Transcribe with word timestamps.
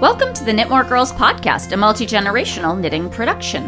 Welcome 0.00 0.32
to 0.34 0.44
the 0.44 0.52
Knitmore 0.52 0.88
Girls 0.88 1.10
podcast, 1.10 1.72
a 1.72 1.76
multi 1.76 2.06
generational 2.06 2.78
knitting 2.78 3.10
production. 3.10 3.66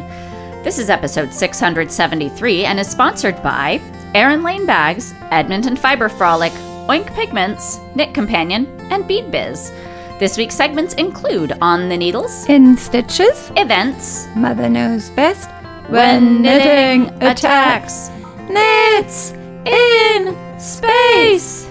This 0.63 0.79
is 0.79 0.89
episode 0.89 1.35
673 1.35 2.67
and 2.67 2.79
is 2.79 2.89
sponsored 2.89 3.43
by 3.43 3.81
Erin 4.15 4.45
Lane 4.45 4.65
Bags, 4.65 5.13
Edmonton 5.33 5.75
Fiber 5.75 6.09
Frolic, 6.09 6.53
Oink 6.87 7.13
Pigments, 7.15 7.81
Knit 7.97 8.15
Companion, 8.15 8.67
and 8.93 9.09
Bead 9.09 9.33
Biz. 9.33 9.73
This 10.21 10.37
week's 10.37 10.55
segments 10.55 10.95
include 10.95 11.59
On 11.61 11.89
the 11.89 11.97
Needles, 11.97 12.49
In 12.49 12.77
stitches, 12.77 13.51
Events, 13.57 14.29
Mother 14.37 14.69
knows 14.69 15.11
best. 15.11 15.51
When 15.89 16.43
Knitting 16.43 17.09
Attacks, 17.25 18.09
knits 18.49 19.33
in 19.67 20.61
space, 20.61 21.67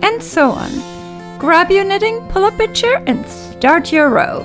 and 0.00 0.22
so 0.22 0.52
on. 0.52 0.70
Grab 1.38 1.70
your 1.70 1.84
knitting, 1.84 2.26
pull 2.28 2.44
up 2.44 2.58
a 2.60 2.72
chair, 2.72 3.02
and 3.06 3.26
start 3.60 3.92
your 3.92 4.08
row. 4.08 4.40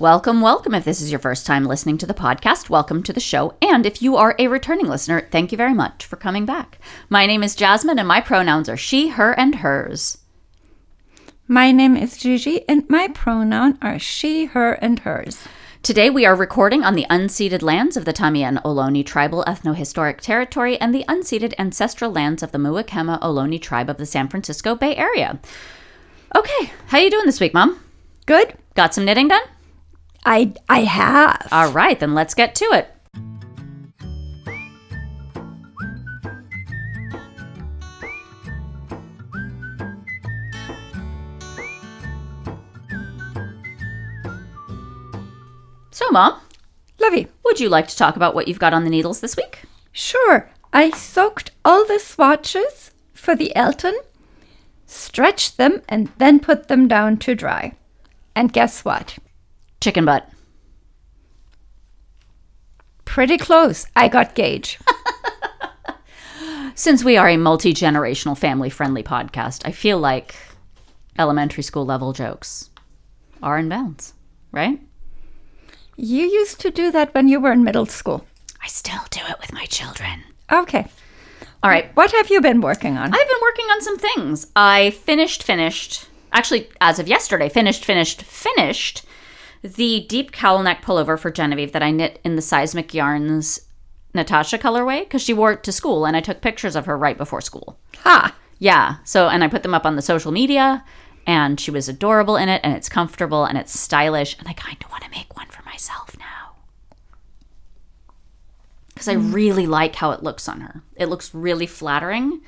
Welcome, 0.00 0.40
welcome. 0.40 0.74
If 0.74 0.84
this 0.84 1.00
is 1.00 1.12
your 1.12 1.20
first 1.20 1.46
time 1.46 1.66
listening 1.66 1.96
to 1.98 2.06
the 2.06 2.12
podcast, 2.12 2.68
welcome 2.68 3.00
to 3.04 3.12
the 3.12 3.20
show. 3.20 3.54
And 3.62 3.86
if 3.86 4.02
you 4.02 4.16
are 4.16 4.34
a 4.40 4.48
returning 4.48 4.88
listener, 4.88 5.28
thank 5.30 5.52
you 5.52 5.56
very 5.56 5.72
much 5.72 6.04
for 6.04 6.16
coming 6.16 6.44
back. 6.44 6.80
My 7.08 7.26
name 7.26 7.44
is 7.44 7.54
Jasmine, 7.54 8.00
and 8.00 8.08
my 8.08 8.20
pronouns 8.20 8.68
are 8.68 8.76
she, 8.76 9.10
her, 9.10 9.38
and 9.38 9.54
hers. 9.54 10.18
My 11.46 11.70
name 11.70 11.96
is 11.96 12.16
Gigi, 12.16 12.68
and 12.68 12.90
my 12.90 13.06
pronoun 13.06 13.78
are 13.80 14.00
she, 14.00 14.46
her, 14.46 14.72
and 14.72 14.98
hers. 14.98 15.46
Today, 15.84 16.10
we 16.10 16.26
are 16.26 16.34
recording 16.34 16.82
on 16.82 16.96
the 16.96 17.06
unceded 17.08 17.62
lands 17.62 17.96
of 17.96 18.04
the 18.04 18.12
Tamien 18.12 18.60
Ohlone 18.64 19.06
Tribal 19.06 19.44
Ethnohistoric 19.46 20.20
Territory 20.20 20.76
and 20.80 20.92
the 20.92 21.04
unceded 21.06 21.54
ancestral 21.56 22.10
lands 22.10 22.42
of 22.42 22.50
the 22.50 22.58
Muwekma 22.58 23.20
Ohlone 23.20 23.62
Tribe 23.62 23.88
of 23.88 23.98
the 23.98 24.06
San 24.06 24.26
Francisco 24.26 24.74
Bay 24.74 24.96
Area. 24.96 25.38
Okay, 26.36 26.70
how 26.86 26.98
you 26.98 27.10
doing 27.10 27.26
this 27.26 27.40
week, 27.40 27.54
Mom? 27.54 27.78
Good? 28.26 28.54
Got 28.74 28.94
some 28.94 29.04
knitting 29.04 29.28
done? 29.28 29.42
I 30.24 30.52
I 30.68 30.80
have. 30.80 31.48
All 31.50 31.70
right, 31.72 31.98
then 31.98 32.14
let's 32.14 32.34
get 32.34 32.54
to 32.56 32.64
it. 32.72 32.94
So, 45.90 46.08
Mom, 46.10 46.38
Lovey. 47.00 47.26
would 47.44 47.58
you 47.58 47.68
like 47.68 47.88
to 47.88 47.96
talk 47.96 48.16
about 48.16 48.34
what 48.34 48.46
you've 48.46 48.58
got 48.58 48.72
on 48.72 48.84
the 48.84 48.90
needles 48.90 49.20
this 49.20 49.36
week? 49.36 49.62
Sure. 49.92 50.48
I 50.72 50.90
soaked 50.90 51.50
all 51.64 51.84
the 51.86 51.98
swatches 51.98 52.92
for 53.14 53.34
the 53.34 53.54
Elton, 53.56 53.96
stretched 54.88 55.56
them, 55.56 55.82
and 55.88 56.10
then 56.18 56.40
put 56.40 56.66
them 56.66 56.88
down 56.88 57.18
to 57.18 57.36
dry. 57.36 57.76
And 58.34 58.52
guess 58.52 58.84
what? 58.84 59.18
Chicken 59.80 60.04
butt. 60.04 60.28
Pretty 63.04 63.38
close. 63.38 63.86
I 63.94 64.08
got 64.08 64.34
Gauge. 64.34 64.80
Since 66.74 67.04
we 67.04 67.16
are 67.16 67.28
a 67.28 67.36
multi 67.36 67.72
generational, 67.72 68.36
family 68.36 68.70
friendly 68.70 69.04
podcast, 69.04 69.62
I 69.64 69.70
feel 69.70 69.98
like 69.98 70.34
elementary 71.16 71.62
school 71.62 71.86
level 71.86 72.12
jokes 72.12 72.70
are 73.42 73.58
in 73.58 73.68
bounds, 73.68 74.14
right? 74.50 74.80
you 75.98 76.24
used 76.26 76.60
to 76.60 76.70
do 76.70 76.92
that 76.92 77.12
when 77.12 77.26
you 77.26 77.40
were 77.40 77.50
in 77.50 77.64
middle 77.64 77.86
school. 77.86 78.24
I 78.62 78.68
still 78.68 79.00
do 79.10 79.20
it 79.28 79.40
with 79.40 79.52
my 79.52 79.64
children. 79.64 80.22
Okay. 80.50 80.86
All 81.62 81.70
right. 81.70 81.90
What 81.96 82.12
have 82.12 82.30
you 82.30 82.40
been 82.40 82.60
working 82.60 82.96
on? 82.96 83.06
I've 83.06 83.28
been 83.28 83.42
working 83.42 83.66
on 83.66 83.80
some 83.82 83.98
things. 83.98 84.46
I 84.54 84.90
finished, 84.90 85.42
finished, 85.42 86.06
actually, 86.32 86.68
as 86.80 86.98
of 86.98 87.08
yesterday, 87.08 87.48
finished, 87.48 87.84
finished, 87.84 88.22
finished 88.22 89.04
the 89.62 90.06
deep 90.08 90.30
cowl 90.30 90.62
neck 90.62 90.82
pullover 90.82 91.18
for 91.18 91.30
Genevieve 91.32 91.72
that 91.72 91.82
I 91.82 91.90
knit 91.90 92.20
in 92.24 92.36
the 92.36 92.42
Seismic 92.42 92.94
Yarns 92.94 93.60
Natasha 94.14 94.56
colorway 94.56 95.00
because 95.00 95.22
she 95.22 95.34
wore 95.34 95.52
it 95.52 95.64
to 95.64 95.72
school 95.72 96.06
and 96.06 96.16
I 96.16 96.20
took 96.20 96.40
pictures 96.40 96.76
of 96.76 96.86
her 96.86 96.96
right 96.96 97.18
before 97.18 97.40
school. 97.40 97.78
ha! 97.98 98.36
Yeah. 98.60 98.96
So, 99.04 99.28
and 99.28 99.42
I 99.42 99.48
put 99.48 99.62
them 99.62 99.74
up 99.74 99.86
on 99.86 99.96
the 99.96 100.02
social 100.02 100.32
media, 100.32 100.84
and 101.26 101.60
she 101.60 101.70
was 101.70 101.88
adorable 101.88 102.36
in 102.36 102.48
it, 102.48 102.60
and 102.64 102.74
it's 102.74 102.88
comfortable 102.88 103.44
and 103.44 103.58
it's 103.58 103.78
stylish, 103.78 104.38
and 104.38 104.48
I 104.48 104.52
kind 104.52 104.78
of 104.82 104.90
want 104.90 105.04
to 105.04 105.10
make 105.10 105.36
one 105.36 105.48
for 105.48 105.62
myself 105.64 106.16
now. 106.18 106.37
Because 108.98 109.08
I 109.08 109.16
mm. 109.16 109.32
really 109.32 109.66
like 109.66 109.94
how 109.96 110.10
it 110.10 110.22
looks 110.22 110.48
on 110.48 110.60
her. 110.60 110.82
It 110.96 111.06
looks 111.06 111.32
really 111.32 111.66
flattering 111.66 112.40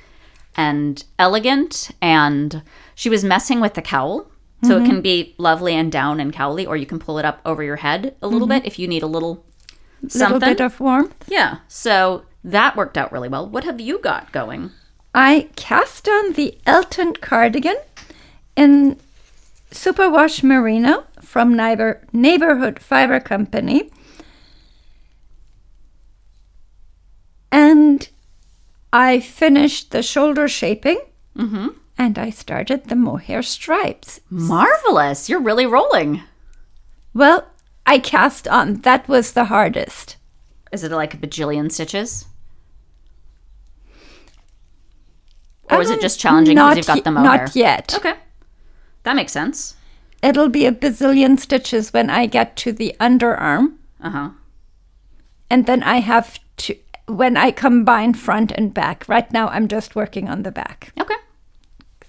and 0.57 1.03
elegant, 1.17 1.91
and 2.01 2.61
she 2.93 3.09
was 3.09 3.23
messing 3.23 3.61
with 3.61 3.75
the 3.75 3.81
cowl. 3.81 4.27
So 4.63 4.77
it 4.77 4.85
can 4.85 4.97
mm-hmm. 4.97 5.01
be 5.01 5.33
lovely 5.39 5.73
and 5.73 5.91
down 5.91 6.19
and 6.19 6.31
cowly, 6.31 6.67
or 6.67 6.77
you 6.77 6.85
can 6.85 6.99
pull 6.99 7.17
it 7.17 7.25
up 7.25 7.41
over 7.43 7.63
your 7.63 7.77
head 7.77 8.15
a 8.21 8.27
little 8.27 8.47
mm-hmm. 8.47 8.59
bit 8.59 8.67
if 8.67 8.77
you 8.77 8.87
need 8.87 9.01
a 9.01 9.07
little 9.07 9.43
something. 10.07 10.39
Little 10.39 10.53
bit 10.53 10.61
of 10.61 10.79
warmth. 10.79 11.25
yeah. 11.27 11.57
So 11.67 12.25
that 12.43 12.75
worked 12.75 12.97
out 12.97 13.11
really 13.11 13.27
well. 13.27 13.47
What 13.47 13.63
have 13.63 13.79
you 13.79 13.97
got 13.97 14.31
going? 14.31 14.69
I 15.15 15.49
cast 15.55 16.07
on 16.07 16.33
the 16.33 16.57
Elton 16.67 17.13
cardigan 17.15 17.77
in 18.55 18.97
Superwash 19.71 20.43
Merino 20.43 21.05
from 21.21 21.55
Neighbor, 21.55 22.01
Neighborhood 22.13 22.79
Fiber 22.79 23.19
Company. 23.19 23.89
And 27.51 28.07
I 28.93 29.19
finished 29.19 29.91
the 29.91 30.01
shoulder 30.01 30.47
shaping. 30.47 30.99
And 31.97 32.17
I 32.17 32.29
started 32.29 32.85
the 32.85 32.95
mohair 32.95 33.41
stripes. 33.43 34.19
Marvelous. 34.29 35.29
You're 35.29 35.41
really 35.41 35.65
rolling. 35.65 36.23
Well, 37.13 37.47
I 37.85 37.99
cast 37.99 38.47
on. 38.47 38.81
That 38.81 39.07
was 39.07 39.33
the 39.33 39.45
hardest. 39.45 40.17
Is 40.71 40.83
it 40.83 40.91
like 40.91 41.13
a 41.13 41.17
bajillion 41.17 41.71
stitches? 41.71 42.25
Or 45.69 45.81
is 45.81 45.89
it 45.89 46.01
just 46.01 46.19
challenging 46.19 46.55
because 46.55 46.77
you've 46.77 46.87
got 46.87 47.03
the 47.03 47.11
mohair? 47.11 47.45
Not 47.45 47.55
yet. 47.55 47.93
Okay. 47.95 48.15
That 49.03 49.15
makes 49.15 49.31
sense. 49.31 49.75
It'll 50.21 50.49
be 50.49 50.65
a 50.65 50.71
bazillion 50.71 51.39
stitches 51.39 51.93
when 51.93 52.09
I 52.09 52.25
get 52.25 52.55
to 52.57 52.71
the 52.71 52.95
underarm. 52.99 53.77
Uh 54.01 54.09
huh. 54.09 54.29
And 55.49 55.65
then 55.65 55.81
I 55.83 55.99
have 55.99 56.39
to, 56.57 56.75
when 57.17 57.37
I 57.37 57.51
combine 57.51 58.13
front 58.13 58.51
and 58.51 58.73
back. 58.73 59.07
Right 59.07 59.31
now, 59.31 59.47
I'm 59.49 59.67
just 59.67 59.95
working 59.95 60.29
on 60.29 60.43
the 60.43 60.51
back. 60.51 60.91
Okay. 60.99 61.15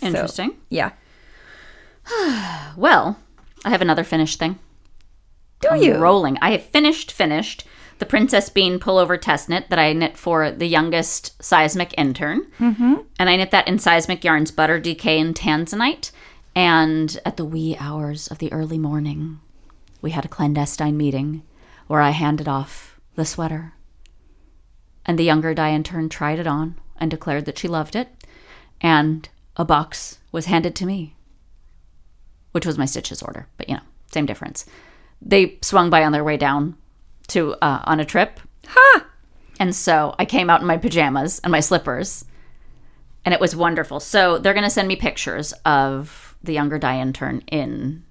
So, 0.00 0.06
Interesting. 0.06 0.56
yeah. 0.68 0.92
Well, 2.76 3.18
I 3.64 3.70
have 3.70 3.82
another 3.82 4.02
finished 4.04 4.38
thing. 4.38 4.58
Do 5.60 5.68
I'm 5.68 5.82
you? 5.82 5.96
rolling. 5.96 6.38
I 6.40 6.52
have 6.52 6.62
finished, 6.64 7.12
finished 7.12 7.64
the 7.98 8.06
Princess 8.06 8.48
Bean 8.48 8.80
pullover 8.80 9.20
test 9.20 9.48
knit 9.48 9.70
that 9.70 9.78
I 9.78 9.92
knit 9.92 10.16
for 10.16 10.50
the 10.50 10.66
youngest 10.66 11.40
seismic 11.40 11.94
intern. 11.96 12.46
Mm-hmm. 12.58 12.94
And 13.18 13.30
I 13.30 13.36
knit 13.36 13.52
that 13.52 13.68
in 13.68 13.78
Seismic 13.78 14.24
Yarns 14.24 14.50
Butter 14.50 14.80
Decay 14.80 15.20
and 15.20 15.36
Tanzanite. 15.36 16.10
And 16.56 17.20
at 17.24 17.36
the 17.36 17.44
wee 17.44 17.76
hours 17.78 18.26
of 18.28 18.38
the 18.38 18.52
early 18.52 18.78
morning, 18.78 19.38
we 20.00 20.10
had 20.10 20.24
a 20.24 20.28
clandestine 20.28 20.96
meeting 20.96 21.42
where 21.86 22.00
I 22.00 22.10
handed 22.10 22.48
off 22.48 22.98
the 23.14 23.24
sweater. 23.24 23.74
And 25.04 25.18
the 25.18 25.24
younger 25.24 25.54
dye 25.54 25.72
intern 25.72 26.08
tried 26.08 26.38
it 26.38 26.46
on 26.46 26.76
and 26.96 27.10
declared 27.10 27.44
that 27.46 27.58
she 27.58 27.68
loved 27.68 27.96
it. 27.96 28.08
And 28.80 29.28
a 29.56 29.64
box 29.64 30.18
was 30.30 30.46
handed 30.46 30.74
to 30.76 30.86
me 30.86 31.16
which 32.52 32.66
was 32.66 32.78
my 32.78 32.84
stitches 32.84 33.22
order, 33.22 33.48
but 33.56 33.68
you 33.68 33.74
know, 33.74 33.82
same 34.12 34.26
difference. 34.26 34.64
They 35.20 35.58
swung 35.62 35.90
by 35.90 36.04
on 36.04 36.12
their 36.12 36.24
way 36.24 36.36
down 36.36 36.76
to 37.28 37.54
uh, 37.54 37.82
on 37.84 38.00
a 38.00 38.04
trip, 38.04 38.40
Ha! 38.68 39.06
and 39.58 39.74
so 39.74 40.14
I 40.18 40.24
came 40.24 40.48
out 40.48 40.60
in 40.60 40.66
my 40.66 40.76
pajamas 40.76 41.40
and 41.40 41.50
my 41.50 41.60
slippers, 41.60 42.24
and 43.24 43.34
it 43.34 43.40
was 43.40 43.56
wonderful. 43.56 44.00
So 44.00 44.38
they're 44.38 44.54
going 44.54 44.64
to 44.64 44.70
send 44.70 44.88
me 44.88 44.96
pictures 44.96 45.52
of 45.64 46.36
the 46.42 46.52
younger 46.52 46.78
dye 46.78 47.10
Turn 47.12 47.42
in. 47.50 48.04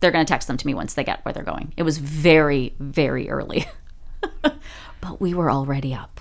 They're 0.00 0.10
going 0.10 0.24
to 0.24 0.30
text 0.30 0.48
them 0.48 0.58
to 0.58 0.66
me 0.66 0.74
once 0.74 0.94
they 0.94 1.04
get 1.04 1.24
where 1.24 1.32
they're 1.32 1.42
going. 1.42 1.72
It 1.76 1.82
was 1.82 1.98
very, 1.98 2.74
very 2.78 3.30
early, 3.30 3.66
but 5.04 5.20
we 5.20 5.34
were 5.34 5.50
already 5.50 5.92
up 5.92 6.18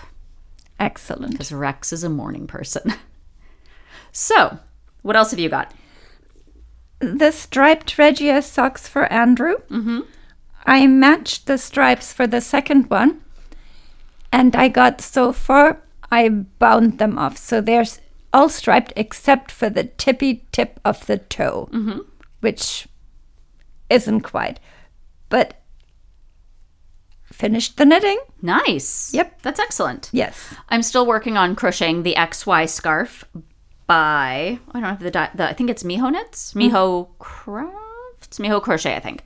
Excellent. 0.77 1.31
because 1.31 1.53
Rex 1.53 1.93
is 1.93 2.03
a 2.03 2.09
morning 2.09 2.47
person. 2.47 2.93
so, 4.11 4.59
what 5.03 5.15
else 5.15 5.31
have 5.31 5.39
you 5.39 5.47
got? 5.47 5.73
The 6.99 7.31
striped 7.31 7.97
Regia 7.97 8.41
socks 8.41 8.85
for 8.85 9.05
Andrew. 9.05 9.55
Mm-hmm. 9.69 10.01
I 10.65 10.87
matched 10.87 11.45
the 11.45 11.57
stripes 11.57 12.11
for 12.11 12.27
the 12.27 12.41
second 12.41 12.89
one. 12.89 13.21
And 14.33 14.53
I 14.55 14.67
got 14.67 14.99
so 14.99 15.31
far, 15.31 15.81
I 16.11 16.27
bound 16.27 16.97
them 16.99 17.17
off. 17.17 17.37
So 17.37 17.61
they're 17.61 17.85
all 18.33 18.49
striped 18.49 18.91
except 18.97 19.49
for 19.51 19.69
the 19.69 19.85
tippy 19.85 20.45
tip 20.51 20.79
of 20.83 21.05
the 21.05 21.19
toe, 21.19 21.69
which 22.41 22.87
isn't 23.89 24.21
quite. 24.21 24.59
But 25.29 25.62
finished 27.33 27.77
the 27.77 27.85
knitting. 27.85 28.19
Nice. 28.41 29.13
Yep. 29.13 29.41
That's 29.41 29.59
excellent. 29.59 30.09
Yes. 30.13 30.55
I'm 30.69 30.83
still 30.83 31.05
working 31.05 31.37
on 31.37 31.55
crocheting 31.55 32.03
the 32.03 32.15
XY 32.15 32.69
scarf, 32.69 33.25
by 33.87 34.59
I 34.71 34.79
don't 34.79 34.83
have 34.83 34.99
the, 34.99 35.11
di- 35.11 35.31
the 35.35 35.49
I 35.49 35.53
think 35.53 35.69
it's 35.69 35.83
Miho 35.83 36.11
Knits, 36.11 36.53
Miho 36.53 37.09
Crafts, 37.19 38.39
Miho 38.39 38.61
Crochet, 38.61 38.95
I 38.95 38.99
think. 38.99 39.23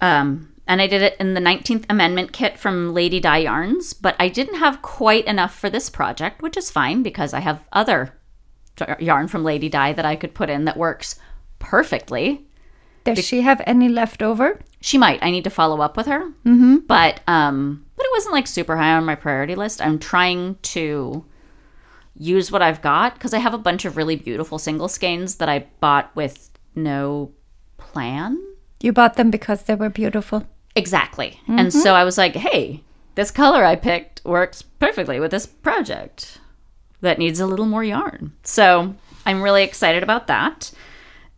Um, 0.00 0.54
and 0.66 0.80
I 0.80 0.86
did 0.86 1.02
it 1.02 1.16
in 1.18 1.34
the 1.34 1.40
19th 1.40 1.84
Amendment 1.88 2.32
kit 2.32 2.58
from 2.58 2.94
Lady 2.94 3.20
Dye 3.20 3.38
Yarns, 3.38 3.92
but 3.92 4.16
I 4.18 4.28
didn't 4.28 4.58
have 4.58 4.82
quite 4.82 5.26
enough 5.26 5.54
for 5.54 5.70
this 5.70 5.90
project, 5.90 6.42
which 6.42 6.56
is 6.56 6.70
fine 6.70 7.02
because 7.02 7.32
I 7.34 7.40
have 7.40 7.66
other 7.72 8.14
yarn 9.00 9.28
from 9.28 9.44
Lady 9.44 9.68
Dye 9.68 9.92
that 9.92 10.04
I 10.04 10.14
could 10.14 10.34
put 10.34 10.50
in 10.50 10.64
that 10.66 10.76
works 10.76 11.18
perfectly. 11.58 12.46
Does 13.04 13.24
she 13.24 13.40
have 13.40 13.62
any 13.66 13.88
left 13.88 14.22
over? 14.22 14.60
She 14.80 14.98
might. 14.98 15.22
I 15.22 15.30
need 15.30 15.44
to 15.44 15.50
follow 15.50 15.80
up 15.80 15.96
with 15.96 16.06
her. 16.06 16.28
Mm-hmm. 16.44 16.76
But 16.86 17.20
um, 17.26 17.84
but 17.96 18.04
it 18.04 18.12
wasn't 18.12 18.34
like 18.34 18.46
super 18.46 18.76
high 18.76 18.92
on 18.92 19.04
my 19.04 19.14
priority 19.14 19.54
list. 19.54 19.82
I'm 19.82 19.98
trying 19.98 20.56
to 20.62 21.24
use 22.16 22.50
what 22.50 22.62
I've 22.62 22.82
got 22.82 23.14
because 23.14 23.34
I 23.34 23.38
have 23.38 23.54
a 23.54 23.58
bunch 23.58 23.84
of 23.84 23.96
really 23.96 24.16
beautiful 24.16 24.58
single 24.58 24.88
skeins 24.88 25.36
that 25.36 25.48
I 25.48 25.66
bought 25.80 26.14
with 26.14 26.50
no 26.74 27.32
plan. 27.76 28.42
You 28.80 28.92
bought 28.92 29.14
them 29.14 29.30
because 29.30 29.64
they 29.64 29.74
were 29.74 29.90
beautiful. 29.90 30.46
Exactly. 30.76 31.40
And 31.48 31.72
so 31.72 31.94
I 31.94 32.04
was 32.04 32.16
like, 32.16 32.36
hey, 32.36 32.84
this 33.16 33.32
color 33.32 33.64
I 33.64 33.74
picked 33.74 34.24
works 34.24 34.62
perfectly 34.62 35.18
with 35.18 35.32
this 35.32 35.46
project 35.46 36.38
that 37.00 37.18
needs 37.18 37.40
a 37.40 37.46
little 37.46 37.66
more 37.66 37.82
yarn. 37.82 38.32
So 38.44 38.94
I'm 39.26 39.42
really 39.42 39.64
excited 39.64 40.04
about 40.04 40.28
that. 40.28 40.70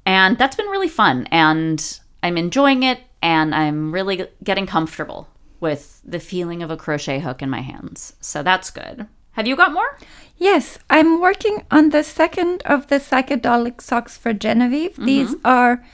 And 0.05 0.37
that's 0.37 0.57
been 0.57 0.67
really 0.67 0.89
fun. 0.89 1.27
And 1.31 2.01
I'm 2.23 2.37
enjoying 2.37 2.83
it. 2.83 3.01
And 3.23 3.55
I'm 3.55 3.93
really 3.93 4.27
getting 4.43 4.67
comfortable 4.67 5.29
with 5.61 6.01
the 6.05 6.21
feeling 6.21 6.63
of 6.63 6.71
a 6.71 6.77
crochet 6.77 7.21
hook 7.21 7.43
in 7.43 7.51
my 7.51 7.61
hands. 7.61 8.15
So 8.21 8.43
that's 8.43 8.71
good. 8.71 9.07
Have 9.33 9.47
you 9.47 9.57
got 9.57 9.73
more? 9.73 9.99
Yes, 10.37 10.79
I'm 10.89 11.21
working 11.21 11.65
on 11.71 11.91
the 11.91 12.03
second 12.03 12.63
of 12.65 12.89
the 12.89 12.97
psychedelic 12.97 13.81
socks 13.81 14.17
for 14.17 14.33
Genevieve. 14.33 14.93
Mm-hmm. 14.93 15.05
These 15.05 15.35
are 15.45 15.85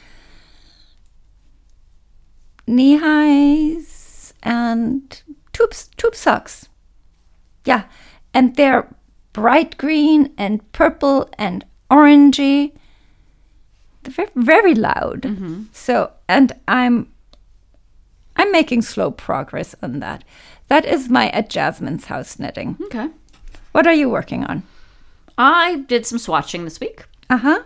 knee 2.66 2.96
highs 2.96 4.32
and 4.42 5.22
tube, 5.52 5.74
tube 5.96 6.14
socks. 6.14 6.68
Yeah, 7.64 7.84
and 8.32 8.54
they're 8.54 8.94
bright 9.32 9.76
green 9.76 10.32
and 10.38 10.70
purple 10.72 11.28
and 11.36 11.64
orangey. 11.90 12.72
They're 14.04 14.26
ve- 14.26 14.32
very 14.36 14.74
loud. 14.74 15.22
Mm-hmm. 15.22 15.64
So, 15.72 16.12
and 16.28 16.52
I'm 16.68 17.12
I'm 18.46 18.52
making 18.52 18.82
slow 18.82 19.10
progress 19.10 19.74
on 19.82 19.98
that. 19.98 20.22
That 20.68 20.84
is 20.84 21.08
my 21.08 21.30
at 21.30 21.50
Jasmine's 21.50 22.04
house 22.04 22.38
knitting. 22.38 22.78
Okay. 22.84 23.08
What 23.72 23.88
are 23.88 23.92
you 23.92 24.08
working 24.08 24.44
on? 24.44 24.62
I 25.36 25.84
did 25.88 26.06
some 26.06 26.18
swatching 26.18 26.62
this 26.62 26.78
week. 26.78 27.06
Uh 27.28 27.38
huh. 27.38 27.62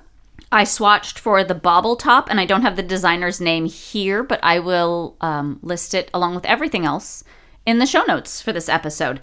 I 0.50 0.62
swatched 0.62 1.18
for 1.18 1.44
the 1.44 1.54
bobble 1.54 1.96
top, 1.96 2.30
and 2.30 2.40
I 2.40 2.46
don't 2.46 2.62
have 2.62 2.76
the 2.76 2.82
designer's 2.82 3.42
name 3.42 3.66
here, 3.66 4.22
but 4.22 4.40
I 4.42 4.58
will 4.58 5.16
um, 5.20 5.58
list 5.62 5.92
it 5.92 6.10
along 6.14 6.34
with 6.34 6.46
everything 6.46 6.86
else 6.86 7.24
in 7.66 7.78
the 7.78 7.86
show 7.86 8.02
notes 8.04 8.40
for 8.40 8.52
this 8.52 8.70
episode. 8.70 9.20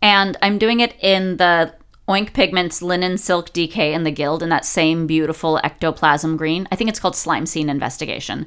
And 0.00 0.36
I'm 0.40 0.58
doing 0.58 0.78
it 0.78 0.94
in 1.00 1.38
the 1.38 1.74
Oink 2.08 2.32
Pigments 2.32 2.82
Linen 2.82 3.18
Silk 3.18 3.50
DK 3.50 3.92
in 3.92 4.04
the 4.04 4.12
Guild 4.12 4.44
in 4.44 4.48
that 4.50 4.64
same 4.64 5.08
beautiful 5.08 5.58
ectoplasm 5.64 6.36
green. 6.36 6.68
I 6.70 6.76
think 6.76 6.88
it's 6.88 7.00
called 7.00 7.16
Slime 7.16 7.46
Scene 7.46 7.68
Investigation 7.68 8.46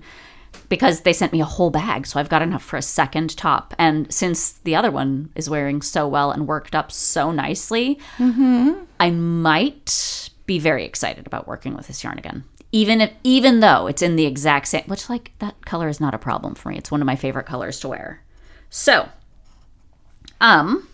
because 0.70 1.02
they 1.02 1.14
sent 1.14 1.34
me 1.34 1.42
a 1.42 1.46
whole 1.46 1.70
bag, 1.70 2.08
so 2.08 2.20
I've 2.20 2.30
got 2.30 2.42
enough 2.42 2.64
for 2.64 2.78
a 2.78 2.82
second 2.82 3.36
top. 3.38 3.74
And 3.78 4.12
since 4.14 4.54
the 4.54 4.76
other 4.76 4.92
one 4.92 5.30
is 5.36 5.50
wearing 5.50 5.82
so 5.82 6.08
well 6.08 6.32
and 6.32 6.48
worked 6.48 6.76
up 6.76 6.92
so 6.92 7.32
nicely, 7.32 8.00
I 9.00 9.12
might 9.12 10.30
be 10.46 10.60
very 10.60 10.86
excited 10.86 11.28
about 11.28 11.48
working 11.48 11.76
with 11.76 11.88
this 11.88 12.04
yarn 12.04 12.18
again. 12.18 12.44
Even 12.72 13.02
if, 13.02 13.12
even 13.24 13.60
though 13.60 13.88
it's 13.88 14.02
in 14.02 14.16
the 14.16 14.26
exact 14.26 14.68
same, 14.68 14.84
which 14.88 15.10
like 15.10 15.32
that 15.40 15.66
color 15.66 15.88
is 15.90 16.00
not 16.00 16.16
a 16.16 16.18
problem 16.18 16.56
for 16.56 16.70
me. 16.70 16.78
It's 16.78 16.92
one 16.92 17.02
of 17.02 17.06
my 17.06 17.16
favorite 17.16 17.46
colors 17.46 17.80
to 17.82 17.90
wear. 17.90 18.24
So, 18.70 19.10
um, 20.42 20.88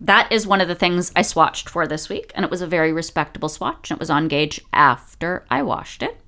that 0.00 0.30
is 0.30 0.46
one 0.46 0.60
of 0.60 0.68
the 0.68 0.74
things 0.74 1.10
I 1.16 1.22
swatched 1.22 1.68
for 1.68 1.86
this 1.86 2.08
week, 2.08 2.30
and 2.34 2.44
it 2.44 2.50
was 2.50 2.62
a 2.62 2.66
very 2.66 2.92
respectable 2.92 3.48
swatch. 3.48 3.90
And 3.90 3.96
it 3.96 4.00
was 4.00 4.10
on 4.10 4.28
gauge 4.28 4.60
after 4.72 5.44
I 5.50 5.62
washed 5.62 6.02
it. 6.02 6.20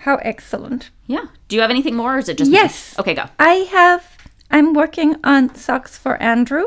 How 0.00 0.16
excellent. 0.16 0.90
Yeah. 1.06 1.26
Do 1.48 1.56
you 1.56 1.62
have 1.62 1.70
anything 1.70 1.96
more, 1.96 2.16
or 2.16 2.18
is 2.18 2.28
it 2.28 2.38
just 2.38 2.50
me? 2.50 2.56
Yes. 2.56 2.98
Okay, 2.98 3.14
go. 3.14 3.24
I 3.38 3.68
have, 3.70 4.16
I'm 4.50 4.72
working 4.74 5.16
on 5.24 5.54
socks 5.54 5.96
for 5.98 6.20
Andrew. 6.22 6.66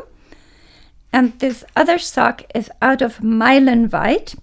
And 1.13 1.37
this 1.39 1.63
other 1.75 1.97
sock 1.97 2.43
is 2.55 2.69
out 2.81 3.01
of 3.01 3.17
Mylan 3.17 3.91
White. 3.91 4.35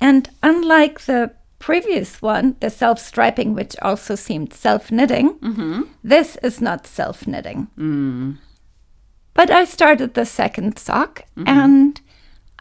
And 0.00 0.28
unlike 0.42 1.00
the 1.00 1.32
previous 1.58 2.20
one, 2.20 2.56
the 2.60 2.70
self 2.70 2.98
striping, 2.98 3.54
which 3.54 3.74
also 3.82 4.14
seemed 4.14 4.52
self 4.52 4.92
knitting, 4.92 5.38
mm-hmm. 5.38 5.82
this 6.02 6.36
is 6.42 6.60
not 6.60 6.86
self 6.86 7.26
knitting. 7.26 7.68
Mm. 7.78 8.38
But 9.34 9.50
I 9.50 9.64
started 9.64 10.14
the 10.14 10.26
second 10.26 10.78
sock 10.78 11.24
mm-hmm. 11.36 11.48
and 11.48 12.00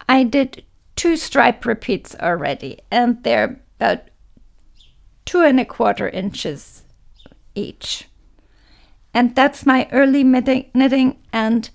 I 0.09 0.23
did 0.23 0.63
two 0.95 1.17
stripe 1.17 1.65
repeats 1.65 2.15
already. 2.19 2.79
And 2.89 3.21
they're 3.23 3.59
about 3.79 4.03
two 5.25 5.41
and 5.41 5.59
a 5.59 5.65
quarter 5.65 6.09
inches 6.09 6.83
each. 7.55 8.07
And 9.13 9.35
that's 9.35 9.65
my 9.65 9.87
early 9.91 10.23
knitting, 10.23 10.69
knitting 10.73 11.17
and 11.31 11.69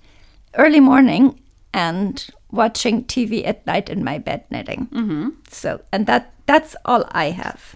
early 0.55 0.79
morning 0.79 1.39
and 1.73 2.29
watching 2.51 3.05
TV 3.05 3.47
at 3.47 3.65
night 3.65 3.89
in 3.89 4.03
my 4.03 4.17
bed 4.17 4.43
knitting. 4.49 4.87
Mm-hmm. 4.87 5.29
So, 5.47 5.81
and 5.91 6.07
that 6.07 6.33
that's 6.45 6.75
all 6.83 7.05
I 7.11 7.31
have. 7.31 7.75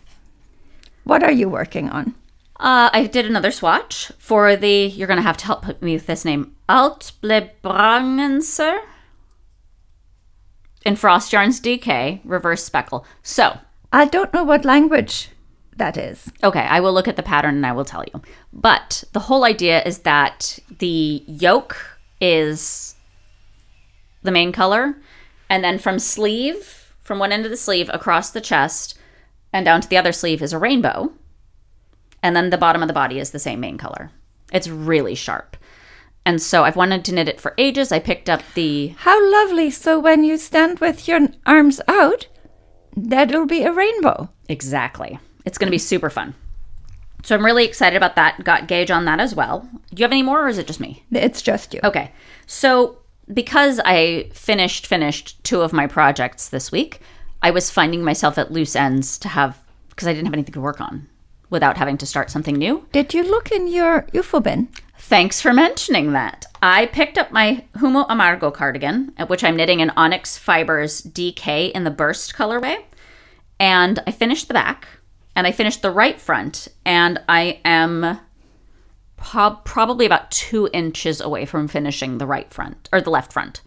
What 1.04 1.24
are 1.24 1.32
you 1.32 1.50
working 1.50 1.90
on? 1.90 2.16
Uh, 2.60 2.90
I 2.94 3.08
did 3.08 3.26
another 3.26 3.52
swatch 3.52 4.12
for 4.18 4.56
the. 4.56 4.88
You're 4.88 5.08
gonna 5.08 5.22
have 5.22 5.38
to 5.38 5.46
help 5.46 5.82
me 5.82 5.94
with 5.94 6.08
this 6.08 6.26
name. 6.26 6.56
Altblebrangenser 6.68 8.80
in 10.86 10.96
Frost 10.96 11.32
Yarns 11.32 11.62
DK 11.62 12.22
reverse 12.24 12.64
speckle. 12.64 13.06
So, 13.22 13.60
I 13.92 14.06
don't 14.06 14.34
know 14.34 14.44
what 14.44 14.66
language 14.66 15.30
that 15.78 15.98
is. 15.98 16.32
okay, 16.44 16.62
I 16.62 16.80
will 16.80 16.94
look 16.94 17.08
at 17.08 17.16
the 17.16 17.24
pattern 17.24 17.56
and 17.56 17.66
I 17.66 17.72
will 17.72 17.86
tell 17.86 18.04
you. 18.14 18.22
But 18.52 19.04
the 19.14 19.22
whole 19.22 19.44
idea 19.44 19.84
is 19.84 20.00
that 20.00 20.60
the 20.80 21.24
yoke 21.28 21.78
is 22.22 22.96
the 24.22 24.32
main 24.32 24.52
color, 24.52 24.96
and 25.50 25.64
then 25.64 25.78
from 25.78 26.00
sleeve, 26.00 26.94
from 27.02 27.20
one 27.20 27.32
end 27.32 27.46
of 27.46 27.52
the 27.52 27.58
sleeve 27.58 27.90
across 27.94 28.32
the 28.32 28.42
chest 28.42 28.98
and 29.52 29.66
down 29.66 29.82
to 29.82 29.88
the 29.88 29.98
other 29.98 30.12
sleeve 30.12 30.42
is 30.42 30.54
a 30.54 30.58
rainbow. 30.58 31.12
And 32.22 32.36
then 32.36 32.50
the 32.50 32.58
bottom 32.58 32.82
of 32.82 32.88
the 32.88 32.94
body 32.94 33.20
is 33.20 33.32
the 33.32 33.40
same 33.40 33.60
main 33.60 33.78
color. 33.78 34.12
It's 34.52 34.70
really 34.70 35.16
sharp. 35.16 35.58
And 36.26 36.42
so 36.42 36.64
I've 36.64 36.78
wanted 36.78 37.04
to 37.06 37.14
knit 37.14 37.28
it 37.28 37.42
for 37.42 37.54
ages. 37.58 37.92
I 37.92 38.00
picked 38.00 38.30
up 38.30 38.42
the 38.54 38.96
How 39.00 39.32
lovely. 39.32 39.70
So 39.70 40.00
when 40.00 40.24
you 40.24 40.38
stand 40.38 40.80
with 40.80 41.08
your 41.08 41.28
arms 41.46 41.82
out, 41.88 42.28
that'll 42.96 43.46
be 43.46 43.64
a 43.64 43.74
rainbow. 43.74 44.30
Exactly. 44.48 45.20
It's 45.46 45.58
going 45.58 45.68
to 45.68 45.72
be 45.72 45.78
super 45.78 46.10
fun. 46.10 46.36
So 47.24 47.36
I'm 47.36 47.46
really 47.46 47.66
excited 47.66 47.96
about 47.96 48.16
that. 48.16 48.44
Got 48.44 48.68
Gauge 48.68 48.92
on 48.92 49.06
that 49.06 49.20
as 49.20 49.34
well. 49.34 49.68
Do 49.90 50.02
you 50.02 50.04
have 50.04 50.12
any 50.12 50.24
more 50.24 50.46
or 50.46 50.50
is 50.50 50.58
it 50.58 50.68
just 50.68 50.80
me? 50.80 51.04
It's 51.12 51.42
just 51.42 51.74
you. 51.74 51.80
Okay. 51.84 52.12
So 52.46 52.98
because 53.34 53.80
I 53.86 54.30
finished 54.34 54.88
finished 54.88 55.42
two 55.44 55.62
of 55.62 55.72
my 55.72 55.88
projects 55.88 56.50
this 56.50 56.72
week, 56.72 57.00
I 57.42 57.52
was 57.52 57.72
finding 57.72 58.04
myself 58.04 58.38
at 58.38 58.52
loose 58.52 58.76
ends 58.76 59.18
to 59.20 59.30
have 59.30 59.58
because 59.90 60.08
I 60.08 60.14
didn't 60.14 60.26
have 60.26 60.34
anything 60.34 60.54
to 60.54 60.62
work 60.62 60.82
on 60.82 61.08
without 61.50 61.78
having 61.78 61.98
to 62.00 62.06
start 62.06 62.32
something 62.32 62.56
new. 62.56 62.88
Did 62.92 63.14
you 63.14 63.24
look 63.24 63.52
in 63.52 63.68
your 63.68 64.04
UFO 64.14 64.42
bin? 64.42 64.70
Thanks 64.98 65.40
for 65.40 65.54
mentioning 65.54 66.14
that. 66.14 66.46
I 66.62 66.88
picked 66.88 67.18
up 67.18 67.32
my 67.32 67.64
Humo 67.76 68.08
Amargo 68.08 68.52
cardigan, 68.52 69.14
at 69.18 69.30
which 69.30 69.44
I'm 69.44 69.56
knitting 69.56 69.80
in 69.80 69.92
Onyx 69.92 70.38
Fibers 70.38 71.02
DK 71.02 71.72
in 71.72 71.84
the 71.84 71.92
burst 71.92 72.34
colorway. 72.34 72.84
And 73.60 74.02
I 74.08 74.12
finished 74.12 74.48
the 74.48 74.54
back 74.54 74.88
and 75.36 75.48
I 75.48 75.52
finished 75.52 75.82
the 75.82 75.92
right 75.92 76.20
front, 76.20 76.68
and 76.86 77.22
I 77.28 77.60
am 77.66 78.20
prob- 79.18 79.66
probably 79.66 80.06
about 80.06 80.32
two 80.32 80.70
inches 80.74 81.22
away 81.22 81.46
from 81.46 81.68
finishing 81.68 82.18
the 82.18 82.28
right 82.28 82.52
front 82.54 82.90
or 82.94 83.02
the 83.02 83.10
left 83.10 83.34
front. 83.34 83.62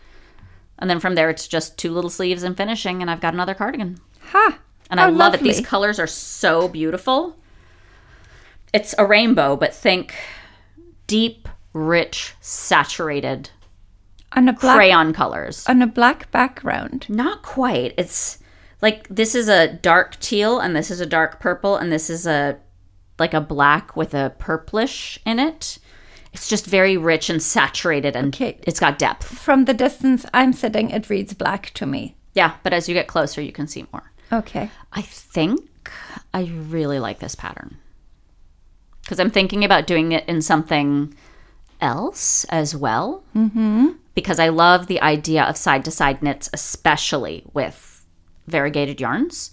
And 0.79 0.91
then 0.91 1.01
from 1.01 1.15
there, 1.15 1.31
it's 1.31 1.49
just 1.49 1.79
two 1.79 1.93
little 1.93 2.11
sleeves 2.11 2.43
and 2.43 2.57
finishing, 2.57 3.01
and 3.01 3.11
I've 3.11 3.21
got 3.21 3.35
another 3.35 3.55
cardigan. 3.55 3.99
Ha! 4.31 4.59
And 4.91 5.01
I 5.01 5.05
How 5.05 5.11
love 5.11 5.35
it. 5.35 5.41
These 5.43 5.61
colors 5.67 5.99
are 5.99 6.07
so 6.07 6.69
beautiful. 6.69 7.37
It's 8.73 8.95
a 8.99 9.07
rainbow, 9.07 9.57
but 9.57 9.75
think 9.75 10.15
deep, 11.07 11.49
rich, 11.73 12.35
saturated 12.41 13.51
On 14.33 14.49
a 14.49 14.53
black 14.53 14.77
crayon 14.77 15.13
colors. 15.13 15.65
on 15.67 15.81
a 15.83 15.87
black 15.87 16.31
background. 16.31 17.07
Not 17.09 17.43
quite. 17.43 17.95
It's 17.97 18.39
like 18.83 19.09
this 19.09 19.35
is 19.35 19.49
a 19.49 19.73
dark 19.73 20.19
teal 20.21 20.59
and 20.61 20.75
this 20.77 20.91
is 20.91 21.01
a 21.01 21.07
dark 21.07 21.41
purple 21.41 21.77
and 21.77 21.91
this 21.93 22.11
is 22.11 22.27
a 22.27 22.59
like 23.19 23.33
a 23.35 23.41
black 23.41 23.97
with 23.97 24.13
a 24.15 24.35
purplish 24.39 25.19
in 25.25 25.39
it. 25.39 25.79
It's 26.33 26.49
just 26.49 26.67
very 26.67 26.99
rich 26.99 27.31
and 27.31 27.43
saturated 27.43 28.15
and 28.15 28.35
Okay. 28.35 28.59
it's 28.65 28.79
got 28.81 28.99
depth. 28.99 29.25
From 29.27 29.65
the 29.65 29.73
distance 29.73 30.27
I'm 30.35 30.53
sitting, 30.53 30.91
it 30.91 31.09
reads 31.09 31.33
black 31.33 31.71
to 31.75 31.87
me. 31.87 32.17
Yeah, 32.35 32.57
but 32.63 32.75
as 32.75 32.89
you 32.89 32.95
get 32.95 33.07
closer, 33.07 33.41
you 33.41 33.53
can 33.53 33.67
see 33.67 33.87
more. 33.93 34.13
Okay. 34.31 34.71
I 34.93 35.01
think 35.01 35.91
I 36.35 36.45
really 36.69 36.99
like 36.99 37.21
this 37.21 37.35
pattern 37.35 37.79
because 39.03 39.19
I'm 39.19 39.31
thinking 39.31 39.65
about 39.65 39.87
doing 39.87 40.13
it 40.13 40.29
in 40.29 40.43
something 40.43 41.15
else 41.81 42.45
as 42.51 42.77
well. 42.77 43.25
Mm-hmm. 43.35 43.89
Because 44.15 44.39
I 44.39 44.49
love 44.49 44.87
the 44.87 45.01
idea 45.01 45.45
of 45.45 45.57
side 45.57 45.85
to 45.85 45.91
side 45.91 46.23
knits, 46.23 46.51
especially 46.53 47.45
with 47.55 47.96
variegated 48.47 49.01
yarns. 49.01 49.53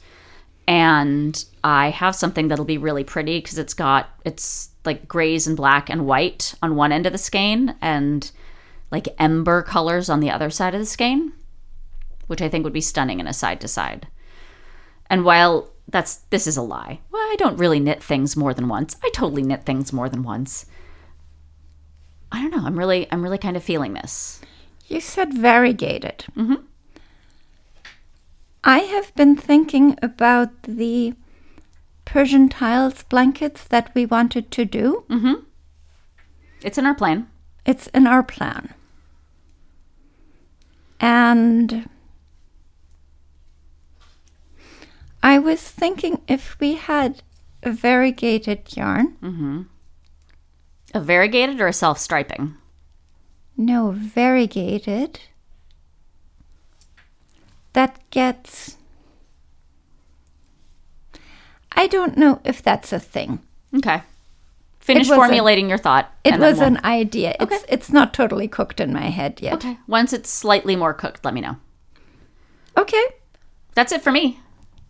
And 0.68 1.44
I 1.64 1.90
have 1.90 2.16
something 2.16 2.48
that'll 2.48 2.66
be 2.66 2.78
really 2.78 3.04
pretty 3.04 3.40
because 3.40 3.58
it's 3.58 3.74
got 3.74 4.10
it's 4.24 4.70
like 4.86 5.08
grays 5.08 5.48
and 5.48 5.58
black 5.58 5.90
and 5.90 6.06
white 6.06 6.54
on 6.62 6.76
one 6.76 6.92
end 6.92 7.06
of 7.06 7.12
the 7.12 7.18
skein 7.18 7.76
and 7.82 8.32
like 8.92 9.08
ember 9.20 9.62
colors 9.62 10.10
on 10.10 10.20
the 10.20 10.30
other 10.30 10.50
side 10.50 10.74
of 10.74 10.80
the 10.80 10.86
skein, 10.86 11.34
which 12.28 12.42
I 12.42 12.48
think 12.48 12.64
would 12.64 12.74
be 12.74 12.82
stunning 12.82 13.20
in 13.20 13.28
a 13.28 13.34
side 13.34 13.60
to 13.62 13.68
side. 13.68 14.08
And 15.10 15.26
while 15.26 15.70
that's 15.88 16.16
this 16.30 16.48
is 16.48 16.58
a 16.58 16.62
lie. 16.62 17.02
Well, 17.12 17.22
I 17.22 17.36
don't 17.38 17.58
really 17.58 17.80
knit 17.80 18.02
things 18.02 18.38
more 18.38 18.54
than 18.54 18.70
once. 18.70 18.96
I 19.04 19.10
totally 19.10 19.44
knit 19.44 19.66
things 19.66 19.92
more 19.92 20.10
than 20.10 20.24
once. 20.24 20.66
I 22.32 22.42
don't 22.42 22.52
know. 22.52 22.66
I'm 22.66 22.78
really 22.78 23.08
I'm 23.12 23.22
really 23.22 23.38
kind 23.38 23.58
of 23.58 23.64
feeling 23.64 23.94
this. 23.94 24.42
You 24.88 25.00
said 25.00 25.34
variegated. 25.34 26.26
Mm-hmm. 26.36 26.66
I 28.64 28.80
have 28.80 29.14
been 29.16 29.36
thinking 29.36 29.98
about 30.02 30.64
the 30.64 31.14
Persian 32.06 32.50
tiles 32.50 33.04
blankets 33.04 33.66
that 33.66 33.94
we 33.94 34.06
wanted 34.06 34.52
to 34.52 34.66
do. 34.66 35.04
Mm-hmm. 35.10 35.34
It's 36.62 36.78
in 36.78 36.86
our 36.86 36.96
plan. 36.96 37.28
It's 37.66 37.88
in 37.88 38.08
our 38.08 38.24
plan. 38.24 38.74
And 41.00 41.90
I 45.22 45.40
was 45.40 45.62
thinking 45.62 46.22
if 46.28 46.58
we 46.60 46.76
had 46.76 47.22
a 47.64 47.72
variegated 47.72 48.76
yarn. 48.78 49.18
A 50.94 51.00
variegated 51.02 51.60
or 51.60 51.68
a 51.68 51.74
self 51.74 51.98
striping? 51.98 52.56
No, 53.58 53.92
variegated. 53.92 55.20
That 57.74 58.00
gets. 58.12 58.78
I 61.72 61.88
don't 61.88 62.18
know 62.18 62.40
if 62.44 62.62
that's 62.62 62.94
a 62.94 63.00
thing. 63.00 63.40
Okay. 63.76 64.04
Finish 64.80 65.08
formulating 65.08 65.70
your 65.70 65.78
thought. 65.78 66.12
It 66.24 66.40
was 66.40 66.58
we'll- 66.58 66.68
an 66.68 66.80
idea. 66.84 67.36
It's 67.40 67.66
it's 67.68 67.92
not 67.92 68.14
totally 68.14 68.48
cooked 68.48 68.80
in 68.80 68.94
my 68.94 69.10
head 69.10 69.40
yet. 69.42 69.54
Okay. 69.54 69.78
Once 69.88 70.14
it's 70.14 70.30
slightly 70.30 70.76
more 70.76 70.94
cooked, 70.94 71.26
let 71.26 71.34
me 71.34 71.42
know. 71.42 71.58
Okay. 72.78 73.04
That's 73.76 73.92
it 73.92 74.02
for 74.02 74.12
me. 74.12 74.40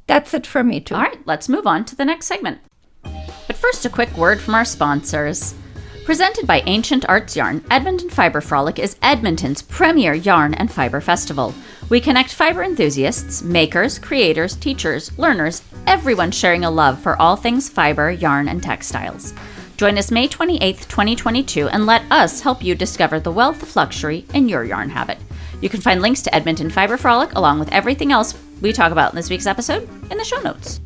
That's 0.07 0.33
it 0.33 0.45
for 0.45 0.63
me 0.63 0.81
too. 0.81 0.95
All 0.95 1.01
right, 1.01 1.25
let's 1.25 1.47
move 1.47 1.65
on 1.65 1.85
to 1.85 1.95
the 1.95 2.05
next 2.05 2.25
segment. 2.25 2.59
But 3.03 3.55
first, 3.55 3.85
a 3.85 3.89
quick 3.89 4.15
word 4.17 4.41
from 4.41 4.55
our 4.55 4.65
sponsors. 4.65 5.55
Presented 6.05 6.45
by 6.45 6.61
Ancient 6.65 7.07
Arts 7.07 7.35
Yarn, 7.35 7.63
Edmonton 7.71 8.09
Fiber 8.09 8.41
Frolic 8.41 8.77
is 8.77 8.97
Edmonton's 9.01 9.61
premier 9.61 10.13
yarn 10.13 10.53
and 10.53 10.69
fiber 10.69 10.99
festival. 10.99 11.53
We 11.89 11.99
connect 11.99 12.33
fiber 12.33 12.63
enthusiasts, 12.63 13.41
makers, 13.41 13.99
creators, 13.99 14.55
teachers, 14.55 15.17
learners, 15.19 15.61
everyone 15.85 16.31
sharing 16.31 16.63
a 16.63 16.71
love 16.71 16.99
for 16.99 17.21
all 17.21 17.35
things 17.35 17.69
fiber, 17.69 18.09
yarn, 18.09 18.47
and 18.47 18.63
textiles. 18.63 19.33
Join 19.75 19.97
us 19.97 20.09
May 20.09 20.27
28th, 20.27 20.87
2022, 20.87 21.67
and 21.67 21.85
let 21.85 22.03
us 22.09 22.39
help 22.39 22.63
you 22.63 22.73
discover 22.73 23.19
the 23.19 23.31
wealth 23.31 23.61
of 23.61 23.75
luxury 23.75 24.25
in 24.33 24.47
your 24.47 24.63
yarn 24.63 24.89
habit. 24.89 25.17
You 25.61 25.69
can 25.69 25.81
find 25.81 26.01
links 26.01 26.21
to 26.23 26.33
Edmonton 26.33 26.69
Fiber 26.69 26.97
Frolic 26.97 27.33
along 27.33 27.59
with 27.59 27.71
everything 27.71 28.11
else 28.11 28.33
we 28.61 28.71
talk 28.71 28.91
about 28.91 29.11
in 29.11 29.15
this 29.17 29.29
week's 29.29 29.47
episode 29.47 29.87
in 30.09 30.17
the 30.17 30.23
show 30.23 30.39
notes. 30.41 30.79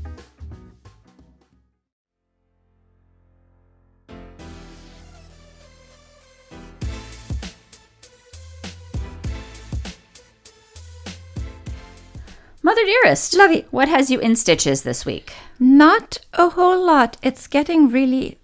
Mother 12.67 12.83
dearest, 12.83 13.33
Lovey. 13.38 13.65
what 13.71 13.88
has 13.88 14.12
you 14.12 14.19
in 14.19 14.36
stitches 14.36 14.81
this 14.81 15.05
week? 15.05 15.31
Not 15.57 16.17
a 16.33 16.50
whole 16.50 16.86
lot. 16.86 17.15
It's 17.24 17.47
getting 17.47 17.88
really 17.88 18.39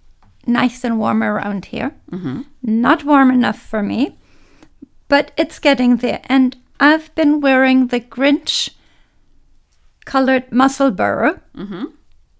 nice 0.46 0.82
and 0.82 0.98
warm 0.98 1.22
around 1.22 1.66
here. 1.66 1.94
Mm-hmm. 2.10 2.40
Not 2.62 3.04
warm 3.04 3.30
enough 3.30 3.60
for 3.60 3.82
me, 3.82 4.16
but 5.08 5.32
it's 5.36 5.58
getting 5.58 5.98
there. 5.98 6.22
And 6.24 6.56
I've 6.80 7.14
been 7.14 7.42
wearing 7.42 7.88
the 7.88 8.00
Grinch 8.00 8.70
colored 10.06 10.50
Musselburgh 10.50 11.38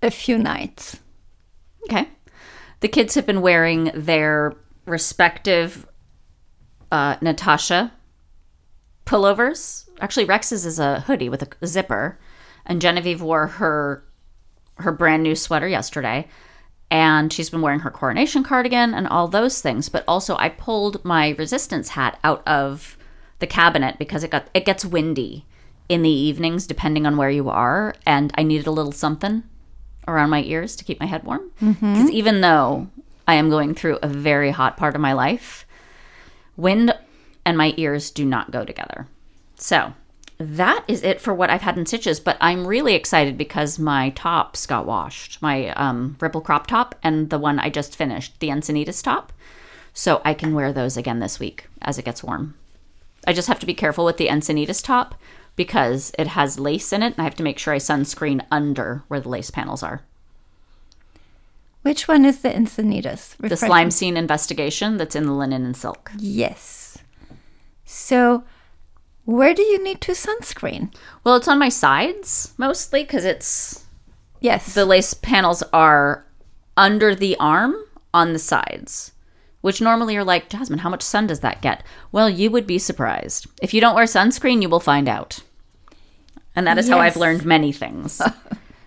a 0.00 0.10
few 0.10 0.38
nights. 0.38 1.00
Okay. 1.84 2.08
The 2.80 2.88
kids 2.88 3.14
have 3.14 3.26
been 3.26 3.42
wearing 3.42 3.90
their 3.94 4.54
respective 4.86 5.86
uh, 6.90 7.16
Natasha 7.20 7.92
pullovers. 9.04 9.83
Actually, 10.00 10.24
Rex's 10.24 10.66
is 10.66 10.78
a 10.78 11.00
hoodie 11.00 11.28
with 11.28 11.42
a 11.42 11.66
zipper, 11.66 12.18
and 12.66 12.80
Genevieve 12.80 13.22
wore 13.22 13.46
her 13.46 14.04
her 14.78 14.92
brand 14.92 15.22
new 15.22 15.36
sweater 15.36 15.68
yesterday, 15.68 16.26
and 16.90 17.32
she's 17.32 17.50
been 17.50 17.60
wearing 17.60 17.80
her 17.80 17.90
coronation 17.90 18.42
cardigan 18.42 18.92
and 18.92 19.06
all 19.06 19.28
those 19.28 19.60
things. 19.60 19.88
But 19.88 20.04
also, 20.08 20.36
I 20.36 20.48
pulled 20.48 21.04
my 21.04 21.30
resistance 21.30 21.90
hat 21.90 22.18
out 22.24 22.46
of 22.46 22.96
the 23.38 23.46
cabinet 23.46 23.98
because 23.98 24.24
it 24.24 24.30
got 24.30 24.48
it 24.54 24.64
gets 24.64 24.84
windy 24.84 25.44
in 25.88 26.02
the 26.02 26.10
evenings 26.10 26.66
depending 26.66 27.06
on 27.06 27.16
where 27.16 27.30
you 27.30 27.48
are, 27.48 27.94
and 28.06 28.32
I 28.36 28.42
needed 28.42 28.66
a 28.66 28.72
little 28.72 28.92
something 28.92 29.44
around 30.06 30.30
my 30.30 30.42
ears 30.42 30.76
to 30.76 30.84
keep 30.84 31.00
my 31.00 31.06
head 31.06 31.24
warm. 31.24 31.50
Mm-hmm. 31.62 31.94
Because 31.94 32.10
even 32.10 32.40
though 32.40 32.88
I 33.26 33.34
am 33.34 33.50
going 33.50 33.74
through 33.74 33.98
a 34.02 34.08
very 34.08 34.50
hot 34.50 34.76
part 34.76 34.94
of 34.94 35.00
my 35.00 35.12
life, 35.12 35.66
wind 36.56 36.94
and 37.44 37.56
my 37.56 37.74
ears 37.76 38.10
do 38.10 38.24
not 38.24 38.50
go 38.50 38.64
together. 38.64 39.06
So 39.56 39.94
that 40.38 40.84
is 40.88 41.02
it 41.02 41.20
for 41.20 41.32
what 41.32 41.50
I've 41.50 41.62
had 41.62 41.78
in 41.78 41.86
stitches. 41.86 42.20
But 42.20 42.36
I'm 42.40 42.66
really 42.66 42.94
excited 42.94 43.38
because 43.38 43.78
my 43.78 44.10
tops 44.10 44.66
got 44.66 44.86
washed 44.86 45.40
my 45.40 45.70
um, 45.70 46.16
ripple 46.20 46.40
crop 46.40 46.66
top 46.66 46.94
and 47.02 47.30
the 47.30 47.38
one 47.38 47.58
I 47.58 47.70
just 47.70 47.96
finished, 47.96 48.38
the 48.40 48.48
Encinitas 48.48 49.02
top. 49.02 49.32
So 49.92 50.20
I 50.24 50.34
can 50.34 50.54
wear 50.54 50.72
those 50.72 50.96
again 50.96 51.20
this 51.20 51.38
week 51.38 51.66
as 51.82 51.98
it 51.98 52.04
gets 52.04 52.24
warm. 52.24 52.54
I 53.26 53.32
just 53.32 53.48
have 53.48 53.60
to 53.60 53.66
be 53.66 53.74
careful 53.74 54.04
with 54.04 54.16
the 54.16 54.28
Encinitas 54.28 54.82
top 54.82 55.14
because 55.56 56.12
it 56.18 56.26
has 56.28 56.58
lace 56.58 56.92
in 56.92 57.02
it 57.02 57.14
and 57.14 57.20
I 57.20 57.24
have 57.24 57.36
to 57.36 57.44
make 57.44 57.58
sure 57.58 57.72
I 57.72 57.78
sunscreen 57.78 58.44
under 58.50 59.04
where 59.08 59.20
the 59.20 59.28
lace 59.28 59.50
panels 59.50 59.82
are. 59.82 60.02
Which 61.82 62.08
one 62.08 62.24
is 62.24 62.40
the 62.40 62.48
Encinitas? 62.48 63.36
The 63.36 63.56
slime 63.56 63.90
scene 63.90 64.16
investigation 64.16 64.96
that's 64.96 65.14
in 65.14 65.26
the 65.26 65.32
linen 65.32 65.64
and 65.64 65.76
silk. 65.76 66.10
Yes. 66.18 66.98
So, 67.84 68.44
where 69.24 69.54
do 69.54 69.62
you 69.62 69.82
need 69.82 70.00
to 70.02 70.12
sunscreen? 70.12 70.94
Well, 71.22 71.36
it's 71.36 71.48
on 71.48 71.58
my 71.58 71.68
sides 71.68 72.52
mostly 72.58 73.02
because 73.04 73.24
it's 73.24 73.84
Yes. 74.40 74.74
the 74.74 74.84
lace 74.84 75.14
panels 75.14 75.62
are 75.72 76.24
under 76.76 77.14
the 77.14 77.36
arm 77.38 77.74
on 78.12 78.32
the 78.32 78.38
sides, 78.38 79.12
which 79.62 79.80
normally 79.80 80.16
are 80.16 80.24
like, 80.24 80.48
Jasmine, 80.50 80.80
how 80.80 80.90
much 80.90 81.02
sun 81.02 81.26
does 81.26 81.40
that 81.40 81.62
get? 81.62 81.82
Well, 82.12 82.28
you 82.28 82.50
would 82.50 82.66
be 82.66 82.78
surprised. 82.78 83.46
If 83.62 83.72
you 83.72 83.80
don't 83.80 83.94
wear 83.94 84.04
sunscreen, 84.04 84.60
you 84.60 84.68
will 84.68 84.80
find 84.80 85.08
out. 85.08 85.40
And 86.54 86.66
that 86.66 86.78
is 86.78 86.88
how 86.88 86.98
I've 87.00 87.16
learned 87.16 87.44
many 87.44 87.72
things. 87.72 88.20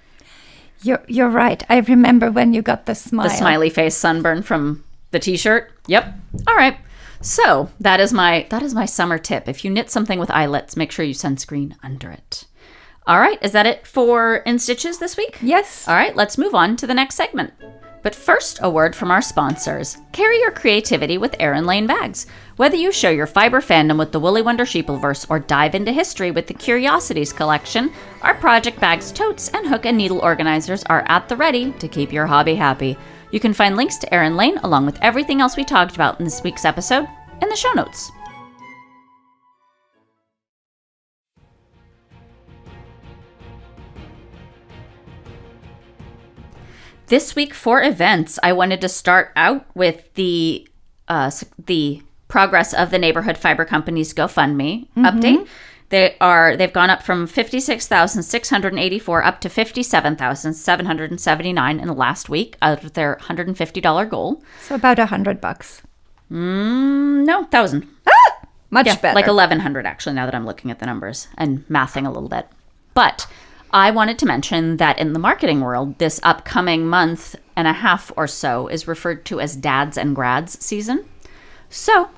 you're 0.82 1.04
you're 1.08 1.30
right. 1.30 1.64
I 1.70 1.80
remember 1.80 2.32
when 2.32 2.54
you 2.54 2.62
got 2.62 2.86
the 2.86 2.96
smile. 2.96 3.28
the 3.28 3.34
smiley 3.36 3.70
face 3.70 3.96
sunburn 3.96 4.42
from 4.44 4.84
the 5.12 5.20
t-shirt. 5.20 5.72
Yep. 5.88 6.14
All 6.48 6.56
right. 6.56 6.78
So 7.28 7.70
that 7.82 8.00
is 8.00 8.14
my 8.14 8.48
that 8.52 8.64
is 8.64 8.74
my 8.74 8.86
summer 8.86 9.18
tip. 9.18 9.50
If 9.50 9.66
you 9.66 9.70
knit 9.70 9.92
something 9.92 10.18
with 10.18 10.32
eyelets, 10.32 10.78
make 10.78 10.94
sure 10.94 11.04
you 11.04 11.14
sunscreen 11.14 11.76
under 11.84 12.10
it. 12.10 12.46
All 13.06 13.20
right. 13.20 13.38
Is 13.42 13.52
that 13.52 13.66
it 13.66 13.86
for 13.86 14.38
in 14.38 14.60
stitches 14.60 14.98
this 15.00 15.18
week? 15.18 15.38
Yes. 15.42 15.86
All 15.90 15.94
right. 15.94 16.16
Let's 16.16 16.38
move 16.38 16.56
on 16.56 16.78
to 16.78 16.88
the 16.88 16.94
next 16.94 17.16
segment. 17.16 17.52
But 18.02 18.16
first, 18.16 18.60
a 18.62 18.70
word 18.70 18.96
from 18.96 19.12
our 19.12 19.22
sponsors. 19.22 19.98
Carry 20.14 20.40
your 20.40 20.52
creativity 20.52 21.18
with 21.18 21.36
Erin 21.38 21.66
Lane 21.66 21.86
bags. 21.86 22.28
Whether 22.56 22.78
you 22.78 22.94
show 22.94 23.10
your 23.10 23.28
fiber 23.28 23.60
fandom 23.60 24.00
with 24.00 24.14
the 24.14 24.22
Woolly 24.22 24.42
Wonder 24.42 24.64
Sheepleverse 24.64 25.26
or 25.30 25.40
dive 25.40 25.76
into 25.76 25.92
history 25.92 26.32
with 26.32 26.48
the 26.48 26.54
Curiosities 26.54 27.34
collection, 27.34 27.92
our 28.22 28.36
project 28.36 28.80
bags, 28.80 29.12
totes, 29.12 29.50
and 29.50 29.68
hook 29.68 29.86
and 29.86 29.98
needle 29.98 30.20
organizers 30.20 30.84
are 30.84 31.04
at 31.10 31.28
the 31.28 31.36
ready 31.36 31.74
to 31.74 31.90
keep 31.90 32.14
your 32.14 32.28
hobby 32.28 32.56
happy. 32.56 32.98
You 33.32 33.42
can 33.42 33.54
find 33.54 33.76
links 33.76 33.98
to 33.98 34.14
Erin 34.14 34.38
Lane 34.38 34.60
along 34.60 34.86
with 34.86 34.98
everything 35.02 35.42
else 35.42 35.58
we 35.58 35.66
talked 35.66 35.96
about 35.96 36.20
in 36.20 36.24
this 36.24 36.42
week's 36.42 36.64
episode 36.64 37.10
in 37.42 37.50
the 37.50 37.56
show 37.56 37.72
notes. 37.74 38.12
This 47.08 47.36
week 47.36 47.54
for 47.54 47.82
events, 47.82 48.38
I 48.44 48.52
wanted 48.52 48.82
to 48.82 48.90
start 48.90 49.32
out 49.38 49.66
with 49.74 50.14
the 50.16 50.68
uh, 51.08 51.32
the 51.66 52.02
progress 52.28 52.74
of 52.74 52.92
the 52.92 53.00
neighborhood 53.00 53.38
fiber 53.38 53.64
company's 53.64 54.14
GoFundMe 54.14 54.90
update. 54.98 55.48
They 55.88 56.18
are 56.20 56.58
they've 56.58 56.74
gone 56.74 56.90
up 56.90 57.02
from 57.02 57.26
56,684 57.26 59.24
up 59.24 59.40
to 59.40 59.48
57,779 59.48 61.80
in 61.80 61.88
the 61.88 61.94
last 61.94 62.28
week 62.28 62.58
out 62.62 62.84
of 62.84 62.92
their 62.92 63.16
$150 63.22 64.10
goal. 64.10 64.44
So 64.64 64.76
about 64.76 65.00
a 65.00 65.06
hundred 65.06 65.40
bucks. 65.40 65.84
Mm, 66.32 67.26
no, 67.26 67.40
1000. 67.42 67.88
Much 68.70 68.86
Yeah, 68.86 68.96
better. 68.98 69.16
like 69.16 69.28
1100 69.28 69.86
actually 69.86 70.14
now 70.16 70.26
that 70.26 70.36
I'm 70.36 70.46
looking 70.46 70.72
at 70.72 70.80
the 70.80 70.86
numbers 70.86 71.30
and 71.38 71.66
mathing 71.70 72.06
a 72.06 72.10
little 72.10 72.28
bit. 72.28 72.48
But 72.94 73.26
I 73.72 73.92
wanted 73.92 74.20
to 74.20 74.26
mention 74.26 74.76
that 74.78 75.00
in 75.00 75.14
the 75.14 75.20
marketing 75.20 75.62
world, 75.62 75.98
this 76.00 76.20
upcoming 76.24 76.86
month 76.86 77.36
and 77.56 77.68
a 77.68 77.74
half 77.74 78.12
or 78.18 78.28
so 78.28 78.68
is 78.68 78.88
referred 78.88 79.24
to 79.26 79.40
as 79.40 79.56
dads 79.56 79.98
and 79.98 80.14
grads 80.16 80.64
season. 80.64 81.06
So, 81.70 82.10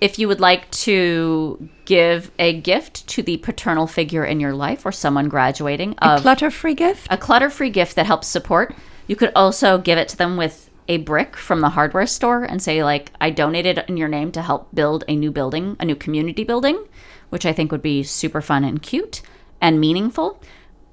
if 0.00 0.18
you 0.18 0.26
would 0.26 0.40
like 0.40 0.68
to 0.72 1.68
give 1.84 2.30
a 2.38 2.60
gift 2.60 3.06
to 3.08 3.22
the 3.22 3.36
paternal 3.38 3.86
figure 3.86 4.24
in 4.24 4.40
your 4.40 4.54
life 4.54 4.84
or 4.84 4.90
someone 4.92 5.28
graduating 5.28 5.94
of 5.98 6.22
Clutter-free 6.22 6.74
gift. 6.74 7.06
a 7.10 7.16
clutter 7.16 7.48
free 7.48 7.70
gift 7.70 7.94
that 7.96 8.06
helps 8.06 8.26
support. 8.26 8.74
You 9.06 9.16
could 9.16 9.32
also 9.36 9.78
give 9.78 9.98
it 9.98 10.08
to 10.08 10.16
them 10.16 10.36
with 10.36 10.63
a 10.88 10.98
brick 10.98 11.36
from 11.36 11.60
the 11.60 11.70
hardware 11.70 12.06
store 12.06 12.44
and 12.44 12.62
say, 12.62 12.84
like, 12.84 13.12
I 13.20 13.30
donated 13.30 13.84
in 13.88 13.96
your 13.96 14.08
name 14.08 14.32
to 14.32 14.42
help 14.42 14.74
build 14.74 15.04
a 15.08 15.16
new 15.16 15.30
building, 15.30 15.76
a 15.80 15.84
new 15.84 15.96
community 15.96 16.44
building, 16.44 16.84
which 17.30 17.46
I 17.46 17.52
think 17.52 17.72
would 17.72 17.82
be 17.82 18.02
super 18.02 18.40
fun 18.40 18.64
and 18.64 18.82
cute 18.82 19.22
and 19.60 19.80
meaningful. 19.80 20.40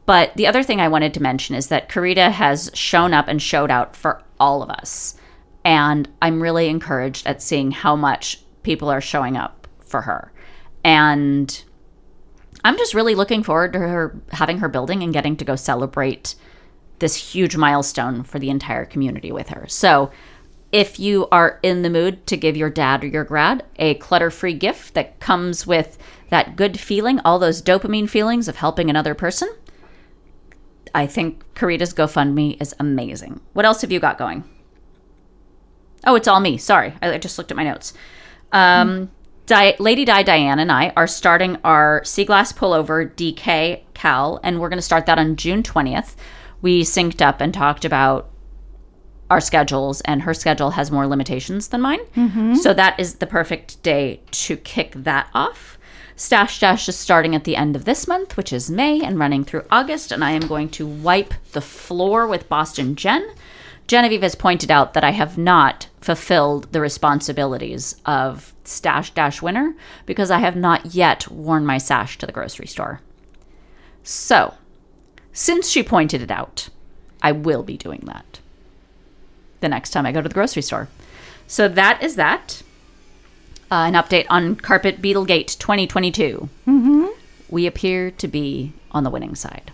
But 0.06 0.36
the 0.36 0.48
other 0.48 0.64
thing 0.64 0.80
I 0.80 0.88
wanted 0.88 1.14
to 1.14 1.22
mention 1.22 1.56
is 1.56 1.68
that 1.68 1.90
Karita 1.90 2.32
has 2.32 2.72
shown 2.74 3.14
up 3.14 3.28
and 3.28 3.42
showed 3.42 3.70
out 3.70 3.96
for 3.96 4.24
all 4.40 4.64
of 4.64 4.70
us. 4.70 5.16
And 5.64 6.10
I'm 6.22 6.42
really 6.42 6.68
encouraged 6.70 7.28
at 7.28 7.42
seeing 7.42 7.72
how 7.72 7.96
much 7.96 8.42
people 8.64 8.90
are 8.90 9.02
showing 9.02 9.38
up 9.38 9.68
for 9.80 10.02
her. 10.02 10.32
And 10.84 11.64
I'm 12.64 12.78
just 12.78 12.94
really 12.94 13.16
looking 13.16 13.44
forward 13.44 13.74
to 13.74 13.80
her 13.80 14.20
having 14.32 14.60
her 14.60 14.70
building 14.70 15.04
and 15.04 15.14
getting 15.14 15.38
to 15.38 15.46
go 15.46 15.56
celebrate 15.56 16.36
this 17.02 17.34
huge 17.34 17.58
milestone 17.58 18.24
for 18.24 18.40
the 18.40 18.50
entire 18.50 18.86
community 18.86 19.32
with 19.32 19.50
her. 19.50 19.68
So, 19.68 20.12
if 20.72 21.00
you 21.00 21.28
are 21.34 21.60
in 21.62 21.82
the 21.82 21.90
mood 21.90 22.26
to 22.28 22.38
give 22.38 22.56
your 22.56 22.70
dad 22.70 23.04
or 23.04 23.08
your 23.08 23.26
grad 23.26 23.66
a 23.76 23.96
clutter 23.96 24.32
free 24.32 24.54
gift 24.54 24.94
that 24.94 25.20
comes 25.20 25.68
with 25.68 25.98
that 26.30 26.56
good 26.56 26.80
feeling, 26.80 27.20
all 27.20 27.40
those 27.40 27.62
dopamine 27.62 28.10
feelings 28.10 28.48
of 28.48 28.56
helping 28.56 28.90
another 28.90 29.14
person, 29.14 29.50
I 30.96 31.08
think 31.08 31.44
Karita's 31.56 31.94
GoFundMe 31.94 32.62
is 32.62 32.74
amazing. 32.80 33.42
What 33.52 33.66
else 33.66 33.82
have 33.82 33.92
you 33.92 34.00
got 34.00 34.18
going? 34.18 34.46
Oh, 36.06 36.16
it's 36.16 36.28
all 36.28 36.40
me. 36.40 36.58
Sorry. 36.58 36.94
I 37.02 37.18
just 37.18 37.38
looked 37.38 37.52
at 37.52 37.58
my 37.58 37.64
notes. 37.64 37.94
Um, 38.54 39.12
Di- 39.46 39.76
Lady 39.80 40.06
Dye 40.06 40.24
Diane 40.24 40.60
and 40.60 40.72
I 40.72 40.94
are 40.96 41.08
starting 41.08 41.58
our 41.64 42.04
Sea 42.04 42.26
Glass 42.26 42.54
Pullover 42.54 43.14
DK 43.14 43.82
KAL, 43.94 44.40
and 44.44 44.60
we're 44.60 44.70
going 44.70 44.78
to 44.78 44.84
start 44.84 45.06
that 45.06 45.20
on 45.20 45.36
June 45.36 45.64
20th. 45.64 46.16
We 46.62 46.84
synced 46.84 47.22
up 47.22 47.42
and 47.42 47.54
talked 47.54 47.86
about 47.86 48.30
our 49.30 49.40
schedules, 49.42 50.02
and 50.02 50.24
her 50.24 50.34
schedule 50.34 50.72
has 50.72 50.92
more 50.92 51.08
limitations 51.08 51.70
than 51.70 51.82
mine. 51.82 52.02
Mm-hmm. 52.16 52.56
So 52.56 52.74
that 52.74 53.00
is 53.00 53.16
the 53.16 53.28
perfect 53.28 53.82
day 53.82 54.20
to 54.32 54.58
kick 54.58 54.92
that 54.94 55.30
off. 55.34 55.78
Stash 56.18 56.60
Dash 56.60 56.88
is 56.90 56.98
starting 56.98 57.34
at 57.34 57.46
the 57.46 57.56
end 57.56 57.76
of 57.76 57.86
this 57.86 58.08
month, 58.08 58.36
which 58.38 58.52
is 58.54 58.70
May, 58.70 59.02
and 59.02 59.18
running 59.18 59.44
through 59.44 59.66
August, 59.72 60.12
and 60.12 60.24
I 60.24 60.32
am 60.32 60.48
going 60.48 60.70
to 60.70 60.86
wipe 60.86 61.34
the 61.54 61.62
floor 61.62 62.28
with 62.28 62.50
Boston 62.50 62.96
Jen. 62.96 63.28
Genevieve 63.88 64.22
has 64.22 64.36
pointed 64.36 64.70
out 64.70 64.94
that 64.94 65.04
I 65.04 65.12
have 65.12 65.38
not 65.38 65.88
fulfilled 66.00 66.72
the 66.72 66.82
responsibilities 66.82 67.96
of 68.06 68.54
Stash 68.64 69.12
Dash 69.12 69.42
winner 69.42 69.76
because 70.06 70.30
I 70.30 70.40
have 70.40 70.56
not 70.56 70.94
yet 70.94 71.30
worn 71.32 71.66
my 71.66 71.78
sash 71.78 72.18
to 72.20 72.26
the 72.26 72.32
grocery 72.32 72.68
store. 72.68 73.02
So, 74.04 74.54
since 75.34 75.70
she 75.70 75.84
pointed 75.84 76.22
it 76.22 76.32
out, 76.32 76.70
I 77.22 77.32
will 77.32 77.64
be 77.64 77.78
doing 77.78 78.02
that 78.06 78.40
the 79.62 79.70
next 79.70 79.92
time 79.92 80.06
I 80.06 80.12
go 80.12 80.22
to 80.22 80.28
the 80.28 80.34
grocery 80.34 80.62
store. 80.62 80.90
So 81.48 81.68
that 81.70 82.04
is 82.04 82.16
that. 82.16 82.62
Uh, 83.72 83.86
an 83.88 83.94
update 83.94 84.26
on 84.30 84.58
Carpet 84.58 85.02
Beetlegate 85.02 85.58
2022. 85.58 86.50
Mm-hmm. 86.68 87.06
We 87.50 87.66
appear 87.68 88.12
to 88.12 88.28
be 88.28 88.74
on 88.92 89.06
the 89.06 89.10
winning 89.10 89.36
side. 89.36 89.72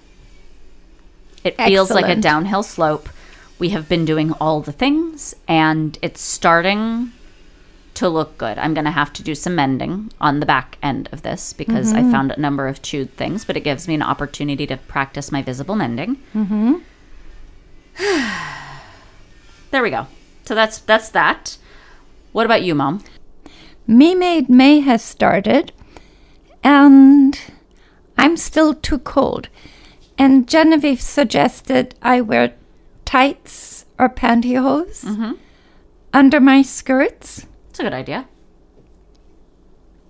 It 1.43 1.58
feels 1.58 1.89
like 1.89 2.08
a 2.08 2.15
downhill 2.15 2.62
slope. 2.62 3.10
We 3.58 3.69
have 3.69 3.89
been 3.89 4.05
doing 4.05 4.34
all 4.34 4.62
the 4.62 4.71
things, 4.71 5.34
and 5.47 5.97
it's 6.01 6.21
starting 6.21 7.13
to 7.97 8.07
look 8.07 8.38
good. 8.38 8.60
I'm 8.60 8.75
going 8.75 8.86
to 8.86 8.91
have 8.91 9.12
to 9.13 9.23
do 9.23 9.33
some 9.33 9.55
mending 9.55 10.12
on 10.21 10.39
the 10.39 10.45
back 10.45 10.77
end 10.83 11.10
of 11.12 11.23
this 11.23 11.51
because 11.53 11.93
I 11.93 12.01
mm-hmm. 12.01 12.12
found 12.12 12.31
a 12.31 12.39
number 12.39 12.67
of 12.67 12.83
chewed 12.83 13.12
things, 13.17 13.43
but 13.43 13.57
it 13.57 13.62
gives 13.62 13.88
me 13.88 13.95
an 13.95 14.03
opportunity 14.03 14.67
to 14.67 14.77
practice 14.77 15.31
my 15.31 15.41
visible 15.41 15.75
mending. 15.75 16.17
Mm-hmm. 16.36 16.75
there 19.71 19.81
we 19.81 19.89
go. 19.89 20.05
So 20.45 20.53
that's 20.53 20.77
that's 20.77 21.10
that. 21.10 21.57
What 22.33 22.45
about 22.45 22.62
you, 22.62 22.75
mom? 22.75 23.03
Me 23.88 24.13
Made 24.13 24.47
May 24.47 24.81
has 24.81 25.03
started, 25.03 25.71
and 26.63 27.39
I'm 28.15 28.38
still 28.38 28.75
too 28.75 28.99
cold. 28.99 29.49
And 30.19 30.47
Genevieve 30.47 31.01
suggested 31.01 31.95
I 32.01 32.21
wear 32.21 32.53
tights 33.05 33.86
or 33.97 34.07
pantyhose 34.07 35.03
mm-hmm. 35.03 35.31
under 36.13 36.39
my 36.39 36.62
skirts. 36.62 37.47
It's 37.77 37.81
a 37.81 37.83
good 37.83 37.93
idea. 37.93 38.27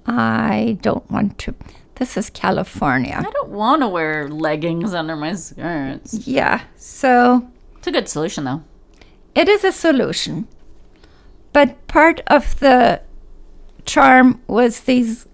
I 0.06 0.78
don't 0.82 1.12
want 1.12 1.38
to. 1.40 1.54
This 1.96 2.16
is 2.16 2.30
California. 2.30 3.18
I 3.20 3.24
don't 3.30 3.50
want 3.50 3.82
to 3.82 3.90
wear 3.90 4.30
leggings 4.30 4.94
under 4.94 5.18
my 5.18 5.36
skirts. 5.36 6.14
Yeah, 6.26 6.62
so 6.78 7.46
It's 7.78 7.88
a 7.88 7.92
good 7.92 8.08
solution, 8.08 8.46
though. 8.46 8.64
it 9.36 9.50
is 9.50 9.66
a 9.66 9.74
solution. 9.74 10.48
But 11.52 11.86
part 11.88 12.22
of 12.28 12.58
the 12.62 13.02
charm 13.86 14.40
was 14.48 14.80
these 14.80 15.28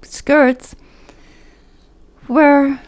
skirts 0.00 0.74
were 2.26 2.80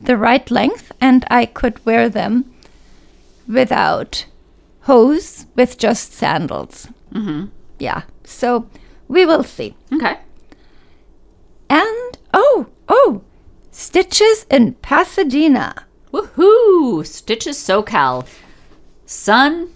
the 0.00 0.16
right 0.16 0.50
length 0.50 0.90
and 1.00 1.24
I 1.30 1.46
could 1.46 1.86
wear 1.86 2.08
them 2.08 2.52
without 3.46 4.26
hose 4.88 5.44
with 5.54 5.76
just 5.76 6.14
sandals. 6.14 6.88
Mm-hmm. 7.12 7.46
Yeah, 7.78 8.02
so 8.24 8.68
we 9.06 9.26
will 9.26 9.44
see. 9.44 9.76
Okay. 9.92 10.18
And 11.68 12.18
oh, 12.32 12.66
oh, 12.88 13.22
stitches 13.70 14.46
in 14.50 14.72
Pasadena. 14.80 15.84
Woohoo! 16.10 17.04
Stitches 17.04 17.58
SoCal. 17.58 18.26
Sun, 19.04 19.68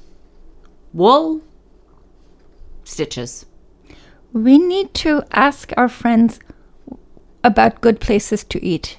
wool, 0.94 1.42
stitches. 2.84 3.44
We 4.32 4.56
need 4.56 4.94
to 4.94 5.24
ask 5.30 5.72
our 5.76 5.90
friends 5.90 6.40
about 7.44 7.82
good 7.82 8.00
places 8.00 8.44
to 8.44 8.64
eat. 8.64 8.98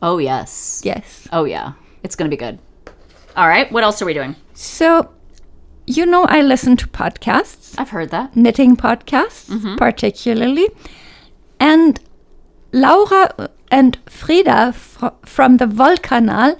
Oh, 0.00 0.16
yes. 0.16 0.80
Yes. 0.82 1.28
Oh, 1.30 1.44
yeah. 1.44 1.72
It's 2.02 2.16
going 2.16 2.30
to 2.30 2.34
be 2.34 2.40
good. 2.40 2.58
All 3.36 3.48
right. 3.48 3.70
What 3.72 3.84
else 3.84 4.00
are 4.00 4.04
we 4.04 4.14
doing? 4.14 4.36
So, 4.54 5.10
you 5.86 6.06
know, 6.06 6.24
I 6.24 6.40
listen 6.42 6.76
to 6.78 6.86
podcasts, 6.88 7.74
I've 7.78 7.90
heard 7.90 8.10
that. 8.10 8.36
knitting 8.36 8.76
podcasts 8.76 9.50
mm-hmm. 9.50 9.76
particularly. 9.76 10.68
And 11.60 12.00
Laura 12.72 13.50
and 13.70 13.98
Frida 14.06 14.72
fr- 14.72 15.08
from 15.24 15.56
the 15.58 15.66
Volkanal 15.66 16.58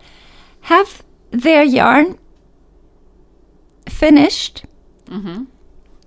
have 0.62 1.02
their 1.30 1.62
yarn 1.62 2.18
finished. 3.88 4.64
Mm-hmm. 5.06 5.44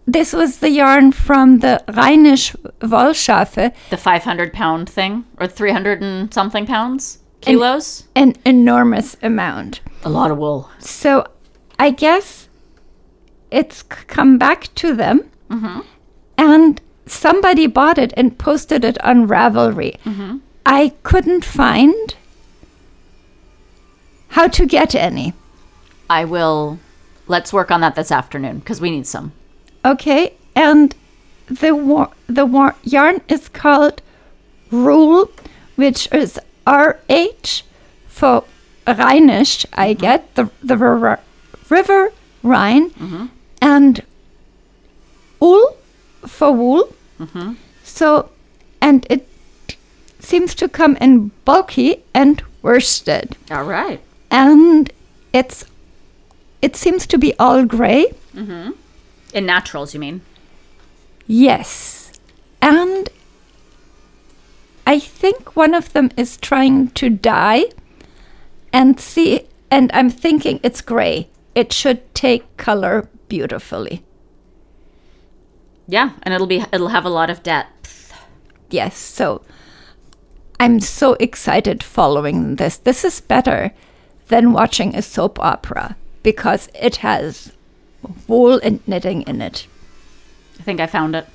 This 0.05 0.31
was 0.31 0.59
the 0.59 0.69
yarn 0.69 1.11
from 1.11 1.59
the 1.59 1.83
Rheinisch 1.89 2.55
Wollschafe, 2.79 3.73
The 3.89 3.97
500 3.97 4.53
pound 4.53 4.89
thing, 4.89 5.25
or 5.37 5.47
300 5.47 6.01
and 6.01 6.33
something 6.33 6.65
pounds? 6.65 7.19
Kilos? 7.41 8.03
an 8.15 8.35
enormous 8.45 9.15
amount. 9.21 9.79
a 10.03 10.09
lot 10.09 10.31
of 10.31 10.37
wool. 10.37 10.69
So 10.79 11.25
I 11.79 11.91
guess 11.91 12.47
it's 13.51 13.83
come 13.83 14.37
back 14.37 14.73
to 14.75 14.93
them, 14.95 15.29
mm-hmm. 15.49 15.81
and 16.37 16.81
somebody 17.05 17.67
bought 17.67 17.97
it 17.97 18.13
and 18.17 18.37
posted 18.37 18.83
it 18.83 19.01
on 19.03 19.27
Ravelry. 19.27 19.99
Mm-hmm. 20.01 20.37
I 20.65 20.93
couldn't 21.03 21.45
find 21.45 22.15
how 24.29 24.47
to 24.47 24.65
get 24.65 24.93
any. 24.95 25.33
I 26.09 26.25
will. 26.25 26.79
Let's 27.27 27.51
work 27.53 27.71
on 27.71 27.81
that 27.81 27.95
this 27.95 28.11
afternoon 28.11 28.59
because 28.59 28.79
we 28.81 28.89
need 28.91 29.07
some. 29.07 29.31
Okay, 29.83 30.33
and 30.55 30.95
the 31.47 31.75
war- 31.75 32.11
the 32.27 32.45
war- 32.45 32.75
yarn 32.83 33.21
is 33.27 33.49
called 33.49 34.01
Rule, 34.71 35.31
which 35.75 36.07
is 36.13 36.39
R 36.67 36.99
H 37.09 37.63
for 38.07 38.43
Rheinisch. 38.85 39.65
I 39.73 39.93
mm-hmm. 39.93 40.01
get 40.01 40.35
the 40.35 40.51
the 40.61 40.77
river, 40.77 41.19
river 41.69 42.11
Rhine, 42.43 42.91
mm-hmm. 42.91 43.25
and 43.61 44.03
Ul 45.41 45.77
for 46.27 46.51
wool. 46.51 46.93
Mm-hmm. 47.19 47.53
So 47.83 48.29
and 48.81 49.07
it 49.09 49.27
seems 50.19 50.53
to 50.55 50.67
come 50.67 50.97
in 50.97 51.31
bulky 51.45 52.03
and 52.13 52.43
worsted. 52.61 53.37
All 53.49 53.63
right. 53.63 54.01
And 54.29 54.91
it's 55.31 55.65
it 56.61 56.75
seems 56.75 57.07
to 57.07 57.17
be 57.17 57.33
all 57.39 57.65
gray. 57.65 58.13
In 59.33 59.45
naturals, 59.45 59.93
you 59.93 59.99
mean? 59.99 60.21
Yes. 61.27 62.11
And 62.61 63.09
I 64.87 64.99
think 64.99 65.57
one 65.57 65.73
of 65.73 65.91
them 65.91 66.11
is 66.15 66.37
trying 66.37 66.91
to 66.91 67.09
die 67.09 67.65
and 68.71 68.97
see 68.97 69.45
and 69.69 69.91
I'm 69.93 70.09
thinking 70.09 70.61
it's 70.63 70.79
gray. 70.79 71.27
It 71.53 71.73
should 71.73 72.15
take 72.15 72.55
color 72.55 73.09
beautifully. 73.27 74.05
Yeah, 75.87 76.11
and 76.23 76.33
it'll 76.33 76.47
be 76.47 76.63
it'll 76.71 76.87
have 76.87 77.03
a 77.03 77.09
lot 77.09 77.29
of 77.29 77.43
depth. 77.43 78.13
Yes, 78.69 78.97
so 78.97 79.41
I'm 80.57 80.79
so 80.79 81.17
excited 81.19 81.83
following 81.83 82.55
this. 82.55 82.77
This 82.77 83.03
is 83.03 83.19
better 83.19 83.73
than 84.29 84.53
watching 84.53 84.95
a 84.95 85.01
soap 85.01 85.37
opera 85.39 85.97
because 86.23 86.69
it 86.73 86.97
has 86.97 87.51
wool 88.25 88.57
and 88.63 88.79
knitting 88.87 89.23
in 89.23 89.41
it. 89.41 89.67
I 90.61 90.63
think 90.63 90.79
I 90.79 90.87
found 90.87 91.13
it. 91.13 91.27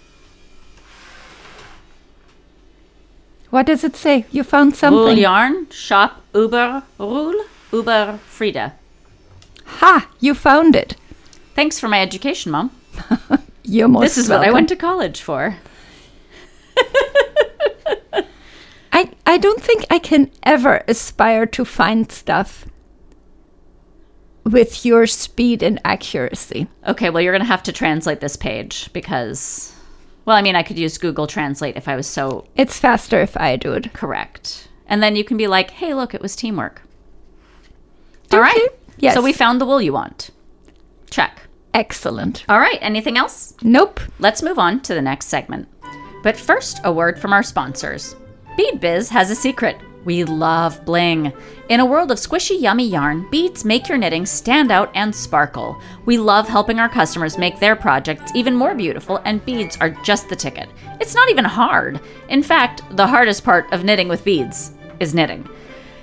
What 3.53 3.67
does 3.67 3.85
it 3.85 3.97
say? 3.97 4.25
You 4.31 4.45
found 4.45 4.71
Wool 4.73 4.79
something. 4.79 5.19
yarn, 5.19 5.69
shop 5.69 6.23
Uber 6.35 6.85
Rule, 6.99 7.45
Uber 7.71 8.19
Frida. 8.27 8.73
Ha! 9.67 10.09
You 10.21 10.35
found 10.35 10.75
it. 10.75 10.97
Thanks 11.55 11.79
for 11.79 11.87
my 11.87 12.01
education, 12.01 12.51
Mom. 12.51 12.71
You're 13.63 13.89
most 13.89 14.01
This 14.05 14.17
is 14.17 14.31
what 14.31 14.41
I 14.41 14.51
went 14.51 14.71
to 14.71 14.77
college 14.77 15.21
for. 15.21 15.59
I, 18.91 19.11
I 19.27 19.37
don't 19.37 19.63
think 19.63 19.85
I 19.91 19.99
can 19.99 20.31
ever 20.45 20.83
aspire 20.89 21.45
to 21.45 21.67
find 21.67 22.11
stuff 22.11 22.65
with 24.45 24.87
your 24.87 25.07
speed 25.07 25.63
and 25.63 25.79
accuracy. 25.85 26.69
Okay, 26.89 27.11
well, 27.11 27.21
you're 27.23 27.35
going 27.35 27.43
to 27.43 27.47
have 27.47 27.63
to 27.65 27.73
translate 27.73 28.21
this 28.21 28.37
page 28.37 28.91
because, 28.95 29.72
well, 30.25 30.37
I 30.37 30.43
mean, 30.43 30.57
I 30.57 30.63
could 30.63 30.79
use 30.79 30.99
Google 30.99 31.27
Translate 31.27 31.77
if 31.77 31.89
I 31.89 31.97
was 31.97 32.07
so 32.07 32.47
It's 32.57 32.79
faster 32.79 33.21
if 33.21 33.37
I 33.37 33.57
do 33.57 33.73
it. 33.73 33.93
correct. 33.93 34.69
And 34.87 35.03
then 35.03 35.17
you 35.17 35.25
can 35.25 35.37
be 35.37 35.47
like, 35.47 35.71
hey, 35.71 35.95
look, 35.95 36.15
it 36.15 36.21
was 36.23 36.37
teamwork. 36.37 36.83
All 38.33 38.41
right. 38.41 38.69
Yes. 38.99 39.15
So 39.15 39.23
we 39.23 39.33
found 39.33 39.61
the 39.61 39.67
wool 39.67 39.81
you 39.83 39.93
want. 39.93 40.31
Check. 41.11 41.47
Excellent. 41.75 42.45
All 42.49 42.59
right. 42.59 42.79
Anything 42.81 43.17
else? 43.19 43.55
Nope. 43.63 44.01
Let's 44.19 44.43
move 44.43 44.59
on 44.59 44.81
to 44.83 44.95
the 44.95 45.03
next 45.03 45.27
segment. 45.27 45.69
But 46.23 46.37
first, 46.37 46.81
a 46.85 46.93
word 46.93 47.19
from 47.19 47.33
our 47.33 47.43
sponsors. 47.43 48.15
Bead 48.57 48.81
Biz 48.81 49.09
has 49.11 49.31
a 49.31 49.35
secret. 49.35 49.77
We 50.05 50.25
love 50.25 50.85
bling. 50.85 51.33
In 51.69 51.81
a 51.81 51.87
world 51.87 52.11
of 52.11 52.19
squishy, 52.19 52.61
yummy 52.61 52.87
yarn, 52.87 53.29
beads 53.31 53.65
make 53.65 53.89
your 53.89 53.99
knitting 53.99 54.27
stand 54.27 54.73
out 54.73 54.91
and 54.95 55.15
sparkle. 55.15 55.81
We 56.07 56.19
love 56.19 56.49
helping 56.49 56.81
our 56.81 56.89
customers 56.89 57.39
make 57.39 57.61
their 57.61 57.77
projects 57.77 58.33
even 58.35 58.57
more 58.57 58.75
beautiful, 58.75 59.19
and 59.25 59.45
beads 59.45 59.77
are 59.81 59.91
just 60.05 60.29
the 60.29 60.37
ticket. 60.37 60.69
It's 61.01 61.15
not 61.15 61.31
even 61.31 61.45
hard. 61.45 62.01
In 62.29 62.43
fact, 62.43 62.83
the 62.97 63.07
hardest 63.07 63.45
part 63.45 63.73
of 63.73 63.85
knitting 63.85 64.09
with 64.09 64.25
beads 64.25 64.73
is 64.99 65.15
knitting. 65.15 65.49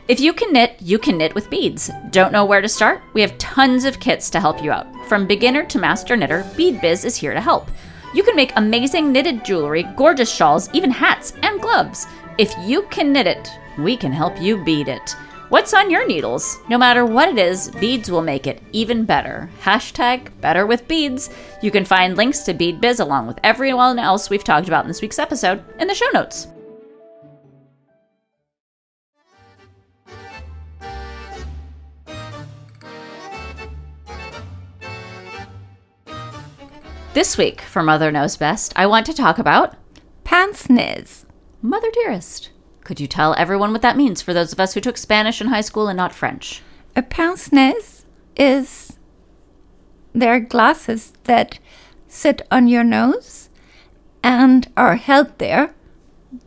If 0.08 0.20
you 0.20 0.34
can 0.34 0.54
knit, 0.54 0.78
you 0.80 0.98
can 0.98 1.18
knit 1.18 1.36
with 1.36 1.50
beads. 1.50 1.92
Don't 2.10 2.32
know 2.32 2.46
where 2.46 2.62
to 2.62 2.70
start? 2.70 3.02
We 3.14 3.22
have 3.22 3.38
tons 3.38 3.86
of 3.86 4.00
kits 4.00 4.30
to 4.32 4.40
help 4.40 4.64
you 4.64 4.72
out. 4.72 4.88
From 5.08 5.28
beginner 5.28 5.66
to 5.66 5.78
master 5.78 6.16
knitter, 6.16 6.50
Bead 6.56 6.82
Biz 6.82 7.06
is 7.06 7.16
here 7.16 7.34
to 7.34 7.42
help. 7.42 7.70
You 8.14 8.24
can 8.24 8.36
make 8.36 8.54
amazing 8.56 9.12
knitted 9.12 9.46
jewelry, 9.46 9.84
gorgeous 9.96 10.34
shawls, 10.34 10.70
even 10.74 10.90
hats 10.90 11.34
and 11.44 11.62
gloves. 11.62 12.08
If 12.40 12.52
you 12.60 12.84
can 12.84 13.14
knit 13.14 13.28
it, 13.28 13.52
we 13.84 13.98
can 13.98 14.12
help 14.12 14.40
you 14.42 14.64
bead 14.64 14.88
it. 14.88 15.16
What's 15.50 15.74
on 15.74 15.90
your 15.90 16.06
needles? 16.06 16.60
No 16.70 16.78
matter 16.78 17.06
what 17.06 17.28
it 17.28 17.40
is, 17.40 17.72
beads 17.72 18.12
will 18.12 18.22
make 18.22 18.46
it 18.46 18.62
even 18.72 19.04
better. 19.04 19.50
Hashtag 19.62 20.30
better 20.42 20.68
with 20.68 20.88
beads. 20.88 21.32
You 21.64 21.72
can 21.72 21.86
find 21.86 22.16
links 22.16 22.42
to 22.42 22.54
Bead 22.54 22.80
Biz 22.80 23.00
along 23.00 23.26
with 23.26 23.40
everyone 23.44 23.98
else 23.98 24.30
we've 24.30 24.44
talked 24.44 24.68
about 24.68 24.84
in 24.84 24.88
this 24.88 25.02
week's 25.02 25.18
episode 25.18 25.64
in 25.80 25.88
the 25.88 25.96
show 25.96 26.10
notes. 26.14 26.48
This 37.16 37.40
week 37.40 37.62
for 37.62 37.82
Mother 37.82 38.12
Knows 38.12 38.38
Best, 38.38 38.72
I 38.76 38.86
want 38.86 39.08
to 39.08 39.16
talk 39.16 39.40
about 39.40 39.76
Pants 40.24 40.68
Niz. 40.68 41.26
Mother 41.64 41.90
Dearest. 41.92 42.52
Could 42.90 43.00
you 43.00 43.06
tell 43.06 43.36
everyone 43.38 43.72
what 43.72 43.84
that 43.84 43.98
means 43.98 44.20
for 44.20 44.34
those 44.34 44.52
of 44.52 44.60
us 44.60 44.74
who 44.74 44.82
took 44.82 44.98
Spanish 44.98 45.42
in 45.42 45.50
high 45.50 45.62
school 45.62 45.88
and 45.90 45.96
not 45.96 46.12
French? 46.12 46.64
A 46.96 47.04
pince-nez 47.04 48.04
is 48.36 48.98
they're 50.12 50.40
glasses 50.40 51.14
that 51.26 51.60
sit 52.08 52.42
on 52.50 52.68
your 52.68 52.84
nose 52.84 53.52
and 54.24 54.72
are 54.76 54.96
held 54.96 55.38
there 55.38 55.76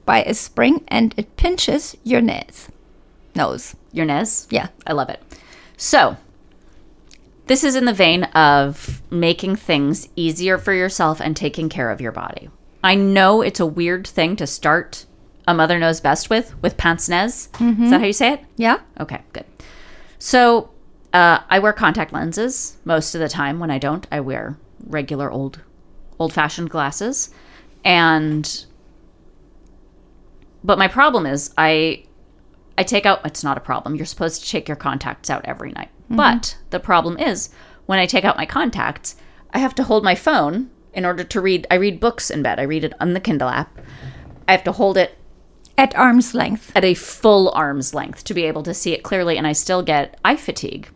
by 0.04 0.24
a 0.24 0.34
spring 0.34 0.82
and 0.88 1.14
it 1.16 1.36
pinches 1.36 1.96
your 2.02 2.20
nose. 2.20 2.66
Nose. 3.36 3.76
Your 3.92 4.06
Nez? 4.06 4.48
Yeah. 4.50 4.66
I 4.84 4.94
love 4.94 5.10
it. 5.10 5.22
So, 5.76 6.16
this 7.46 7.62
is 7.62 7.76
in 7.76 7.84
the 7.84 7.92
vein 7.92 8.24
of 8.34 9.00
making 9.12 9.54
things 9.54 10.08
easier 10.16 10.58
for 10.58 10.72
yourself 10.72 11.20
and 11.20 11.36
taking 11.36 11.68
care 11.68 11.92
of 11.92 12.00
your 12.00 12.10
body. 12.10 12.50
I 12.82 12.96
know 12.96 13.42
it's 13.42 13.60
a 13.60 13.64
weird 13.64 14.08
thing 14.08 14.34
to 14.34 14.46
start 14.48 15.06
a 15.46 15.54
mother 15.54 15.78
knows 15.78 16.00
best 16.00 16.30
with, 16.30 16.54
with 16.62 16.76
pince 16.76 17.08
nez. 17.08 17.48
Is 17.84 17.90
that 17.90 18.00
how 18.00 18.06
you 18.06 18.12
say 18.12 18.32
it? 18.34 18.44
Yeah? 18.56 18.80
Okay, 19.00 19.22
good. 19.32 19.44
So, 20.18 20.70
uh, 21.12 21.40
I 21.50 21.58
wear 21.58 21.72
contact 21.72 22.12
lenses 22.12 22.76
most 22.84 23.14
of 23.14 23.20
the 23.20 23.28
time. 23.28 23.58
When 23.58 23.70
I 23.70 23.78
don't, 23.78 24.06
I 24.10 24.20
wear 24.20 24.56
regular 24.86 25.30
old, 25.30 25.60
old-fashioned 26.18 26.70
glasses, 26.70 27.30
and 27.84 28.66
but 30.64 30.78
my 30.78 30.88
problem 30.88 31.26
is 31.26 31.52
I 31.58 32.04
I 32.78 32.84
take 32.84 33.04
out 33.04 33.26
it's 33.26 33.44
not 33.44 33.58
a 33.58 33.60
problem. 33.60 33.96
You're 33.96 34.06
supposed 34.06 34.42
to 34.42 34.48
take 34.48 34.68
your 34.68 34.76
contacts 34.76 35.28
out 35.28 35.44
every 35.44 35.72
night. 35.72 35.90
But 36.08 36.56
the 36.70 36.80
problem 36.80 37.18
is 37.18 37.50
when 37.86 37.98
I 37.98 38.06
take 38.06 38.24
out 38.24 38.36
my 38.36 38.46
contacts, 38.46 39.16
I 39.52 39.58
have 39.58 39.74
to 39.74 39.82
hold 39.84 40.04
my 40.04 40.14
phone 40.14 40.70
in 40.94 41.04
order 41.04 41.24
to 41.24 41.40
read 41.40 41.66
I 41.70 41.74
read 41.74 42.00
books 42.00 42.30
in 42.30 42.42
bed. 42.42 42.60
I 42.60 42.62
read 42.62 42.84
it 42.84 42.94
on 43.00 43.12
the 43.12 43.20
Kindle 43.20 43.48
app. 43.48 43.78
I 44.46 44.52
have 44.52 44.64
to 44.64 44.72
hold 44.72 44.96
it 44.96 45.18
At 45.78 45.94
arm's 45.96 46.34
length. 46.34 46.70
at 46.76 46.84
a 46.84 46.94
full 46.94 47.50
arm's 47.50 47.94
length 47.94 48.24
to 48.24 48.34
be 48.34 48.44
able 48.44 48.62
to 48.64 48.74
see 48.74 48.92
it 48.92 49.02
clearly 49.02 49.36
and 49.38 49.46
I 49.46 49.52
still 49.52 49.82
get 49.82 50.18
eye 50.24 50.36
fatigue. 50.36 50.88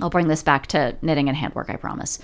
I'll 0.00 0.10
bring 0.10 0.28
this 0.28 0.42
back 0.42 0.66
to 0.68 0.96
knitting 1.02 1.28
and 1.28 1.36
handwork, 1.36 1.70
I 1.70 1.76
promise. 1.76 2.18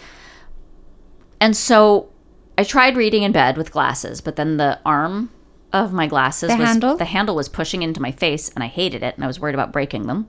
And 1.40 1.56
so 1.56 2.10
I 2.58 2.64
tried 2.64 2.96
reading 2.96 3.22
in 3.22 3.32
bed 3.32 3.56
with 3.56 3.72
glasses, 3.72 4.20
but 4.20 4.36
then 4.36 4.58
the 4.58 4.78
arm 4.84 5.30
of 5.72 5.92
my 5.92 6.06
glasses 6.06 6.50
The 6.50 6.56
was 6.58 6.68
handle? 6.68 6.96
the 6.98 7.06
handle 7.06 7.34
was 7.34 7.48
pushing 7.48 7.82
into 7.82 8.02
my 8.02 8.12
face 8.12 8.50
and 8.50 8.62
I 8.62 8.66
hated 8.66 9.02
it 9.02 9.14
and 9.14 9.24
I 9.24 9.26
was 9.26 9.40
worried 9.40 9.54
about 9.54 9.72
breaking 9.72 10.06
them. 10.06 10.28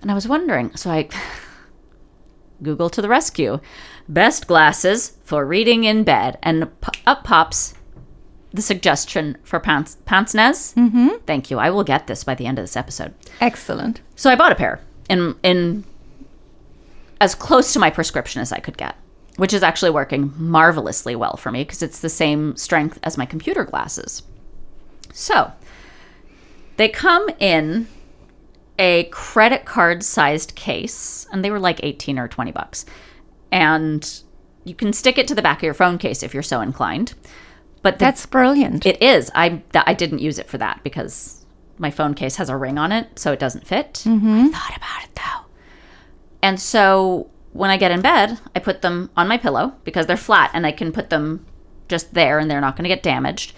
And 0.00 0.10
I 0.10 0.14
was 0.14 0.28
wondering, 0.28 0.74
so 0.76 0.90
I 0.90 1.08
Google 2.62 2.90
to 2.90 3.02
the 3.02 3.08
rescue. 3.08 3.58
Best 4.08 4.46
glasses 4.46 5.16
for 5.24 5.44
reading 5.44 5.84
in 5.84 6.04
bed 6.04 6.38
and 6.42 6.68
p- 6.80 7.00
up 7.06 7.24
pops 7.24 7.74
the 8.52 8.62
suggestion 8.62 9.36
for 9.42 9.60
pants 9.60 9.96
pants 10.04 10.34
Mm-hmm. 10.34 11.08
Thank 11.26 11.50
you. 11.50 11.58
I 11.58 11.70
will 11.70 11.84
get 11.84 12.06
this 12.06 12.24
by 12.24 12.34
the 12.34 12.46
end 12.46 12.58
of 12.58 12.64
this 12.64 12.76
episode. 12.76 13.14
Excellent. 13.40 14.00
So 14.16 14.30
I 14.30 14.36
bought 14.36 14.52
a 14.52 14.56
pair 14.56 14.80
in 15.08 15.36
in 15.42 15.84
as 17.20 17.34
close 17.34 17.72
to 17.72 17.78
my 17.78 17.90
prescription 17.90 18.40
as 18.40 18.52
I 18.52 18.58
could 18.58 18.78
get, 18.78 18.96
which 19.36 19.52
is 19.52 19.62
actually 19.62 19.90
working 19.90 20.32
marvelously 20.36 21.14
well 21.14 21.36
for 21.36 21.52
me 21.52 21.62
because 21.64 21.82
it's 21.82 22.00
the 22.00 22.08
same 22.08 22.56
strength 22.56 22.98
as 23.02 23.18
my 23.18 23.26
computer 23.26 23.64
glasses. 23.64 24.22
So 25.12 25.52
they 26.76 26.88
come 26.88 27.28
in 27.38 27.86
a 28.78 29.04
credit 29.04 29.66
card 29.66 30.02
sized 30.02 30.54
case, 30.54 31.26
and 31.30 31.44
they 31.44 31.50
were 31.50 31.60
like 31.60 31.80
18 31.82 32.18
or 32.18 32.26
20 32.26 32.50
bucks. 32.52 32.86
And 33.52 34.22
you 34.64 34.74
can 34.74 34.94
stick 34.94 35.18
it 35.18 35.28
to 35.28 35.34
the 35.34 35.42
back 35.42 35.58
of 35.58 35.64
your 35.64 35.74
phone 35.74 35.98
case 35.98 36.22
if 36.22 36.32
you're 36.32 36.42
so 36.42 36.62
inclined. 36.62 37.12
But 37.82 37.98
the 37.98 38.04
That's 38.04 38.26
brilliant. 38.26 38.84
it 38.84 39.00
is. 39.02 39.30
I 39.34 39.48
th- 39.48 39.84
I 39.86 39.94
didn't 39.94 40.18
use 40.18 40.38
it 40.38 40.48
for 40.48 40.58
that 40.58 40.82
because 40.84 41.44
my 41.78 41.90
phone 41.90 42.14
case 42.14 42.36
has 42.36 42.50
a 42.50 42.56
ring 42.56 42.76
on 42.76 42.92
it, 42.92 43.18
so 43.18 43.32
it 43.32 43.38
doesn't 43.38 43.66
fit. 43.66 44.02
Mm-hmm. 44.04 44.46
I 44.46 44.48
thought 44.48 44.76
about 44.76 45.04
it 45.04 45.14
though, 45.14 45.46
and 46.42 46.60
so 46.60 47.30
when 47.52 47.70
I 47.70 47.76
get 47.76 47.90
in 47.90 48.00
bed, 48.00 48.38
I 48.54 48.60
put 48.60 48.82
them 48.82 49.10
on 49.16 49.28
my 49.28 49.36
pillow 49.36 49.74
because 49.84 50.06
they're 50.06 50.16
flat 50.16 50.50
and 50.54 50.66
I 50.66 50.72
can 50.72 50.92
put 50.92 51.10
them 51.10 51.44
just 51.88 52.14
there 52.14 52.38
and 52.38 52.50
they're 52.50 52.60
not 52.60 52.76
going 52.76 52.84
to 52.84 52.94
get 52.94 53.02
damaged. 53.02 53.54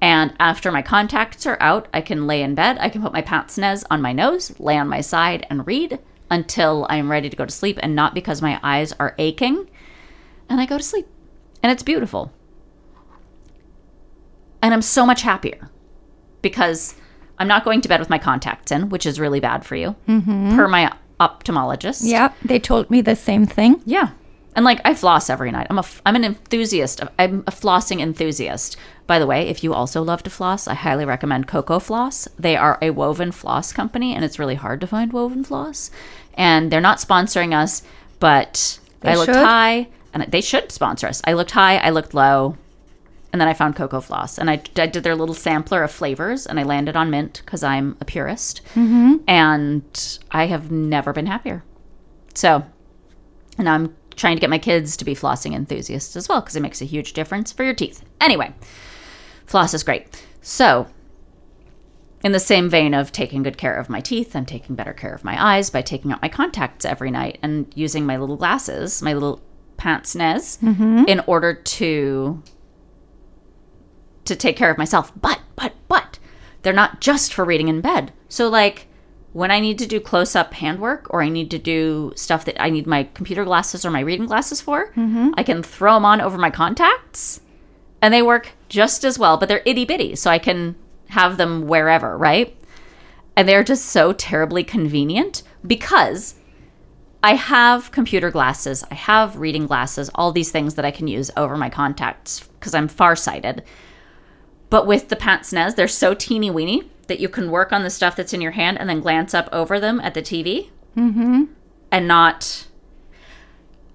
And 0.00 0.34
after 0.40 0.70
my 0.72 0.82
contacts 0.82 1.46
are 1.46 1.56
out, 1.60 1.88
I 1.92 2.00
can 2.00 2.26
lay 2.26 2.42
in 2.42 2.54
bed. 2.54 2.78
I 2.80 2.88
can 2.88 3.02
put 3.02 3.12
my 3.12 3.22
pince 3.22 3.58
nez 3.58 3.84
on 3.90 4.02
my 4.02 4.12
nose, 4.12 4.58
lay 4.58 4.76
on 4.76 4.88
my 4.88 5.00
side, 5.00 5.46
and 5.50 5.66
read 5.66 5.98
until 6.30 6.86
I'm 6.88 7.10
ready 7.10 7.28
to 7.28 7.36
go 7.36 7.44
to 7.44 7.50
sleep, 7.50 7.78
and 7.82 7.94
not 7.96 8.14
because 8.14 8.42
my 8.42 8.60
eyes 8.62 8.92
are 9.00 9.14
aching. 9.18 9.68
And 10.48 10.60
I 10.60 10.66
go 10.66 10.76
to 10.76 10.84
sleep, 10.84 11.08
and 11.62 11.72
it's 11.72 11.82
beautiful. 11.82 12.32
And 14.62 14.74
I'm 14.74 14.82
so 14.82 15.06
much 15.06 15.22
happier 15.22 15.70
because 16.42 16.94
I'm 17.38 17.48
not 17.48 17.64
going 17.64 17.80
to 17.82 17.88
bed 17.88 18.00
with 18.00 18.10
my 18.10 18.18
contacts 18.18 18.72
in, 18.72 18.88
which 18.88 19.06
is 19.06 19.20
really 19.20 19.40
bad 19.40 19.64
for 19.64 19.76
you, 19.76 19.94
mm-hmm. 20.08 20.56
per 20.56 20.68
my 20.68 20.92
ophthalmologist. 21.20 22.00
Yeah, 22.04 22.32
they 22.44 22.58
told 22.58 22.90
me 22.90 23.00
the 23.00 23.16
same 23.16 23.46
thing. 23.46 23.80
Yeah. 23.84 24.10
And 24.56 24.64
like 24.64 24.80
I 24.84 24.94
floss 24.94 25.30
every 25.30 25.52
night. 25.52 25.68
I'm 25.70 25.78
a 25.78 25.84
I'm 26.04 26.16
an 26.16 26.24
enthusiast. 26.24 27.00
Of, 27.00 27.10
I'm 27.18 27.44
a 27.46 27.52
flossing 27.52 28.00
enthusiast. 28.00 28.76
By 29.06 29.20
the 29.20 29.26
way, 29.26 29.48
if 29.48 29.62
you 29.62 29.72
also 29.72 30.02
love 30.02 30.24
to 30.24 30.30
floss, 30.30 30.66
I 30.66 30.74
highly 30.74 31.04
recommend 31.04 31.46
Coco 31.46 31.78
Floss. 31.78 32.26
They 32.38 32.56
are 32.56 32.76
a 32.82 32.90
woven 32.90 33.30
floss 33.30 33.72
company 33.72 34.14
and 34.14 34.24
it's 34.24 34.38
really 34.38 34.56
hard 34.56 34.80
to 34.80 34.86
find 34.86 35.12
woven 35.12 35.44
floss. 35.44 35.92
And 36.34 36.72
they're 36.72 36.80
not 36.80 36.98
sponsoring 36.98 37.54
us, 37.54 37.82
but 38.18 38.80
They 39.00 39.12
I 39.12 39.14
looked 39.14 39.32
should. 39.32 39.44
high 39.44 39.88
and 40.12 40.24
they 40.24 40.40
should 40.40 40.72
sponsor 40.72 41.06
us. 41.06 41.22
I 41.24 41.34
looked 41.34 41.52
high, 41.52 41.76
I 41.76 41.90
looked 41.90 42.12
low, 42.12 42.56
and 43.32 43.40
then 43.40 43.48
I 43.48 43.54
found 43.54 43.76
Coco 43.76 44.00
Floss 44.00 44.38
and 44.38 44.48
I, 44.48 44.62
I 44.76 44.86
did 44.86 45.02
their 45.02 45.14
little 45.14 45.34
sampler 45.34 45.82
of 45.82 45.90
flavors 45.90 46.46
and 46.46 46.58
I 46.58 46.62
landed 46.62 46.96
on 46.96 47.10
mint 47.10 47.42
because 47.44 47.62
I'm 47.62 47.96
a 48.00 48.04
purist. 48.04 48.62
Mm-hmm. 48.74 49.16
And 49.26 50.18
I 50.30 50.46
have 50.46 50.70
never 50.70 51.12
been 51.12 51.26
happier. 51.26 51.62
So, 52.34 52.64
and 53.58 53.68
I'm 53.68 53.94
trying 54.16 54.36
to 54.36 54.40
get 54.40 54.50
my 54.50 54.58
kids 54.58 54.96
to 54.96 55.04
be 55.04 55.14
flossing 55.14 55.54
enthusiasts 55.54 56.16
as 56.16 56.28
well 56.28 56.40
because 56.40 56.56
it 56.56 56.62
makes 56.62 56.80
a 56.80 56.86
huge 56.86 57.12
difference 57.12 57.52
for 57.52 57.64
your 57.64 57.74
teeth. 57.74 58.02
Anyway, 58.20 58.54
floss 59.46 59.74
is 59.74 59.82
great. 59.82 60.24
So, 60.40 60.86
in 62.24 62.32
the 62.32 62.40
same 62.40 62.68
vein 62.68 62.94
of 62.94 63.12
taking 63.12 63.42
good 63.42 63.58
care 63.58 63.74
of 63.74 63.90
my 63.90 64.00
teeth, 64.00 64.34
I'm 64.34 64.46
taking 64.46 64.74
better 64.74 64.92
care 64.92 65.14
of 65.14 65.22
my 65.22 65.56
eyes 65.56 65.70
by 65.70 65.82
taking 65.82 66.12
out 66.12 66.22
my 66.22 66.28
contacts 66.28 66.84
every 66.84 67.10
night 67.10 67.38
and 67.42 67.70
using 67.76 68.06
my 68.06 68.16
little 68.16 68.36
glasses, 68.36 69.02
my 69.02 69.12
little 69.12 69.40
pince 69.76 70.16
nez, 70.16 70.58
mm-hmm. 70.62 71.04
in 71.06 71.20
order 71.26 71.54
to 71.54 72.42
to 74.28 74.36
take 74.36 74.56
care 74.56 74.70
of 74.70 74.78
myself. 74.78 75.12
But, 75.20 75.40
but, 75.56 75.74
but, 75.88 76.18
they're 76.62 76.72
not 76.72 77.00
just 77.00 77.32
for 77.32 77.44
reading 77.44 77.68
in 77.68 77.80
bed. 77.80 78.12
So, 78.28 78.48
like, 78.48 78.86
when 79.32 79.50
I 79.50 79.60
need 79.60 79.78
to 79.78 79.86
do 79.86 80.00
close 80.00 80.34
up 80.34 80.54
handwork 80.54 81.06
or 81.10 81.22
I 81.22 81.28
need 81.28 81.50
to 81.50 81.58
do 81.58 82.12
stuff 82.16 82.44
that 82.46 82.60
I 82.60 82.70
need 82.70 82.86
my 82.86 83.04
computer 83.14 83.44
glasses 83.44 83.84
or 83.84 83.90
my 83.90 84.00
reading 84.00 84.26
glasses 84.26 84.60
for, 84.60 84.88
mm-hmm. 84.88 85.30
I 85.34 85.42
can 85.42 85.62
throw 85.62 85.94
them 85.94 86.04
on 86.04 86.20
over 86.20 86.38
my 86.38 86.50
contacts 86.50 87.40
and 88.00 88.12
they 88.12 88.22
work 88.22 88.52
just 88.68 89.04
as 89.04 89.18
well, 89.18 89.36
but 89.36 89.48
they're 89.48 89.62
itty 89.64 89.84
bitty. 89.84 90.16
So 90.16 90.30
I 90.30 90.38
can 90.38 90.76
have 91.08 91.36
them 91.36 91.66
wherever, 91.66 92.16
right? 92.16 92.56
And 93.36 93.48
they're 93.48 93.64
just 93.64 93.86
so 93.86 94.12
terribly 94.12 94.64
convenient 94.64 95.42
because 95.66 96.34
I 97.22 97.34
have 97.34 97.90
computer 97.90 98.30
glasses, 98.30 98.84
I 98.90 98.94
have 98.94 99.36
reading 99.36 99.66
glasses, 99.66 100.10
all 100.14 100.32
these 100.32 100.50
things 100.52 100.74
that 100.76 100.84
I 100.84 100.90
can 100.90 101.08
use 101.08 101.30
over 101.36 101.56
my 101.56 101.68
contacts 101.68 102.48
because 102.58 102.74
I'm 102.74 102.88
farsighted. 102.88 103.64
But 104.70 104.86
with 104.86 105.08
the 105.08 105.16
pince 105.16 105.52
nez, 105.52 105.74
they're 105.74 105.88
so 105.88 106.14
teeny 106.14 106.50
weeny 106.50 106.90
that 107.06 107.20
you 107.20 107.28
can 107.28 107.50
work 107.50 107.72
on 107.72 107.82
the 107.84 107.90
stuff 107.90 108.16
that's 108.16 108.32
in 108.34 108.40
your 108.40 108.50
hand 108.52 108.78
and 108.78 108.88
then 108.88 109.00
glance 109.00 109.32
up 109.34 109.48
over 109.52 109.80
them 109.80 109.98
at 110.00 110.14
the 110.14 110.20
TV. 110.22 110.68
Mm-hmm. 110.96 111.44
And 111.90 112.06
not. 112.08 112.66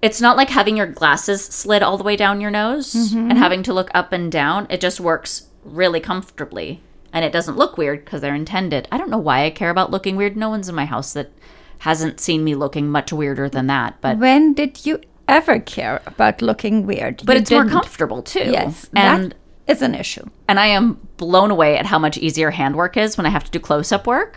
It's 0.02 0.20
not 0.20 0.36
like 0.36 0.50
having 0.50 0.76
your 0.76 0.86
glasses 0.86 1.44
slid 1.44 1.82
all 1.82 1.96
the 1.96 2.04
way 2.04 2.16
down 2.16 2.40
your 2.40 2.50
nose 2.50 3.12
and 3.14 3.38
having 3.38 3.62
to 3.62 3.72
look 3.72 3.90
up 3.94 4.12
and 4.12 4.30
down. 4.30 4.66
It 4.68 4.80
just 4.80 5.00
works 5.00 5.46
really 5.64 6.00
comfortably. 6.00 6.80
And 7.12 7.24
it 7.24 7.32
doesn't 7.32 7.56
look 7.56 7.78
weird 7.78 8.04
because 8.04 8.20
they're 8.20 8.34
intended. 8.34 8.88
I 8.90 8.98
don't 8.98 9.08
know 9.08 9.18
why 9.18 9.44
I 9.44 9.50
care 9.50 9.70
about 9.70 9.90
looking 9.92 10.16
weird. 10.16 10.36
No 10.36 10.50
one's 10.50 10.68
in 10.68 10.74
my 10.74 10.84
house 10.84 11.12
that 11.12 11.30
hasn't 11.78 12.18
seen 12.20 12.42
me 12.44 12.54
looking 12.56 12.88
much 12.90 13.12
weirder 13.12 13.48
than 13.48 13.68
that. 13.68 14.00
But 14.00 14.18
When 14.18 14.52
did 14.52 14.84
you 14.84 15.00
ever 15.28 15.60
care 15.60 16.02
about 16.06 16.42
looking 16.42 16.84
weird? 16.86 17.22
but 17.24 17.36
You 17.36 17.42
it's 17.42 17.50
more 17.52 17.62
didn't. 17.62 17.72
comfortable 17.72 18.22
too. 18.22 18.50
Yes, 18.50 18.90
And 18.94 19.34
is 19.66 19.82
an 19.82 19.94
issue. 19.94 20.24
and 20.48 20.60
I 20.60 20.66
am 20.66 21.08
blown 21.16 21.50
away 21.50 21.76
at 21.78 21.86
how 21.86 21.98
much 21.98 22.18
easier 22.18 22.50
handwork 22.50 22.96
is 22.96 23.16
when 23.16 23.26
I 23.26 23.30
have 23.30 23.44
to 23.44 23.50
do 23.50 23.58
close 23.58 23.92
up 23.92 24.06
work 24.06 24.36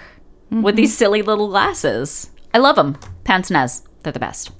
with 0.50 0.76
these 0.76 0.98
silly 0.98 1.22
little 1.22 1.50
glasses. 1.50 2.30
I 2.54 2.60
love 2.60 2.78
them. 2.78 2.98
Pince 3.26 3.52
nez, 3.52 3.84
they're 4.04 4.14
the 4.14 4.20
best. 4.20 4.52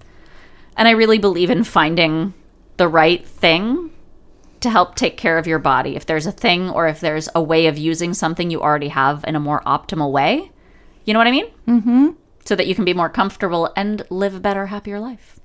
And 0.76 0.88
I 0.88 0.92
really 0.92 1.18
believe 1.18 1.50
in 1.50 1.64
finding 1.64 2.34
the 2.76 2.88
right 2.88 3.26
thing 3.26 3.92
to 4.60 4.70
help 4.70 4.96
take 4.96 5.18
care 5.18 5.38
of 5.38 5.48
your 5.48 5.60
body. 5.60 5.96
If 5.96 6.06
there's 6.06 6.26
a 6.26 6.32
thing 6.32 6.70
or 6.70 6.88
if 6.88 7.00
there's 7.00 7.30
a 7.34 7.42
way 7.42 7.68
of 7.68 7.78
using 7.78 8.14
something 8.14 8.52
you 8.52 8.62
already 8.62 8.90
have 8.90 9.24
in 9.26 9.36
a 9.36 9.40
more 9.40 9.62
optimal 9.66 10.12
way, 10.12 10.52
you 11.06 11.14
know 11.14 11.20
what 11.20 11.28
I 11.28 11.32
mean? 11.32 11.48
Mm-hmm. 11.68 12.10
So 12.46 12.56
that 12.56 12.68
you 12.68 12.76
can 12.76 12.86
be 12.86 12.94
more 12.94 13.10
comfortable 13.10 13.72
and 13.76 14.04
live 14.10 14.36
a 14.36 14.40
better, 14.40 14.68
happier 14.68 15.00
life. 15.00 15.40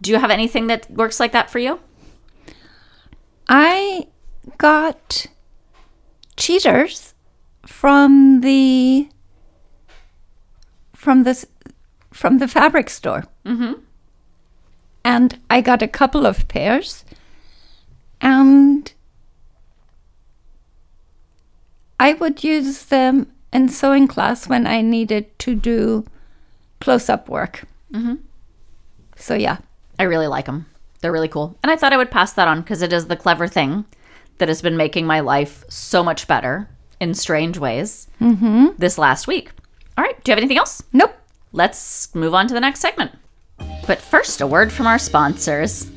Do 0.00 0.10
you 0.10 0.18
have 0.18 0.30
anything 0.30 0.68
that 0.68 0.90
works 0.90 1.18
like 1.18 1.32
that 1.32 1.50
for 1.50 1.58
you? 1.58 1.80
I 3.48 4.06
got 4.58 5.26
cheaters 6.36 7.14
from 7.66 8.40
the 8.40 9.08
from 10.94 11.24
this 11.24 11.46
from 12.12 12.38
the 12.38 12.48
fabric 12.48 12.90
store. 12.90 13.24
Mm-hmm. 13.44 13.74
And 15.04 15.38
I 15.48 15.60
got 15.60 15.82
a 15.82 15.88
couple 15.88 16.26
of 16.26 16.48
pairs, 16.48 17.04
and 18.20 18.92
I 21.98 22.12
would 22.14 22.44
use 22.44 22.84
them 22.84 23.32
in 23.52 23.68
sewing 23.68 24.06
class 24.06 24.48
when 24.48 24.66
I 24.66 24.82
needed 24.82 25.38
to 25.40 25.54
do 25.54 26.04
close-up 26.80 27.28
work. 27.28 27.64
Mm-hmm. 27.92 28.16
So 29.16 29.34
yeah, 29.34 29.58
I 29.98 30.02
really 30.02 30.26
like 30.26 30.46
them. 30.46 30.66
They're 31.00 31.12
really 31.12 31.28
cool. 31.28 31.56
And 31.62 31.70
I 31.70 31.76
thought 31.76 31.92
I 31.92 31.96
would 31.96 32.10
pass 32.10 32.32
that 32.34 32.48
on 32.48 32.60
because 32.60 32.82
it 32.82 32.92
is 32.92 33.06
the 33.06 33.16
clever 33.16 33.48
thing 33.48 33.84
that 34.38 34.48
has 34.48 34.62
been 34.62 34.76
making 34.76 35.06
my 35.06 35.20
life 35.20 35.64
so 35.68 36.02
much 36.02 36.26
better 36.26 36.68
in 37.00 37.14
strange 37.14 37.58
ways 37.58 38.08
mm-hmm. 38.20 38.68
this 38.78 38.98
last 38.98 39.26
week. 39.26 39.50
All 39.96 40.04
right. 40.04 40.22
Do 40.22 40.30
you 40.30 40.32
have 40.32 40.38
anything 40.38 40.58
else? 40.58 40.82
nope. 40.92 41.14
Let's 41.52 42.14
move 42.14 42.34
on 42.34 42.46
to 42.48 42.54
the 42.54 42.60
next 42.60 42.80
segment. 42.80 43.12
But 43.86 44.00
first, 44.00 44.42
a 44.42 44.46
word 44.46 44.70
from 44.70 44.86
our 44.86 44.98
sponsors. 44.98 45.90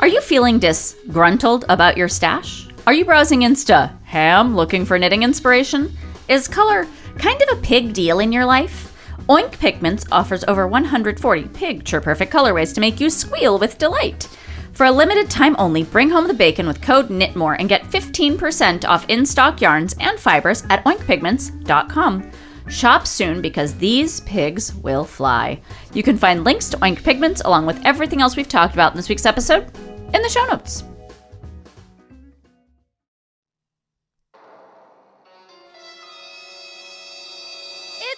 Are 0.00 0.06
you 0.06 0.20
feeling 0.20 0.58
disgruntled 0.58 1.64
about 1.68 1.96
your 1.96 2.08
stash? 2.08 2.68
Are 2.86 2.92
you 2.92 3.04
browsing 3.04 3.40
Insta 3.40 3.98
ham 4.02 4.54
looking 4.54 4.84
for 4.84 4.98
knitting 4.98 5.22
inspiration? 5.22 5.96
Is 6.28 6.46
color 6.46 6.86
kind 7.16 7.40
of 7.42 7.56
a 7.56 7.62
pig 7.62 7.94
deal 7.94 8.20
in 8.20 8.32
your 8.32 8.44
life? 8.44 8.92
Oink 9.28 9.52
Pigments 9.58 10.04
offers 10.10 10.44
over 10.44 10.66
140 10.66 11.44
picture 11.48 12.00
perfect 12.00 12.32
colorways 12.32 12.74
to 12.74 12.80
make 12.80 13.00
you 13.00 13.08
squeal 13.08 13.58
with 13.58 13.78
delight. 13.78 14.28
For 14.72 14.86
a 14.86 14.90
limited 14.90 15.28
time 15.28 15.54
only, 15.58 15.84
bring 15.84 16.08
home 16.08 16.26
the 16.26 16.34
bacon 16.34 16.66
with 16.66 16.80
code 16.80 17.08
KNITMORE 17.10 17.56
and 17.58 17.68
get 17.68 17.84
15% 17.84 18.86
off 18.86 19.04
in 19.08 19.26
stock 19.26 19.60
yarns 19.60 19.94
and 20.00 20.18
fibers 20.18 20.64
at 20.70 20.82
oinkpigments.com. 20.84 22.30
Shop 22.68 23.06
soon 23.06 23.42
because 23.42 23.74
these 23.74 24.20
pigs 24.20 24.74
will 24.76 25.04
fly. 25.04 25.60
You 25.92 26.02
can 26.02 26.16
find 26.16 26.42
links 26.42 26.70
to 26.70 26.78
Oink 26.78 27.04
Pigments 27.04 27.42
along 27.44 27.66
with 27.66 27.84
everything 27.84 28.22
else 28.22 28.34
we've 28.34 28.48
talked 28.48 28.72
about 28.72 28.92
in 28.92 28.96
this 28.96 29.08
week's 29.08 29.26
episode 29.26 29.70
in 30.14 30.22
the 30.22 30.28
show 30.28 30.44
notes. 30.46 30.84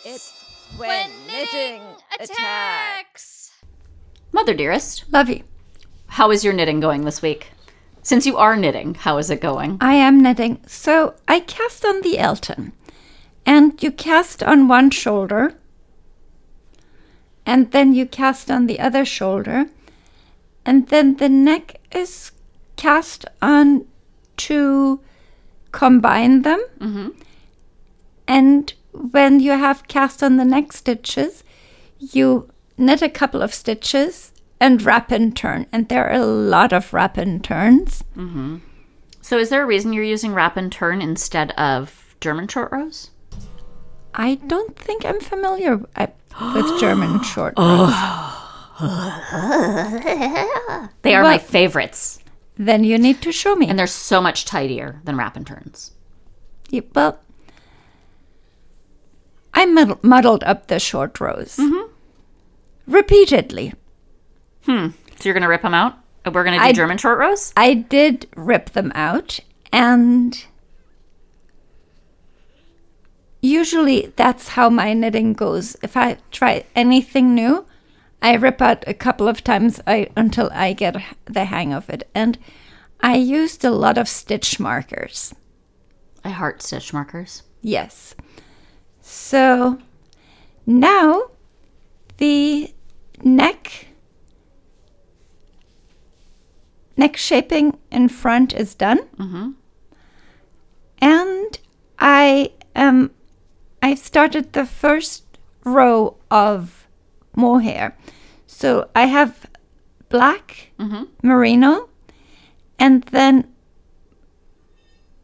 It's 0.06 0.32
when 0.76 1.10
knitting 1.26 1.82
attacks. 2.20 3.52
Mother 4.32 4.54
dearest, 4.54 5.06
Lovey. 5.10 5.42
How 6.14 6.30
is 6.30 6.44
your 6.44 6.52
knitting 6.52 6.78
going 6.78 7.04
this 7.04 7.20
week? 7.20 7.48
Since 8.02 8.24
you 8.24 8.36
are 8.36 8.56
knitting, 8.56 8.94
how 8.94 9.18
is 9.18 9.30
it 9.30 9.40
going? 9.40 9.78
I 9.80 9.94
am 9.94 10.22
knitting. 10.22 10.62
So 10.64 11.14
I 11.26 11.40
cast 11.40 11.84
on 11.84 12.02
the 12.02 12.20
Elton, 12.20 12.70
and 13.44 13.82
you 13.82 13.90
cast 13.90 14.40
on 14.40 14.68
one 14.68 14.90
shoulder, 14.90 15.54
and 17.44 17.72
then 17.72 17.94
you 17.94 18.06
cast 18.06 18.48
on 18.48 18.66
the 18.66 18.78
other 18.78 19.04
shoulder, 19.04 19.66
and 20.64 20.86
then 20.86 21.16
the 21.16 21.28
neck 21.28 21.80
is 21.90 22.30
cast 22.76 23.24
on 23.42 23.84
to 24.36 25.00
combine 25.72 26.42
them. 26.42 26.64
Mm-hmm. 26.78 27.08
And 28.28 28.72
when 28.92 29.40
you 29.40 29.50
have 29.50 29.88
cast 29.88 30.22
on 30.22 30.36
the 30.36 30.44
neck 30.44 30.72
stitches, 30.72 31.42
you 31.98 32.48
knit 32.78 33.02
a 33.02 33.08
couple 33.08 33.42
of 33.42 33.52
stitches 33.52 34.30
and 34.64 34.82
wrap 34.82 35.10
and 35.12 35.36
turn. 35.36 35.66
And 35.72 35.88
there 35.88 36.08
are 36.08 36.18
a 36.20 36.24
lot 36.24 36.72
of 36.72 36.92
wrap 36.94 37.16
and 37.18 37.44
turns. 37.44 38.02
So, 39.20 39.38
is 39.38 39.48
there 39.50 39.62
a 39.62 39.66
reason 39.66 39.92
you're 39.92 40.04
using 40.04 40.32
wrap 40.34 40.56
and 40.56 40.72
turn 40.72 41.00
instead 41.02 41.50
of 41.52 42.16
German 42.20 42.48
short 42.48 42.72
rows? 42.72 43.10
I 44.14 44.36
don't 44.46 44.76
think 44.78 45.04
I'm 45.04 45.20
familiar 45.20 45.80
uh, 45.96 46.06
with 46.54 46.80
German 46.80 47.22
short 47.32 47.54
rows. 47.58 47.92
They 51.02 51.14
are 51.14 51.22
my 51.22 51.38
favorites, 51.38 52.18
Then 52.56 52.84
you 52.84 52.98
need 52.98 53.20
to 53.22 53.32
show 53.32 53.54
me. 53.54 53.68
and 53.68 53.78
they're 53.78 53.86
so 53.86 54.20
much 54.20 54.44
tidier 54.44 55.00
than 55.04 55.16
wrap 55.16 55.36
and 55.36 55.46
turns. 55.46 55.92
Yeah, 56.70 56.80
well, 56.94 57.20
I 59.52 59.66
muddled 60.02 60.42
up 60.44 60.66
the 60.66 60.80
short 60.80 61.20
rows 61.20 61.60
repeatedly. 62.86 63.74
Hmm. 64.66 64.88
So, 65.18 65.24
you're 65.28 65.34
going 65.34 65.42
to 65.42 65.48
rip 65.48 65.62
them 65.62 65.74
out? 65.74 65.98
We're 66.24 66.44
going 66.44 66.58
to 66.58 66.64
do 66.64 66.68
I- 66.68 66.72
German 66.72 66.98
short 66.98 67.18
rows? 67.18 67.52
I 67.56 67.74
did 67.74 68.26
rip 68.34 68.70
them 68.70 68.92
out, 68.94 69.40
and 69.72 70.44
usually 73.40 74.12
that's 74.16 74.48
how 74.48 74.70
my 74.70 74.94
knitting 74.94 75.34
goes. 75.34 75.76
If 75.82 75.96
I 75.96 76.18
try 76.30 76.64
anything 76.74 77.34
new, 77.34 77.66
I 78.22 78.34
rip 78.36 78.62
out 78.62 78.84
a 78.86 78.94
couple 78.94 79.28
of 79.28 79.44
times 79.44 79.80
I, 79.86 80.08
until 80.16 80.50
I 80.54 80.72
get 80.72 80.96
the 81.26 81.44
hang 81.44 81.74
of 81.74 81.90
it. 81.90 82.08
And 82.14 82.38
I 83.00 83.16
used 83.16 83.64
a 83.64 83.70
lot 83.70 83.98
of 83.98 84.08
stitch 84.08 84.58
markers. 84.58 85.34
I 86.24 86.30
heart 86.30 86.62
stitch 86.62 86.94
markers. 86.94 87.42
Yes. 87.60 88.14
So 89.02 89.78
now 90.64 91.24
the 92.16 92.72
neck 93.22 93.88
neck 96.96 97.16
shaping 97.16 97.78
in 97.90 98.08
front 98.08 98.52
is 98.52 98.74
done. 98.74 99.00
Mm-hmm. 99.18 99.50
And 100.98 101.58
I 101.98 102.52
am 102.74 103.10
I've 103.82 103.98
started 103.98 104.52
the 104.52 104.64
first 104.64 105.24
row 105.64 106.16
of 106.30 106.86
mohair. 107.36 107.96
So 108.46 108.88
I 108.94 109.06
have 109.06 109.46
black 110.08 110.70
mm-hmm. 110.78 111.04
merino 111.22 111.88
and 112.78 113.02
then 113.04 113.48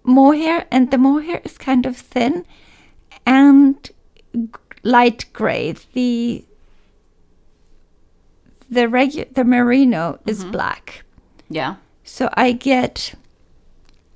mohair 0.03 0.67
and 0.71 0.91
the 0.91 0.99
mohair 0.99 1.41
is 1.45 1.57
kind 1.57 1.87
of 1.87 1.97
thin 1.97 2.45
and 3.25 3.91
g- 4.35 4.49
light 4.83 5.25
gray. 5.33 5.75
The 5.93 6.45
the 8.69 8.87
regu- 8.87 9.33
the 9.35 9.45
merino 9.45 10.19
is 10.27 10.41
mm-hmm. 10.41 10.53
black. 10.53 11.05
Yeah. 11.51 11.77
So 12.05 12.31
I 12.35 12.53
get 12.53 13.15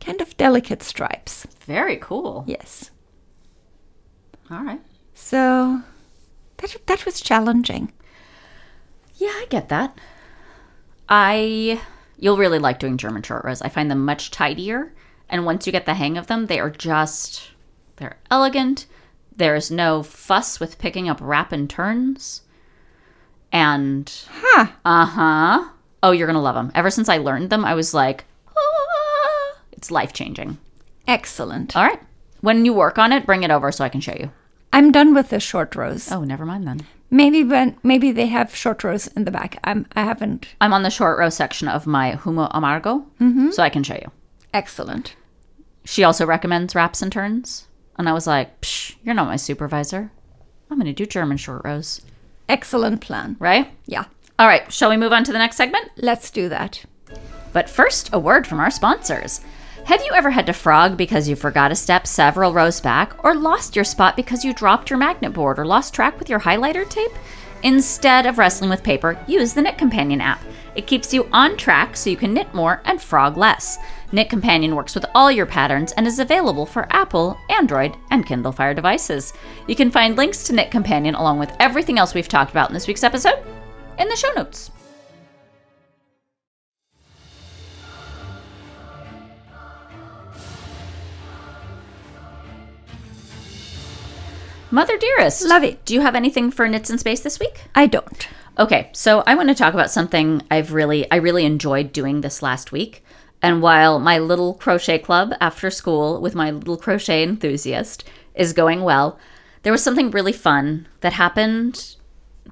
kind 0.01 0.21
of 0.21 0.37
delicate 0.37 0.83
stripes. 0.83 1.47
Very 1.67 1.97
cool. 1.97 2.45
Yes. 2.47 2.91
All 4.51 4.63
right. 4.63 4.81
So 5.15 5.83
that 6.59 6.77
that 6.87 7.05
was 7.05 7.21
challenging. 7.21 7.93
Yeah, 9.17 9.29
I 9.29 9.47
get 9.51 9.69
that. 9.69 9.99
I 11.09 11.81
you'll 12.19 12.37
really 12.37 12.59
like 12.59 12.79
doing 12.79 12.97
German 12.97 13.23
short 13.23 13.45
rows. 13.45 13.63
I 13.63 13.69
find 13.69 13.91
them 13.91 14.05
much 14.05 14.31
tidier, 14.31 14.95
and 15.29 15.45
once 15.45 15.67
you 15.67 15.73
get 15.73 15.87
the 15.87 15.95
hang 15.95 16.17
of 16.17 16.29
them, 16.29 16.47
they 16.47 16.61
are 16.61 16.71
just 16.71 17.51
they're 17.97 18.19
elegant. 18.31 18.87
There's 19.37 19.71
no 19.71 20.03
fuss 20.05 20.61
with 20.61 20.79
picking 20.79 21.09
up 21.09 21.19
wrap 21.21 21.51
and 21.53 21.69
turns. 21.69 22.43
And 23.51 24.13
Huh. 24.31 24.69
uh-huh. 24.85 25.71
Oh, 26.05 26.13
you're 26.13 26.27
going 26.29 26.35
to 26.37 26.41
love 26.41 26.55
them. 26.55 26.71
Ever 26.75 26.91
since 26.91 27.09
I 27.09 27.17
learned 27.19 27.49
them, 27.51 27.65
I 27.65 27.75
was 27.75 27.93
like, 27.95 28.25
ah, 28.57 29.57
it's 29.73 29.91
life-changing. 29.91 30.59
Excellent. 31.09 31.75
All 31.77 31.83
right. 31.85 32.01
When 32.43 32.65
you 32.65 32.73
work 32.75 32.99
on 32.99 33.11
it, 33.13 33.27
bring 33.27 33.43
it 33.43 33.51
over 33.51 33.73
so 33.73 33.85
I 33.85 33.89
can 33.89 34.01
show 34.03 34.15
you. 34.15 34.31
I'm 34.73 34.93
done 34.93 35.15
with 35.15 35.31
the 35.31 35.41
short 35.41 35.75
rows. 35.75 36.13
Oh, 36.13 36.23
never 36.23 36.45
mind 36.45 36.67
then. 36.69 36.87
Maybe 37.11 37.43
when 37.45 37.79
maybe 37.83 38.13
they 38.13 38.27
have 38.27 38.55
short 38.57 38.83
rows 38.85 39.07
in 39.09 39.25
the 39.25 39.31
back. 39.31 39.59
I'm 39.65 39.87
I 39.95 40.03
haven't. 40.03 40.49
I'm 40.61 40.73
on 40.73 40.83
the 40.83 40.91
short 40.91 41.19
row 41.19 41.31
section 41.31 41.69
of 41.69 41.87
my 41.87 42.13
Humo 42.13 42.51
Amargo, 42.53 43.05
so 43.53 43.63
I 43.63 43.69
can 43.71 43.85
show 43.85 43.95
you. 43.95 44.11
Excellent. 44.53 45.15
She 45.85 46.03
also 46.03 46.27
recommends 46.27 46.75
wraps 46.75 47.03
and 47.03 47.13
turns. 47.13 47.67
And 47.97 48.09
I 48.09 48.13
was 48.13 48.27
like, 48.27 48.61
Psh, 48.63 48.97
you're 49.05 49.15
not 49.15 49.29
my 49.29 49.37
supervisor. 49.37 50.11
I'm 50.71 50.77
going 50.79 50.87
to 50.87 50.93
do 50.93 51.07
German 51.07 51.37
short 51.37 51.63
rows, 51.65 52.01
Excellent 52.49 53.01
plan. 53.01 53.37
right? 53.39 53.71
Yeah. 53.87 54.07
All 54.37 54.49
right, 54.49 54.73
shall 54.73 54.91
we 54.91 54.97
move 54.97 55.13
on 55.13 55.23
to 55.25 55.33
the 55.33 55.39
next 55.39 55.55
segment? 55.55 55.93
Let's 55.97 56.29
do 56.33 56.49
that. 56.49 56.85
But 57.53 57.71
first, 57.71 58.11
a 58.13 58.19
word 58.19 58.49
from 58.49 58.59
our 58.59 58.71
sponsors. 58.71 59.41
Have 59.85 60.03
you 60.05 60.11
ever 60.13 60.31
had 60.31 60.47
to 60.47 60.53
frog 60.53 60.97
because 60.97 61.29
you 61.29 61.37
forgot 61.37 61.71
a 61.71 61.77
step 61.77 62.05
several 62.05 62.53
rows 62.53 62.81
back, 62.81 63.23
or 63.25 63.37
lost 63.37 63.77
your 63.77 63.85
spot 63.85 64.17
because 64.17 64.45
you 64.45 64.53
dropped 64.53 64.91
your 64.91 64.99
magnet 64.99 65.33
board 65.33 65.61
or 65.61 65.65
lost 65.65 65.95
track 65.95 66.19
with 66.19 66.29
your 66.29 66.41
highlighter 66.41 66.89
tape? 66.89 67.13
Instead 67.63 68.27
of 68.27 68.37
wrestling 68.37 68.71
with 68.71 68.83
paper, 68.83 69.17
use 69.29 69.55
the 69.55 69.63
Knit 69.63 69.79
Companion 69.79 70.21
app. 70.21 70.41
It 70.75 70.89
keeps 70.89 71.15
you 71.15 71.29
on 71.31 71.57
track 71.57 71.97
so 71.97 72.11
you 72.11 72.17
can 72.17 72.35
knit 72.35 72.53
more 72.53 72.83
and 72.87 73.01
frog 73.01 73.37
less. 73.37 73.79
Knit 74.11 74.29
Companion 74.29 74.75
works 74.75 74.97
with 74.97 75.07
all 75.15 75.31
your 75.31 75.47
patterns 75.47 75.93
and 75.93 76.09
is 76.09 76.19
available 76.19 76.67
for 76.67 76.93
Apple, 76.93 77.39
Android, 77.51 77.97
and 78.11 78.27
Kindle 78.27 78.51
Fire 78.51 78.75
devices. 78.75 79.33
You 79.69 79.77
can 79.77 79.93
find 79.93 80.17
links 80.17 80.43
to 80.45 80.53
Knit 80.53 80.73
Companion 80.73 81.15
along 81.15 81.39
with 81.39 81.55
everything 81.61 82.01
else 82.01 82.15
we've 82.15 82.27
talked 82.27 82.51
about 82.51 82.69
in 82.69 82.75
this 82.75 82.89
week's 82.89 83.05
episode 83.05 83.39
in 83.99 84.09
the 84.09 84.17
show 84.17 84.33
notes. 84.37 84.71
Mother 94.71 94.99
dearest, 94.99 95.47
Love 95.47 95.63
it. 95.63 95.85
Do 95.85 95.95
you 95.95 96.01
have 96.01 96.17
anything 96.17 96.51
for 96.51 96.69
Knits 96.69 96.91
in 96.91 96.99
Space 96.99 97.21
this 97.21 97.39
week? 97.39 97.63
I 97.77 97.87
don't. 97.87 98.27
Okay, 98.59 98.91
so 98.93 99.23
I 99.25 99.37
want 99.37 99.49
to 99.49 99.55
talk 99.55 99.73
about 99.73 99.91
something 99.91 100.43
I've 100.51 100.73
really 100.73 101.09
I 101.13 101.17
really 101.17 101.45
enjoyed 101.45 101.93
doing 101.93 102.21
this 102.21 102.43
last 102.43 102.73
week. 102.73 103.05
And 103.41 103.63
while 103.63 104.01
my 104.01 104.19
little 104.19 104.55
crochet 104.55 104.99
club 104.99 105.33
after 105.41 105.71
school 105.71 106.21
with 106.21 106.35
my 106.35 106.51
little 106.51 106.77
crochet 106.77 107.23
enthusiast 107.23 108.03
is 108.35 108.53
going 108.53 108.83
well, 108.83 109.17
there 109.63 109.73
was 109.73 109.83
something 109.83 110.11
really 110.11 110.33
fun 110.33 110.89
that 111.03 111.13
happened 111.13 111.95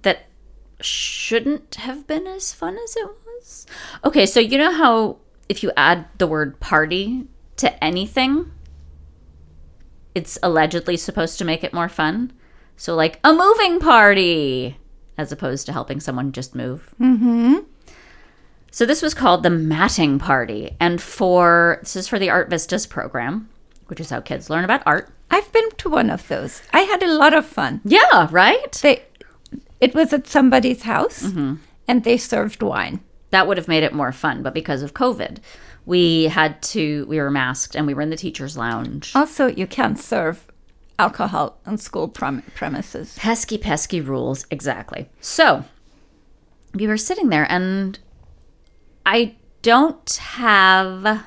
that 0.03 0.27
shouldn't 0.85 1.75
have 1.77 2.07
been 2.07 2.27
as 2.27 2.53
fun 2.53 2.77
as 2.83 2.97
it 2.97 3.09
was. 3.27 3.67
Okay, 4.05 4.27
so 4.27 4.41
you 4.41 4.59
know 4.59 4.73
how 4.73 5.19
if 5.49 5.63
you 5.63 5.73
add 5.77 6.07
the 6.19 6.27
word 6.27 6.61
party 6.61 7.27
to 7.57 7.85
anything, 7.85 8.51
it's 10.15 10.39
allegedly 10.43 10.97
supposed 10.97 11.39
to 11.39 11.45
make 11.45 11.65
it 11.65 11.73
more 11.73 11.89
fun? 11.89 12.33
So, 12.77 12.95
like 12.95 13.21
a 13.23 13.33
moving 13.33 13.81
party, 13.81 14.79
as 15.17 15.31
opposed 15.31 15.67
to 15.67 15.73
helping 15.73 16.01
someone 16.01 16.33
just 16.33 16.55
move. 16.55 16.95
Mm-hmm. 17.01 17.59
So, 18.71 18.87
this 18.87 19.03
was 19.03 19.15
called 19.15 19.43
the 19.43 19.51
matting 19.51 20.19
party. 20.19 20.77
And 20.81 21.01
for 21.01 21.79
this 21.83 21.97
is 21.97 22.09
for 22.09 22.19
the 22.19 22.31
Art 22.31 22.51
Vistas 22.51 22.87
program, 22.87 23.49
which 23.87 24.01
is 24.01 24.11
how 24.11 24.21
kids 24.21 24.49
learn 24.51 24.65
about 24.65 24.83
art. 24.87 25.11
I've 25.31 25.53
been 25.53 25.71
to 25.79 25.89
one 25.89 26.11
of 26.11 26.29
those. 26.29 26.63
I 26.73 26.81
had 26.81 27.03
a 27.03 27.13
lot 27.13 27.35
of 27.35 27.47
fun. 27.47 27.81
Yeah, 27.85 28.29
right? 28.31 28.73
They, 28.83 29.03
it 29.83 29.95
was 29.95 30.13
at 30.13 30.29
somebody's 30.29 30.83
house, 30.83 31.25
mm-hmm. 31.25 31.57
and 31.89 32.05
they 32.05 32.17
served 32.17 32.63
wine. 32.63 33.01
That 33.31 33.47
would 33.47 33.57
have 33.57 33.69
made 33.69 33.83
it 33.83 33.93
more 33.93 34.13
fun. 34.13 34.43
But 34.43 34.55
because 34.55 34.83
of 34.83 34.95
COVID, 34.95 35.39
we 35.85 36.25
had 36.25 36.63
to, 36.63 37.05
we 37.07 37.19
were 37.19 37.31
masked 37.31 37.75
and 37.75 37.87
we 37.87 37.93
were 37.93 38.03
in 38.03 38.11
the 38.11 38.17
teacher's 38.17 38.57
lounge. 38.57 39.13
Also, 39.17 39.49
you 39.49 39.67
can't 39.67 39.99
serve 39.99 40.47
alcohol 40.99 41.59
on 41.67 41.77
school 41.77 42.07
prem- 42.07 42.43
premises. 42.55 43.17
pesky 43.19 43.59
pesky 43.59 44.01
rules 44.01 44.47
exactly 44.53 45.09
so 45.21 45.65
we 46.75 46.87
were 46.87 46.97
sitting 46.97 47.29
there 47.29 47.47
and 47.51 47.99
i 49.05 49.35
don't 49.63 50.15
have 50.17 51.25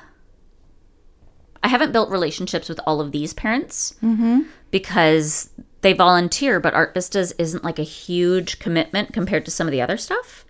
i 1.62 1.68
haven't 1.68 1.92
built 1.92 2.08
relationships 2.08 2.68
with 2.70 2.80
all 2.86 3.00
of 3.02 3.12
these 3.12 3.34
parents 3.34 3.94
mm-hmm. 4.02 4.42
because 4.70 5.50
they 5.82 5.92
volunteer 5.92 6.58
but 6.60 6.74
art 6.74 6.94
vistas 6.94 7.32
isn't 7.38 7.64
like 7.64 7.78
a 7.78 7.82
huge 7.84 8.58
commitment 8.58 9.12
compared 9.12 9.44
to 9.44 9.50
some 9.50 9.66
of 9.66 9.70
the 9.72 9.80
other 9.82 9.96
stuff 9.96 10.44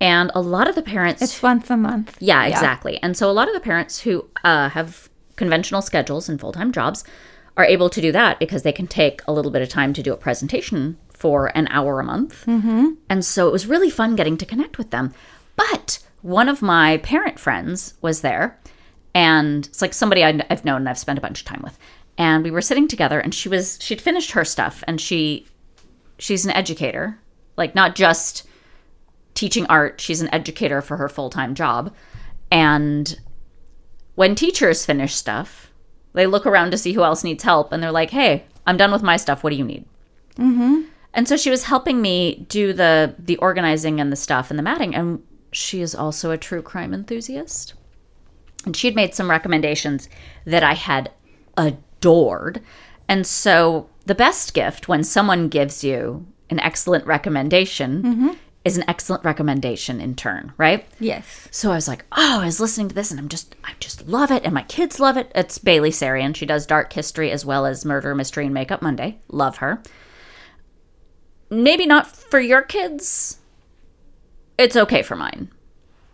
and 0.00 0.32
a 0.34 0.40
lot 0.40 0.68
of 0.68 0.74
the 0.74 0.82
parents 0.82 1.22
It's 1.22 1.40
once 1.42 1.70
a 1.70 1.76
month. 1.76 2.16
yeah, 2.18 2.44
exactly. 2.46 3.00
And 3.04 3.16
so 3.16 3.30
a 3.30 3.32
lot 3.32 3.46
of 3.46 3.54
the 3.54 3.60
parents 3.60 4.00
who 4.00 4.24
uh, 4.42 4.68
have 4.70 5.08
conventional 5.36 5.80
schedules 5.80 6.28
and 6.28 6.40
full 6.40 6.50
time 6.50 6.72
jobs 6.72 7.04
are 7.56 7.64
able 7.64 7.88
to 7.90 8.00
do 8.00 8.10
that 8.10 8.40
because 8.40 8.64
they 8.64 8.72
can 8.72 8.88
take 8.88 9.20
a 9.28 9.32
little 9.32 9.52
bit 9.52 9.62
of 9.62 9.68
time 9.68 9.92
to 9.92 10.02
do 10.02 10.12
a 10.12 10.16
presentation 10.16 10.98
for 11.10 11.56
an 11.56 11.68
hour 11.68 12.00
a 12.00 12.04
month. 12.04 12.44
Mm-hmm. 12.46 12.94
And 13.08 13.24
so 13.24 13.46
it 13.46 13.52
was 13.52 13.66
really 13.68 13.90
fun 13.90 14.16
getting 14.16 14.36
to 14.38 14.46
connect 14.46 14.76
with 14.76 14.90
them. 14.90 15.14
But 15.54 16.00
one 16.22 16.48
of 16.48 16.62
my 16.62 16.96
parent 16.96 17.38
friends 17.38 17.94
was 18.00 18.22
there, 18.22 18.58
and 19.14 19.66
it's 19.66 19.80
like 19.82 19.94
somebody 19.94 20.24
I've 20.24 20.64
known 20.64 20.78
and 20.78 20.88
I've 20.88 20.98
spent 20.98 21.18
a 21.18 21.22
bunch 21.22 21.40
of 21.42 21.46
time 21.46 21.60
with. 21.62 21.78
And 22.18 22.44
we 22.44 22.50
were 22.50 22.60
sitting 22.60 22.88
together, 22.88 23.20
and 23.20 23.34
she 23.34 23.48
was 23.48 23.78
she'd 23.80 24.00
finished 24.00 24.32
her 24.32 24.44
stuff, 24.44 24.84
and 24.86 25.00
she 25.00 25.46
she's 26.18 26.44
an 26.44 26.52
educator, 26.52 27.18
like 27.56 27.74
not 27.74 27.94
just 27.94 28.46
teaching 29.34 29.66
art. 29.66 30.00
She's 30.00 30.20
an 30.20 30.32
educator 30.32 30.80
for 30.80 30.96
her 30.96 31.08
full 31.08 31.30
time 31.30 31.54
job. 31.54 31.94
And 32.50 33.18
when 34.14 34.34
teachers 34.34 34.84
finish 34.84 35.14
stuff, 35.14 35.72
they 36.12 36.26
look 36.26 36.46
around 36.46 36.70
to 36.70 36.78
see 36.78 36.92
who 36.92 37.02
else 37.02 37.24
needs 37.24 37.42
help 37.42 37.72
and 37.72 37.82
they're 37.82 37.90
like, 37.90 38.10
hey, 38.10 38.44
I'm 38.66 38.76
done 38.76 38.92
with 38.92 39.02
my 39.02 39.16
stuff. 39.16 39.42
What 39.42 39.50
do 39.50 39.56
you 39.56 39.64
need? 39.64 39.84
Mm-hmm. 40.36 40.82
And 41.14 41.28
so 41.28 41.36
she 41.36 41.50
was 41.50 41.64
helping 41.64 42.00
me 42.00 42.46
do 42.48 42.72
the 42.72 43.14
the 43.18 43.36
organizing 43.38 44.00
and 44.00 44.12
the 44.12 44.16
stuff 44.16 44.50
and 44.50 44.58
the 44.58 44.62
matting. 44.62 44.94
And 44.94 45.22
she 45.50 45.80
is 45.80 45.94
also 45.94 46.30
a 46.30 46.38
true 46.38 46.62
crime 46.62 46.94
enthusiast. 46.94 47.74
And 48.64 48.76
she 48.76 48.86
had 48.86 48.94
made 48.94 49.14
some 49.14 49.28
recommendations 49.28 50.08
that 50.44 50.62
I 50.62 50.74
had 50.74 51.10
adored. 52.02 52.60
And 53.08 53.26
so 53.26 53.88
the 54.06 54.14
best 54.14 54.54
gift 54.54 54.88
when 54.88 55.04
someone 55.04 55.48
gives 55.48 55.84
you 55.84 56.26
an 56.50 56.58
excellent 56.58 57.06
recommendation 57.06 58.02
mm-hmm. 58.02 58.28
is 58.64 58.76
an 58.76 58.84
excellent 58.88 59.24
recommendation 59.24 60.00
in 60.00 60.16
turn, 60.16 60.52
right? 60.56 60.84
Yes. 60.98 61.48
So 61.52 61.70
I 61.70 61.76
was 61.76 61.86
like, 61.86 62.04
oh, 62.12 62.40
I 62.40 62.46
was 62.46 62.58
listening 62.58 62.88
to 62.88 62.94
this 62.94 63.12
and 63.12 63.20
I'm 63.20 63.28
just, 63.28 63.54
I 63.62 63.72
just 63.78 64.08
love 64.08 64.32
it. 64.32 64.42
And 64.44 64.52
my 64.52 64.64
kids 64.64 64.98
love 64.98 65.16
it. 65.16 65.30
It's 65.34 65.58
Bailey 65.58 65.90
Sarian. 65.90 66.34
She 66.34 66.44
does 66.44 66.66
dark 66.66 66.92
history 66.92 67.30
as 67.30 67.44
well 67.44 67.64
as 67.66 67.84
murder, 67.84 68.14
mystery, 68.14 68.46
and 68.46 68.54
makeup 68.54 68.82
Monday. 68.82 69.20
Love 69.28 69.58
her. 69.58 69.80
Maybe 71.48 71.86
not 71.86 72.08
for 72.08 72.40
your 72.40 72.62
kids. 72.62 73.38
It's 74.58 74.76
okay 74.76 75.02
for 75.02 75.14
mine. 75.16 75.50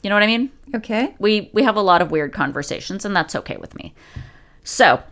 You 0.02 0.10
know 0.10 0.16
what 0.16 0.22
I 0.22 0.26
mean? 0.28 0.50
Okay. 0.74 1.14
we 1.18 1.50
we 1.54 1.62
have 1.62 1.76
a 1.76 1.80
lot 1.80 2.02
of 2.02 2.10
weird 2.10 2.32
conversations 2.34 3.06
and 3.06 3.16
that's 3.16 3.34
okay 3.34 3.56
with 3.56 3.74
me 3.74 3.94
so 4.68 5.02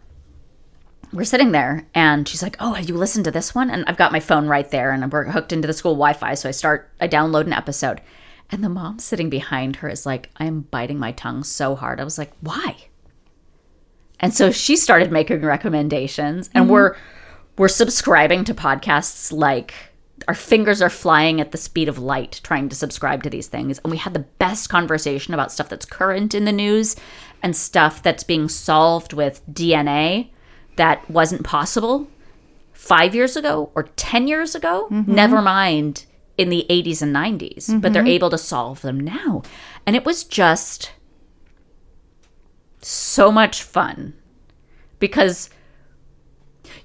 we're 1.17 1.25
sitting 1.25 1.53
there 1.53 1.87
and 1.95 2.29
she's 2.29 2.43
like 2.43 2.57
oh 2.61 2.75
have 2.75 2.89
you 2.89 2.97
listened 2.97 3.25
to 3.25 3.31
this 3.31 3.55
one? 3.55 3.71
And 3.71 3.85
i've 3.87 3.97
got 3.97 4.13
my 4.13 4.21
phone 4.21 4.47
right 4.47 4.71
there 4.71 4.93
and 4.93 5.11
we're 5.11 5.25
hooked 5.25 5.53
into 5.53 5.67
the 5.67 5.73
school 5.73 5.95
wi-fi 5.95 6.35
so 6.35 6.49
i 6.49 6.53
start 6.53 6.91
i 7.01 7.09
download 7.09 7.47
an 7.47 7.53
episode. 7.53 8.01
And 8.51 8.63
the 8.63 8.69
mom 8.69 9.01
sitting 9.01 9.29
behind 9.29 9.77
her 9.77 9.89
is 9.89 10.07
like 10.07 10.31
i'm 10.37 10.61
biting 10.61 10.99
my 10.99 11.13
tongue 11.13 11.43
so 11.43 11.75
hard. 11.75 12.01
I 12.01 12.05
was 12.05 12.19
like 12.19 12.33
why? 12.41 12.89
And 14.21 14.33
so 14.33 14.51
she 14.51 14.77
started 14.77 15.11
making 15.11 15.41
recommendations 15.41 16.51
and 16.55 16.65
mm-hmm. 16.65 16.73
we're 16.73 16.97
we're 17.57 17.69
subscribing 17.69 18.45
to 18.45 18.55
podcasts 18.55 19.33
like 19.33 19.75
our 20.29 20.35
fingers 20.35 20.83
are 20.83 20.91
flying 20.91 21.41
at 21.41 21.53
the 21.53 21.59
speed 21.59 21.89
of 21.89 21.99
light 21.99 22.41
trying 22.43 22.69
to 22.69 22.77
subscribe 22.77 23.23
to 23.23 23.31
these 23.31 23.49
things. 23.49 23.79
And 23.79 23.91
we 23.91 23.97
had 23.97 24.15
the 24.15 24.27
best 24.39 24.69
conversation 24.69 25.35
about 25.35 25.53
stuff 25.53 25.69
that's 25.69 25.85
current 25.87 26.35
in 26.35 26.45
the 26.45 26.53
news 26.53 26.97
and 27.43 27.55
stuff 27.55 28.03
that's 28.03 28.25
being 28.25 28.49
solved 28.49 29.13
with 29.13 29.43
DNA 29.51 30.31
that 30.77 31.09
wasn't 31.11 31.45
possible 31.45 32.09
5 32.73 33.15
years 33.15 33.37
ago 33.37 33.71
or 33.75 33.85
10 33.97 34.29
years 34.29 34.55
ago 34.55 34.89
mm-hmm. 34.91 35.13
never 35.13 35.43
mind 35.43 36.05
in 36.39 36.51
the 36.51 36.67
80s 36.69 37.03
and 37.03 37.15
90s 37.15 37.81
but 37.81 37.93
they're 37.93 38.03
mm-hmm. 38.03 38.09
able 38.09 38.31
to 38.31 38.39
solve 38.39 38.83
them 38.83 39.01
now. 39.01 39.43
And 39.87 39.97
it 39.97 40.05
was 40.05 40.25
just 40.25 40.93
so 42.83 43.33
much 43.33 43.63
fun 43.63 44.15
because 44.99 45.51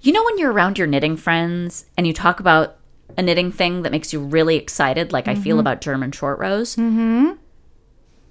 you 0.01 0.11
know 0.11 0.23
when 0.23 0.37
you're 0.37 0.51
around 0.51 0.77
your 0.77 0.87
knitting 0.87 1.15
friends 1.15 1.85
and 1.97 2.07
you 2.07 2.13
talk 2.13 2.39
about 2.39 2.77
a 3.17 3.21
knitting 3.21 3.51
thing 3.51 3.81
that 3.83 3.91
makes 3.91 4.13
you 4.13 4.19
really 4.19 4.55
excited, 4.55 5.11
like 5.11 5.27
I 5.27 5.35
feel 5.35 5.55
mm-hmm. 5.55 5.59
about 5.59 5.81
German 5.81 6.11
short 6.11 6.39
rows, 6.39 6.75
mm-hmm. 6.75 7.31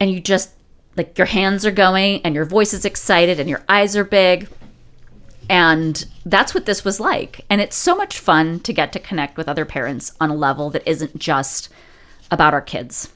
and 0.00 0.10
you 0.10 0.20
just 0.20 0.50
like 0.96 1.16
your 1.18 1.26
hands 1.26 1.64
are 1.64 1.70
going 1.70 2.22
and 2.22 2.34
your 2.34 2.44
voice 2.44 2.72
is 2.72 2.84
excited 2.84 3.38
and 3.38 3.48
your 3.48 3.62
eyes 3.68 3.96
are 3.96 4.04
big, 4.04 4.48
and 5.50 6.06
that's 6.24 6.54
what 6.54 6.64
this 6.64 6.84
was 6.84 7.00
like. 7.00 7.44
And 7.50 7.60
it's 7.60 7.76
so 7.76 7.94
much 7.96 8.18
fun 8.18 8.60
to 8.60 8.72
get 8.72 8.92
to 8.92 9.00
connect 9.00 9.36
with 9.36 9.48
other 9.48 9.64
parents 9.64 10.12
on 10.20 10.30
a 10.30 10.34
level 10.34 10.70
that 10.70 10.88
isn't 10.88 11.18
just 11.18 11.68
about 12.30 12.54
our 12.54 12.60
kids 12.62 13.10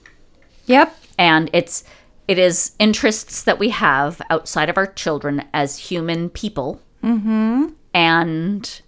Yep. 0.66 0.95
and 1.18 1.49
it's 1.53 1.85
it 2.26 2.39
is 2.39 2.72
interests 2.78 3.43
that 3.45 3.59
we 3.59 3.68
have 3.68 4.20
outside 4.30 4.68
of 4.68 4.76
our 4.76 4.87
children 4.87 5.45
as 5.53 5.78
human 5.78 6.28
people 6.30 6.80
mm-hmm. 7.03 7.66
and 7.93 8.80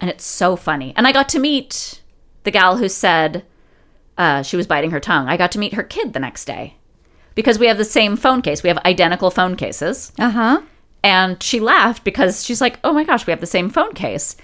and 0.00 0.10
it's 0.10 0.24
so 0.24 0.56
funny 0.56 0.94
and 0.96 1.06
i 1.06 1.12
got 1.12 1.28
to 1.30 1.38
meet 1.38 2.00
the 2.44 2.50
gal 2.50 2.76
who 2.78 2.88
said 2.88 3.44
uh, 4.16 4.42
she 4.42 4.56
was 4.56 4.66
biting 4.66 4.90
her 4.92 5.00
tongue 5.00 5.28
i 5.28 5.36
got 5.36 5.52
to 5.52 5.58
meet 5.58 5.74
her 5.74 5.82
kid 5.82 6.12
the 6.14 6.20
next 6.20 6.44
day 6.46 6.76
because 7.34 7.58
we 7.58 7.66
have 7.66 7.76
the 7.78 7.84
same 7.84 8.16
phone 8.16 8.40
case 8.40 8.62
we 8.62 8.68
have 8.68 8.78
identical 8.86 9.30
phone 9.30 9.56
cases 9.56 10.12
Uh 10.18 10.30
huh. 10.30 10.62
And 11.06 11.40
she 11.40 11.60
laughed 11.60 12.02
because 12.02 12.44
she's 12.44 12.60
like, 12.60 12.80
oh 12.82 12.92
my 12.92 13.04
gosh, 13.04 13.28
we 13.28 13.30
have 13.30 13.40
the 13.40 13.46
same 13.46 13.70
phone 13.70 13.92
case. 13.92 14.36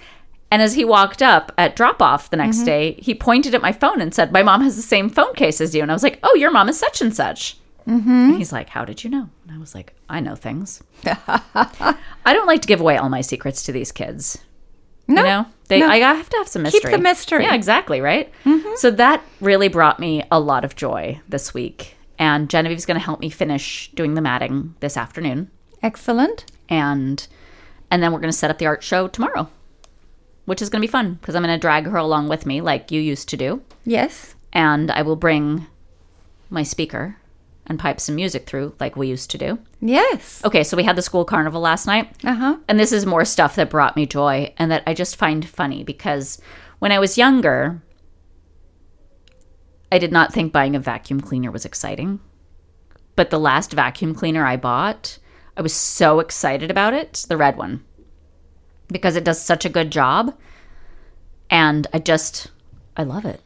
And 0.49 0.61
as 0.61 0.75
he 0.75 0.85
walked 0.85 1.21
up 1.21 1.51
at 1.57 1.75
drop 1.75 2.01
off 2.01 2.29
the 2.29 2.37
next 2.37 2.57
mm-hmm. 2.57 2.65
day, 2.65 2.93
he 2.99 3.13
pointed 3.13 3.53
at 3.53 3.61
my 3.61 3.73
phone 3.73 3.99
and 3.99 4.15
said, 4.15 4.31
My 4.31 4.43
mom 4.43 4.61
has 4.61 4.77
the 4.77 4.81
same 4.81 5.09
phone 5.09 5.33
case 5.33 5.59
as 5.59 5.75
you. 5.75 5.81
And 5.81 5.91
I 5.91 5.93
was 5.93 6.03
like, 6.03 6.19
Oh, 6.23 6.35
your 6.35 6.51
mom 6.51 6.69
is 6.69 6.79
such 6.79 7.01
and 7.01 7.13
such. 7.13 7.57
Mm-hmm. 7.85 8.09
And 8.09 8.37
he's 8.37 8.53
like, 8.53 8.69
How 8.69 8.85
did 8.85 9.03
you 9.03 9.09
know? 9.09 9.29
And 9.43 9.53
I 9.53 9.59
was 9.59 9.75
like, 9.75 9.93
I 10.07 10.21
know 10.21 10.35
things. 10.35 10.81
I 11.05 11.97
don't 12.27 12.47
like 12.47 12.61
to 12.61 12.67
give 12.67 12.79
away 12.79 12.95
all 12.95 13.09
my 13.09 13.19
secrets 13.19 13.63
to 13.63 13.73
these 13.73 13.91
kids. 13.91 14.37
No. 15.09 15.21
You 15.21 15.27
know, 15.27 15.45
they 15.67 15.79
no. 15.81 15.89
I 15.89 15.97
have 15.97 16.29
to 16.29 16.37
have 16.37 16.47
some 16.47 16.61
mystery. 16.61 16.79
Keep 16.79 16.91
the 16.91 16.97
mystery. 16.97 17.43
Yeah, 17.43 17.55
exactly, 17.55 17.99
right? 17.99 18.31
Mm-hmm. 18.45 18.75
So 18.77 18.89
that 18.91 19.21
really 19.41 19.67
brought 19.67 19.99
me 19.99 20.23
a 20.31 20.39
lot 20.39 20.63
of 20.63 20.77
joy 20.77 21.19
this 21.27 21.53
week. 21.53 21.97
And 22.17 22.49
Genevieve's 22.49 22.85
going 22.85 22.97
to 22.97 23.03
help 23.03 23.19
me 23.19 23.29
finish 23.29 23.91
doing 23.95 24.13
the 24.13 24.21
matting 24.21 24.75
this 24.79 24.95
afternoon 24.95 25.51
Excellent. 25.83 26.45
And 26.69 27.27
and 27.91 28.01
then 28.01 28.11
we're 28.11 28.19
going 28.19 28.31
to 28.31 28.37
set 28.37 28.49
up 28.51 28.57
the 28.57 28.65
art 28.65 28.83
show 28.83 29.07
tomorrow 29.07 29.49
which 30.45 30.61
is 30.61 30.69
going 30.69 30.81
to 30.81 30.87
be 30.87 30.91
fun 30.91 31.13
because 31.15 31.35
i'm 31.35 31.43
going 31.43 31.53
to 31.55 31.59
drag 31.61 31.85
her 31.85 31.97
along 31.97 32.27
with 32.29 32.45
me 32.45 32.61
like 32.61 32.91
you 32.91 32.99
used 33.01 33.29
to 33.29 33.37
do 33.37 33.61
Yes. 33.85 34.35
and 34.51 34.89
i 34.91 35.01
will 35.01 35.15
bring 35.15 35.67
my 36.49 36.63
speaker 36.63 37.17
and 37.65 37.79
pipe 37.79 37.99
some 37.99 38.15
music 38.15 38.45
through 38.45 38.75
like 38.79 38.95
we 38.97 39.07
used 39.07 39.31
to 39.31 39.37
do 39.37 39.57
Yes. 39.81 40.41
okay 40.43 40.63
so 40.63 40.75
we 40.77 40.83
had 40.83 40.95
the 40.95 41.01
school 41.01 41.23
carnival 41.25 41.61
last 41.61 41.85
night 41.87 42.11
Uh 42.23 42.33
huh. 42.33 42.57
and 42.67 42.79
this 42.79 42.91
is 42.91 43.05
more 43.05 43.23
stuff 43.25 43.55
that 43.55 43.69
brought 43.69 43.95
me 43.95 44.05
joy 44.05 44.53
and 44.57 44.69
that 44.71 44.83
i 44.87 44.93
just 44.93 45.15
find 45.15 45.47
funny 45.47 45.83
because 45.83 46.41
when 46.79 46.91
i 46.91 46.99
was 46.99 47.17
younger 47.17 47.81
i 49.91 49.97
did 49.97 50.11
not 50.11 50.33
think 50.33 50.51
buying 50.51 50.75
a 50.75 50.79
vacuum 50.79 51.21
cleaner 51.21 51.51
was 51.51 51.65
exciting 51.65 52.19
but 53.15 53.29
the 53.29 53.39
last 53.39 53.71
vacuum 53.71 54.13
cleaner 54.13 54.45
i 54.45 54.57
bought 54.57 55.17
i 55.57 55.61
was 55.61 55.73
so 55.73 56.19
excited 56.19 56.69
about 56.71 56.93
it 56.93 57.25
the 57.29 57.37
red 57.37 57.57
one 57.57 57.83
because 58.89 59.15
it 59.15 59.23
does 59.23 59.41
such 59.41 59.65
a 59.65 59.69
good 59.69 59.91
job 59.91 60.33
and 61.49 61.87
i 61.93 61.99
just 61.99 62.51
i 62.97 63.03
love 63.03 63.25
it 63.25 63.41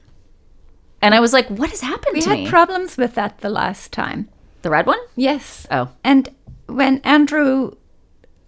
and 1.01 1.13
i 1.15 1.19
was 1.19 1.33
like 1.33 1.47
what 1.49 1.69
has 1.69 1.81
happened 1.81 2.13
We 2.13 2.21
to 2.21 2.29
had 2.35 2.47
problems 2.49 2.97
with 2.97 3.15
that 3.15 3.39
the 3.39 3.49
last 3.49 3.91
time. 3.91 4.29
the 4.61 4.69
red 4.69 4.85
one? 4.85 4.99
Yes. 5.15 5.67
Oh 5.71 5.89
And 6.03 6.29
when 6.67 6.97
Andrew 6.99 7.75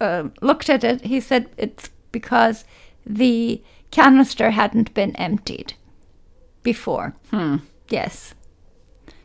uh, 0.02 0.30
looked 0.42 0.70
at 0.70 0.84
it, 0.84 1.02
he 1.06 1.20
said 1.22 1.50
it's 1.58 1.90
because 2.12 2.66
the 3.06 3.62
canister 3.92 4.52
hadn't 4.52 4.94
been 4.94 5.16
emptied 5.16 5.74
before. 6.64 7.16
Hmm. 7.32 7.58
Yes. 7.90 8.34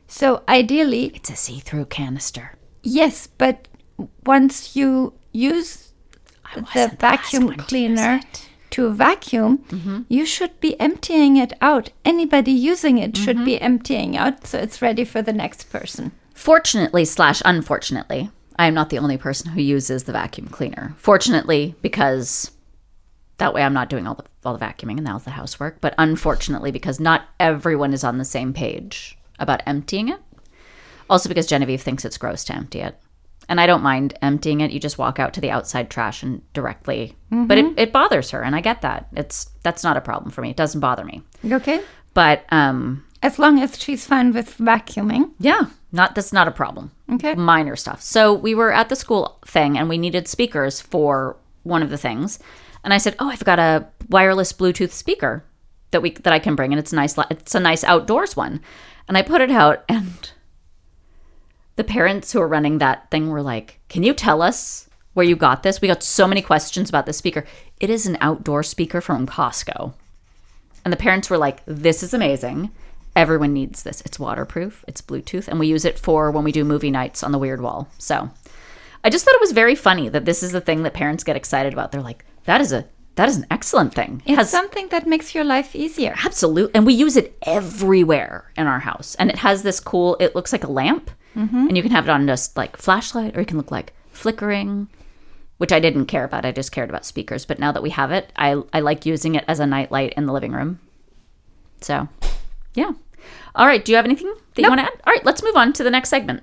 So 0.06 0.42
ideally, 0.48 1.06
it's 1.14 1.30
a 1.30 1.36
see-through 1.36 1.86
canister 1.86 2.52
yes, 2.82 3.26
but 3.26 3.66
once 4.26 4.76
you 4.76 5.14
use 5.32 5.92
the 6.54 6.62
wasn't 6.62 6.72
the 6.72 6.80
last 6.80 7.00
vacuum 7.00 7.44
one 7.46 7.54
to 7.56 7.60
use 7.62 7.68
cleaner. 7.68 8.18
Mm-hmm. 8.20 8.44
to 8.70 8.92
vacuum, 8.92 10.06
you 10.08 10.26
should 10.26 10.58
be 10.60 10.78
emptying 10.80 11.36
it 11.36 11.52
out. 11.60 11.90
Anybody 12.04 12.52
using 12.52 12.98
it 12.98 13.16
should 13.16 13.36
Mm-hmm. 13.36 13.44
be 13.44 13.60
emptying 13.60 14.16
out 14.16 14.46
so 14.46 14.58
it's 14.58 14.82
ready 14.82 15.04
for 15.04 15.22
the 15.22 15.32
next 15.32 15.70
person. 15.70 16.12
Fortunately 16.34 17.04
slash 17.04 17.40
unfortunately, 17.44 18.30
I 18.58 18.66
am 18.66 18.74
not 18.74 18.90
the 18.90 18.98
only 18.98 19.16
person 19.16 19.52
who 19.52 19.60
uses 19.60 20.04
the 20.04 20.12
vacuum 20.12 20.48
cleaner. 20.48 20.94
Fortunately, 20.96 21.74
because 21.82 22.50
that 23.38 23.52
way 23.54 23.62
I'm 23.62 23.74
not 23.74 23.88
doing 23.90 24.06
all 24.06 24.14
the 24.14 24.24
all 24.44 24.56
the 24.56 24.64
vacuuming 24.64 24.98
and 24.98 25.08
all 25.08 25.18
the 25.18 25.30
housework. 25.30 25.80
But 25.80 25.94
unfortunately, 25.98 26.70
because 26.70 27.00
not 27.00 27.22
everyone 27.40 27.92
is 27.94 28.04
on 28.04 28.18
the 28.18 28.24
same 28.24 28.52
page 28.52 29.16
about 29.38 29.62
emptying 29.66 30.08
it. 30.08 30.20
Also 31.10 31.28
because 31.28 31.46
Genevieve 31.46 31.82
thinks 31.82 32.04
it's 32.04 32.18
gross 32.18 32.44
to 32.44 32.54
empty 32.54 32.80
it. 32.80 32.98
And 33.48 33.60
I 33.60 33.66
don't 33.66 33.82
mind 33.82 34.16
emptying 34.22 34.60
it. 34.60 34.70
You 34.70 34.80
just 34.80 34.96
walk 34.98 35.18
out 35.18 35.34
to 35.34 35.40
the 35.40 35.50
outside 35.50 35.90
trash 35.90 36.22
and 36.22 36.40
directly. 36.54 37.16
But 37.30 37.58
it, 37.58 37.78
it 37.78 37.92
bothers 37.92 38.30
her, 38.30 38.42
and 38.42 38.54
I 38.56 38.60
get 38.60 38.80
that. 38.82 39.08
It's 39.16 39.50
that's 39.62 39.82
not 39.84 39.96
a 39.96 40.00
problem 40.00 40.30
for 40.30 40.40
me. 40.40 40.50
It 40.50 40.56
doesn't 40.56 40.80
bother 40.80 41.04
me. 41.04 41.22
Okay? 41.44 41.80
But 42.14 42.44
um 42.50 43.04
As 43.22 43.38
long 43.38 43.58
as 43.60 43.78
she's 43.78 44.06
fine 44.06 44.32
with 44.32 44.56
vacuuming. 44.58 45.30
yeah, 45.38 45.66
not 45.92 46.14
that's 46.14 46.32
not 46.32 46.48
a 46.48 46.52
problem. 46.52 46.90
Okay. 47.12 47.34
Minor 47.34 47.76
stuff. 47.76 48.00
So 48.02 48.32
we 48.32 48.54
were 48.54 48.72
at 48.72 48.88
the 48.88 48.96
school 48.96 49.38
thing 49.46 49.76
and 49.76 49.88
we 49.88 49.98
needed 49.98 50.26
speakers 50.28 50.80
for 50.80 51.36
one 51.64 51.82
of 51.82 51.90
the 51.90 51.98
things. 51.98 52.38
And 52.84 52.94
I 52.94 52.98
said, 52.98 53.16
"Oh, 53.18 53.28
I've 53.30 53.44
got 53.44 53.58
a 53.58 53.86
wireless 54.10 54.52
Bluetooth 54.52 54.92
speaker 54.92 55.42
that 55.90 56.02
we 56.02 56.10
that 56.12 56.32
I 56.32 56.38
can 56.38 56.54
bring 56.54 56.72
and 56.72 56.78
it's 56.80 56.92
a 56.92 56.96
nice 56.96 57.16
it's 57.30 57.54
a 57.54 57.60
nice 57.60 57.84
outdoors 57.84 58.36
one." 58.36 58.60
And 59.08 59.18
I 59.18 59.22
put 59.22 59.40
it 59.42 59.50
out 59.50 59.84
and 59.88 60.30
the 61.76 61.84
parents 61.84 62.32
who 62.32 62.40
are 62.40 62.48
running 62.48 62.78
that 62.78 63.10
thing 63.10 63.28
were 63.28 63.42
like, 63.42 63.80
"Can 63.88 64.02
you 64.02 64.14
tell 64.14 64.42
us 64.42 64.88
where 65.14 65.26
you 65.26 65.36
got 65.36 65.62
this? 65.62 65.80
We 65.80 65.88
got 65.88 66.02
so 66.02 66.26
many 66.26 66.42
questions 66.42 66.88
about 66.88 67.06
this 67.06 67.16
speaker. 67.18 67.44
It 67.80 67.90
is 67.90 68.06
an 68.06 68.18
outdoor 68.20 68.62
speaker 68.62 69.00
from 69.00 69.26
Costco." 69.26 69.94
And 70.84 70.92
the 70.92 70.98
parents 70.98 71.30
were 71.30 71.38
like, 71.38 71.62
"This 71.66 72.02
is 72.02 72.12
amazing. 72.14 72.70
Everyone 73.16 73.52
needs 73.52 73.84
this. 73.84 74.02
It's 74.04 74.18
waterproof. 74.18 74.84
It's 74.88 75.00
Bluetooth, 75.00 75.48
and 75.48 75.58
we 75.60 75.66
use 75.68 75.84
it 75.84 75.98
for 75.98 76.30
when 76.30 76.44
we 76.44 76.52
do 76.52 76.64
movie 76.64 76.90
nights 76.90 77.22
on 77.22 77.32
the 77.32 77.38
Weird 77.38 77.60
Wall." 77.60 77.88
So, 77.98 78.30
I 79.02 79.10
just 79.10 79.24
thought 79.24 79.34
it 79.34 79.40
was 79.40 79.52
very 79.52 79.74
funny 79.74 80.08
that 80.08 80.24
this 80.24 80.42
is 80.42 80.52
the 80.52 80.60
thing 80.60 80.82
that 80.82 80.94
parents 80.94 81.24
get 81.24 81.36
excited 81.36 81.72
about. 81.72 81.92
They're 81.92 82.00
like, 82.02 82.24
"That 82.44 82.60
is 82.60 82.72
a 82.72 82.84
that 83.16 83.28
is 83.28 83.36
an 83.36 83.46
excellent 83.48 83.94
thing." 83.94 84.22
It 84.26 84.32
It's 84.32 84.38
has 84.38 84.50
something 84.50 84.88
that 84.88 85.06
makes 85.06 85.34
your 85.36 85.44
life 85.44 85.76
easier. 85.76 86.14
Absolutely. 86.24 86.74
and 86.74 86.84
we 86.84 86.94
use 86.94 87.16
it 87.16 87.38
everywhere 87.42 88.50
in 88.56 88.66
our 88.66 88.80
house. 88.80 89.14
And 89.20 89.30
it 89.30 89.36
has 89.38 89.62
this 89.62 89.78
cool. 89.78 90.16
It 90.18 90.34
looks 90.34 90.52
like 90.52 90.64
a 90.64 90.70
lamp, 90.70 91.10
Mm-hmm. 91.36 91.66
and 91.68 91.76
you 91.76 91.82
can 91.82 91.92
have 91.92 92.08
it 92.08 92.10
on 92.10 92.26
just 92.26 92.56
like 92.56 92.76
flashlight, 92.76 93.36
or 93.36 93.40
it 93.40 93.48
can 93.48 93.56
look 93.56 93.70
like 93.70 93.92
flickering. 94.10 94.88
Which 95.58 95.72
I 95.72 95.78
didn't 95.78 96.06
care 96.06 96.24
about. 96.24 96.44
I 96.44 96.50
just 96.50 96.72
cared 96.72 96.90
about 96.90 97.06
speakers. 97.06 97.44
But 97.44 97.60
now 97.60 97.70
that 97.70 97.82
we 97.82 97.90
have 97.90 98.10
it, 98.10 98.32
I 98.36 98.60
I 98.72 98.80
like 98.80 99.06
using 99.06 99.36
it 99.36 99.44
as 99.46 99.60
a 99.60 99.66
nightlight 99.66 100.12
in 100.16 100.26
the 100.26 100.32
living 100.32 100.52
room. 100.52 100.80
So, 101.80 102.08
yeah. 102.74 102.92
All 103.54 103.66
right. 103.66 103.84
Do 103.84 103.92
you 103.92 103.96
have 103.96 104.04
anything 104.04 104.34
that 104.54 104.62
you 104.62 104.68
want 104.68 104.80
to 104.80 104.86
add? 104.86 105.00
All 105.06 105.12
right. 105.12 105.24
Let's 105.24 105.44
move 105.44 105.54
on 105.54 105.72
to 105.74 105.84
the 105.84 105.90
next 105.90 106.08
segment. 106.08 106.42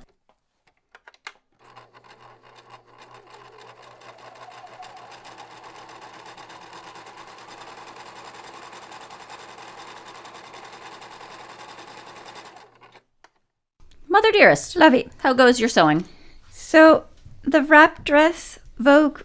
Mother 14.12 14.32
dearest, 14.34 14.76
Lovey. 14.76 15.08
how 15.20 15.32
goes 15.32 15.62
your 15.62 15.70
sewing? 15.70 16.04
So 16.52 17.06
the 17.44 17.64
wrap 17.64 18.04
dress, 18.04 18.60
Vogue 18.78 19.22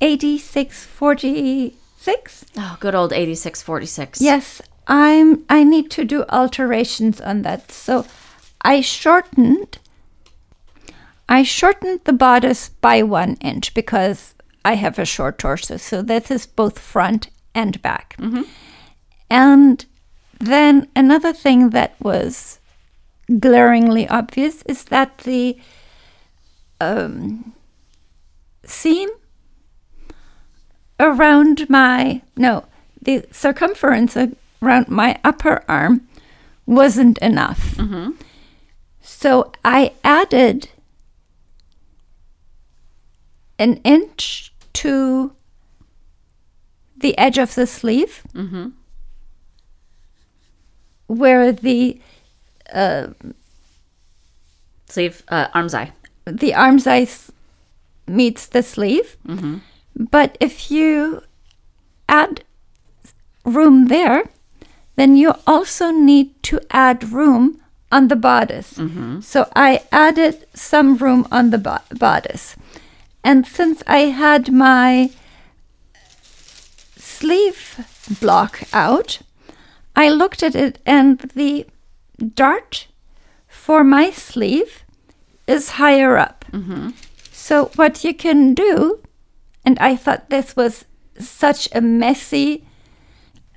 8646. 0.00 2.44
Oh, 2.56 2.76
good 2.78 2.94
old 2.94 3.12
8646. 3.12 4.20
Yes, 4.20 4.62
I'm 4.86 5.44
I 5.48 5.64
need 5.64 5.90
to 5.90 6.04
do 6.04 6.22
alterations 6.28 7.20
on 7.20 7.42
that. 7.42 7.72
So 7.72 8.06
I 8.62 8.82
shortened 8.82 9.80
I 11.28 11.42
shortened 11.42 12.02
the 12.04 12.12
bodice 12.12 12.68
by 12.68 13.02
one 13.02 13.34
inch 13.40 13.74
because 13.74 14.36
I 14.64 14.74
have 14.74 15.00
a 15.00 15.04
short 15.04 15.38
torso. 15.38 15.76
So 15.76 16.02
this 16.02 16.30
is 16.30 16.46
both 16.46 16.78
front 16.78 17.30
and 17.52 17.82
back. 17.82 18.14
Mm-hmm. 18.20 18.42
And 19.28 19.84
then 20.38 20.86
another 20.94 21.32
thing 21.32 21.70
that 21.70 21.96
was 22.00 22.60
glaringly 23.40 24.08
obvious 24.08 24.62
is 24.62 24.84
that 24.84 25.18
the 25.18 25.58
um, 26.80 27.52
seam 28.64 29.08
around 31.00 31.68
my 31.68 32.22
no 32.36 32.64
the 33.00 33.24
circumference 33.32 34.16
around 34.62 34.88
my 34.88 35.18
upper 35.24 35.64
arm 35.68 36.06
wasn't 36.66 37.18
enough. 37.18 37.74
So 39.00 39.52
i 39.64 39.92
added 40.04 40.68
an 43.58 43.76
inch 43.84 44.52
to 44.74 45.32
the 46.96 47.16
edge 47.18 47.38
of 47.38 47.54
the 47.54 47.66
sleeve 47.66 48.22
where 51.06 51.52
the 51.52 52.00
Uh, 52.72 53.08
sleeve, 54.88 55.22
uh, 55.28 55.48
armscye. 55.54 55.90
the 56.26 56.52
armscye 56.52 57.30
meets 58.06 58.46
the 58.46 58.62
sleeve. 58.62 59.16
Mm-hmm. 59.26 59.58
But 60.10 60.36
if 60.40 60.70
you 60.70 61.22
add 62.08 62.44
room 63.44 63.88
there, 63.88 64.24
then 64.96 65.16
you 65.16 65.34
also 65.46 65.90
need 65.90 66.42
to 66.44 66.60
add 66.70 67.10
room 67.12 67.60
on 67.90 68.08
the 68.08 68.16
bodice. 68.16 68.74
Mm-hmm. 68.74 69.20
So 69.20 69.48
I 69.54 69.82
added 69.90 70.46
some 70.54 70.96
room 70.96 71.26
on 71.30 71.50
the 71.50 71.58
bo- 71.58 71.86
bodice. 71.98 72.56
And 73.24 73.46
since 73.46 73.82
I 73.86 74.10
had 74.10 74.52
my 74.52 75.10
sleeve 76.96 77.86
block 78.20 78.62
out, 78.72 79.20
I 79.94 80.08
looked 80.08 80.42
at 80.42 80.54
it 80.54 80.78
and 80.86 81.18
the 81.34 81.66
dart 82.22 82.86
for 83.48 83.84
my 83.84 84.10
sleeve 84.10 84.84
is 85.46 85.70
higher 85.70 86.16
up. 86.16 86.44
Mm-hmm. 86.52 86.90
So, 87.30 87.66
what 87.76 88.04
you 88.04 88.14
can 88.14 88.54
do, 88.54 89.02
and 89.64 89.78
I 89.78 89.96
thought 89.96 90.30
this 90.30 90.56
was 90.56 90.84
such 91.18 91.68
a 91.74 91.80
messy 91.80 92.64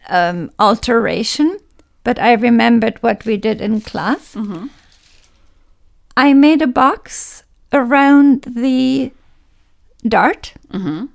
um, 0.10 0.52
alteration, 0.60 1.60
but 2.04 2.20
I 2.20 2.34
remembered 2.34 3.02
what 3.02 3.26
we 3.26 3.38
did 3.38 3.62
in 3.62 3.82
class. 3.82 4.36
Mm-hmm. 4.36 4.68
I 6.18 6.34
made 6.34 6.62
a 6.62 6.68
box 6.68 7.44
around 7.74 8.44
the 8.44 9.12
dart, 10.08 10.54
mm-hmm. 10.72 11.06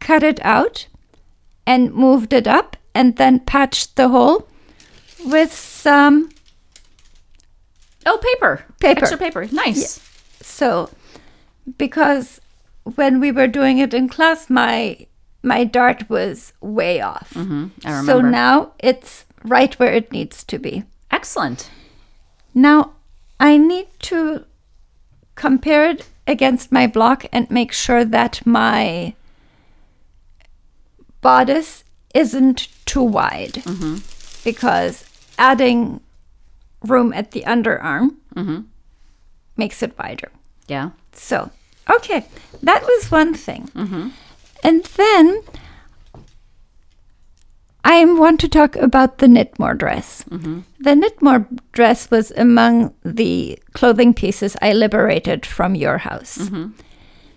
cut 0.00 0.22
it 0.22 0.44
out, 0.44 0.86
and 1.66 1.94
moved 1.94 2.32
it 2.32 2.46
up, 2.46 2.76
and 2.94 3.16
then 3.16 3.40
patched 3.40 3.96
the 3.96 4.08
hole 4.08 4.48
with 5.24 5.52
some 5.52 6.28
Oh, 8.06 8.18
paper. 8.18 8.64
Paper. 8.80 9.00
Extra 9.00 9.18
paper. 9.18 9.48
Nice. 9.52 10.00
So, 10.42 10.90
because 11.78 12.40
when 12.82 13.20
we 13.20 13.32
were 13.32 13.46
doing 13.46 13.78
it 13.78 13.94
in 13.94 14.08
class, 14.08 14.50
my 14.50 15.06
my 15.42 15.64
dart 15.64 16.08
was 16.08 16.52
way 16.60 17.00
off. 17.00 17.32
Mm-hmm. 17.34 17.66
I 17.84 18.04
So 18.04 18.20
now 18.20 18.72
it's 18.78 19.24
right 19.44 19.78
where 19.78 19.92
it 19.92 20.12
needs 20.12 20.42
to 20.44 20.58
be. 20.58 20.84
Excellent. 21.10 21.70
Now 22.54 22.92
I 23.40 23.58
need 23.58 23.88
to 24.00 24.44
compare 25.34 25.90
it 25.90 26.08
against 26.26 26.72
my 26.72 26.86
block 26.86 27.26
and 27.32 27.50
make 27.50 27.72
sure 27.72 28.04
that 28.04 28.46
my 28.46 29.14
bodice 31.20 31.84
isn't 32.14 32.68
too 32.86 33.02
wide 33.02 33.62
because 34.44 35.04
adding 35.38 36.00
room 36.84 37.12
at 37.12 37.32
the 37.32 37.42
underarm 37.42 38.16
mm-hmm. 38.34 38.60
makes 39.56 39.82
it 39.82 39.98
wider. 39.98 40.30
Yeah. 40.68 40.90
So, 41.12 41.50
okay, 41.90 42.26
that 42.62 42.82
was 42.82 43.10
one 43.10 43.34
thing. 43.34 43.68
Mm-hmm. 43.74 44.08
And 44.62 44.84
then 44.84 45.42
I 47.84 48.04
want 48.06 48.40
to 48.40 48.48
talk 48.48 48.76
about 48.76 49.18
the 49.18 49.26
Knitmore 49.26 49.76
dress. 49.76 50.24
Mm-hmm. 50.30 50.60
The 50.80 50.90
Knitmore 50.90 51.46
dress 51.72 52.10
was 52.10 52.30
among 52.32 52.94
the 53.04 53.58
clothing 53.74 54.14
pieces 54.14 54.56
I 54.62 54.72
liberated 54.72 55.44
from 55.44 55.74
your 55.74 55.98
house. 55.98 56.50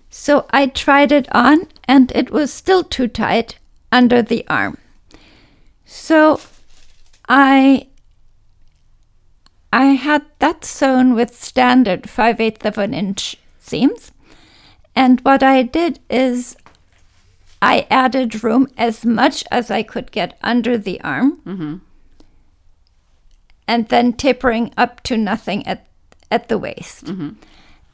So 0.10 0.48
I 0.52 0.68
tried 0.68 1.12
it 1.12 1.28
on 1.34 1.68
and 1.84 2.12
it 2.16 2.32
was 2.32 2.54
still 2.54 2.84
too 2.84 3.08
tight 3.08 3.60
under 3.92 4.22
the 4.22 4.46
arm. 4.48 4.78
So 5.86 6.40
I 7.28 7.88
I 9.78 9.94
had 9.94 10.26
that 10.40 10.66
sewn 10.66 11.14
with 11.14 11.38
standard 11.38 12.10
5 12.10 12.42
eighths 12.42 12.66
of 12.66 12.80
an 12.80 12.96
inch 12.96 13.38
seams. 13.60 14.12
And 14.96 15.22
what 15.22 15.44
I 15.44 15.62
did 15.62 16.00
is 16.10 16.58
I 17.62 17.86
added 17.92 18.44
room 18.44 18.70
as 18.76 19.06
much 19.06 19.44
as 19.52 19.70
I 19.70 19.84
could 19.84 20.12
get 20.12 20.36
under 20.42 20.80
the 20.80 21.00
arm. 21.02 21.42
Mm-hmm. 21.46 21.76
And 23.68 23.88
then 23.90 24.14
tapering 24.14 24.74
up 24.78 25.04
to 25.04 25.16
nothing 25.16 25.68
at, 25.68 25.86
at 26.32 26.50
the 26.50 26.58
waist. 26.58 27.06
Mm-hmm. 27.06 27.34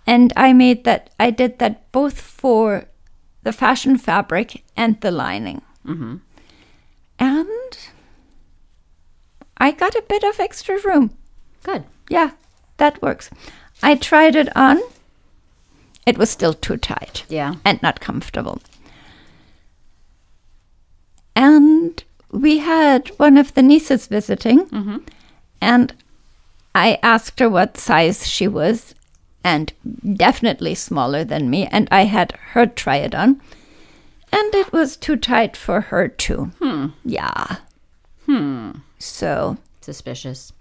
And 0.07 0.31
I 0.37 0.53
made 0.53 0.85
that, 0.85 1.09
I 1.19 1.31
did 1.31 1.59
that 1.59 1.91
both 1.91 2.21
for 2.21 2.85
the 3.41 3.51
fashion 3.51 3.97
fabric 3.97 4.63
and 4.77 5.01
the 5.01 5.11
lining. 5.11 5.61
Mm-hmm. 5.85 6.15
And 7.19 7.77
I 9.57 9.71
got 9.71 9.95
a 9.95 10.05
bit 10.07 10.23
of 10.23 10.39
extra 10.39 10.79
room. 10.79 11.17
Good. 11.63 11.83
Yeah, 12.09 12.31
that 12.77 13.01
works. 13.01 13.29
I 13.81 13.95
tried 13.95 14.35
it 14.35 14.55
on. 14.55 14.79
It 16.05 16.17
was 16.17 16.29
still 16.29 16.53
too 16.53 16.77
tight 16.77 17.23
Yeah. 17.29 17.55
and 17.65 17.81
not 17.81 17.99
comfortable. 18.01 18.61
And 21.35 22.03
we 22.31 22.59
had 22.59 23.09
one 23.17 23.37
of 23.37 23.53
the 23.53 23.61
nieces 23.61 24.07
visiting, 24.07 25.03
and 25.61 25.93
I 26.75 26.99
asked 27.01 27.39
her 27.39 27.49
what 27.49 27.77
size 27.77 28.27
she 28.27 28.47
was, 28.47 28.93
and 29.43 29.73
definitely 30.15 30.75
smaller 30.75 31.23
than 31.23 31.49
me. 31.49 31.67
And 31.67 31.87
I 31.91 32.03
had 32.05 32.33
her 32.53 32.65
try 32.65 32.97
it 32.97 33.15
on, 33.15 33.41
and 34.31 34.53
it 34.55 34.71
was 34.71 34.95
too 34.95 35.15
tight 35.15 35.55
for 35.57 35.81
her 35.81 36.07
too. 36.07 36.51
Hmm. 36.59 36.87
Yeah. 37.05 37.57
Hmm. 38.25 38.71
So 38.99 39.57
Suspicious. 39.81 40.53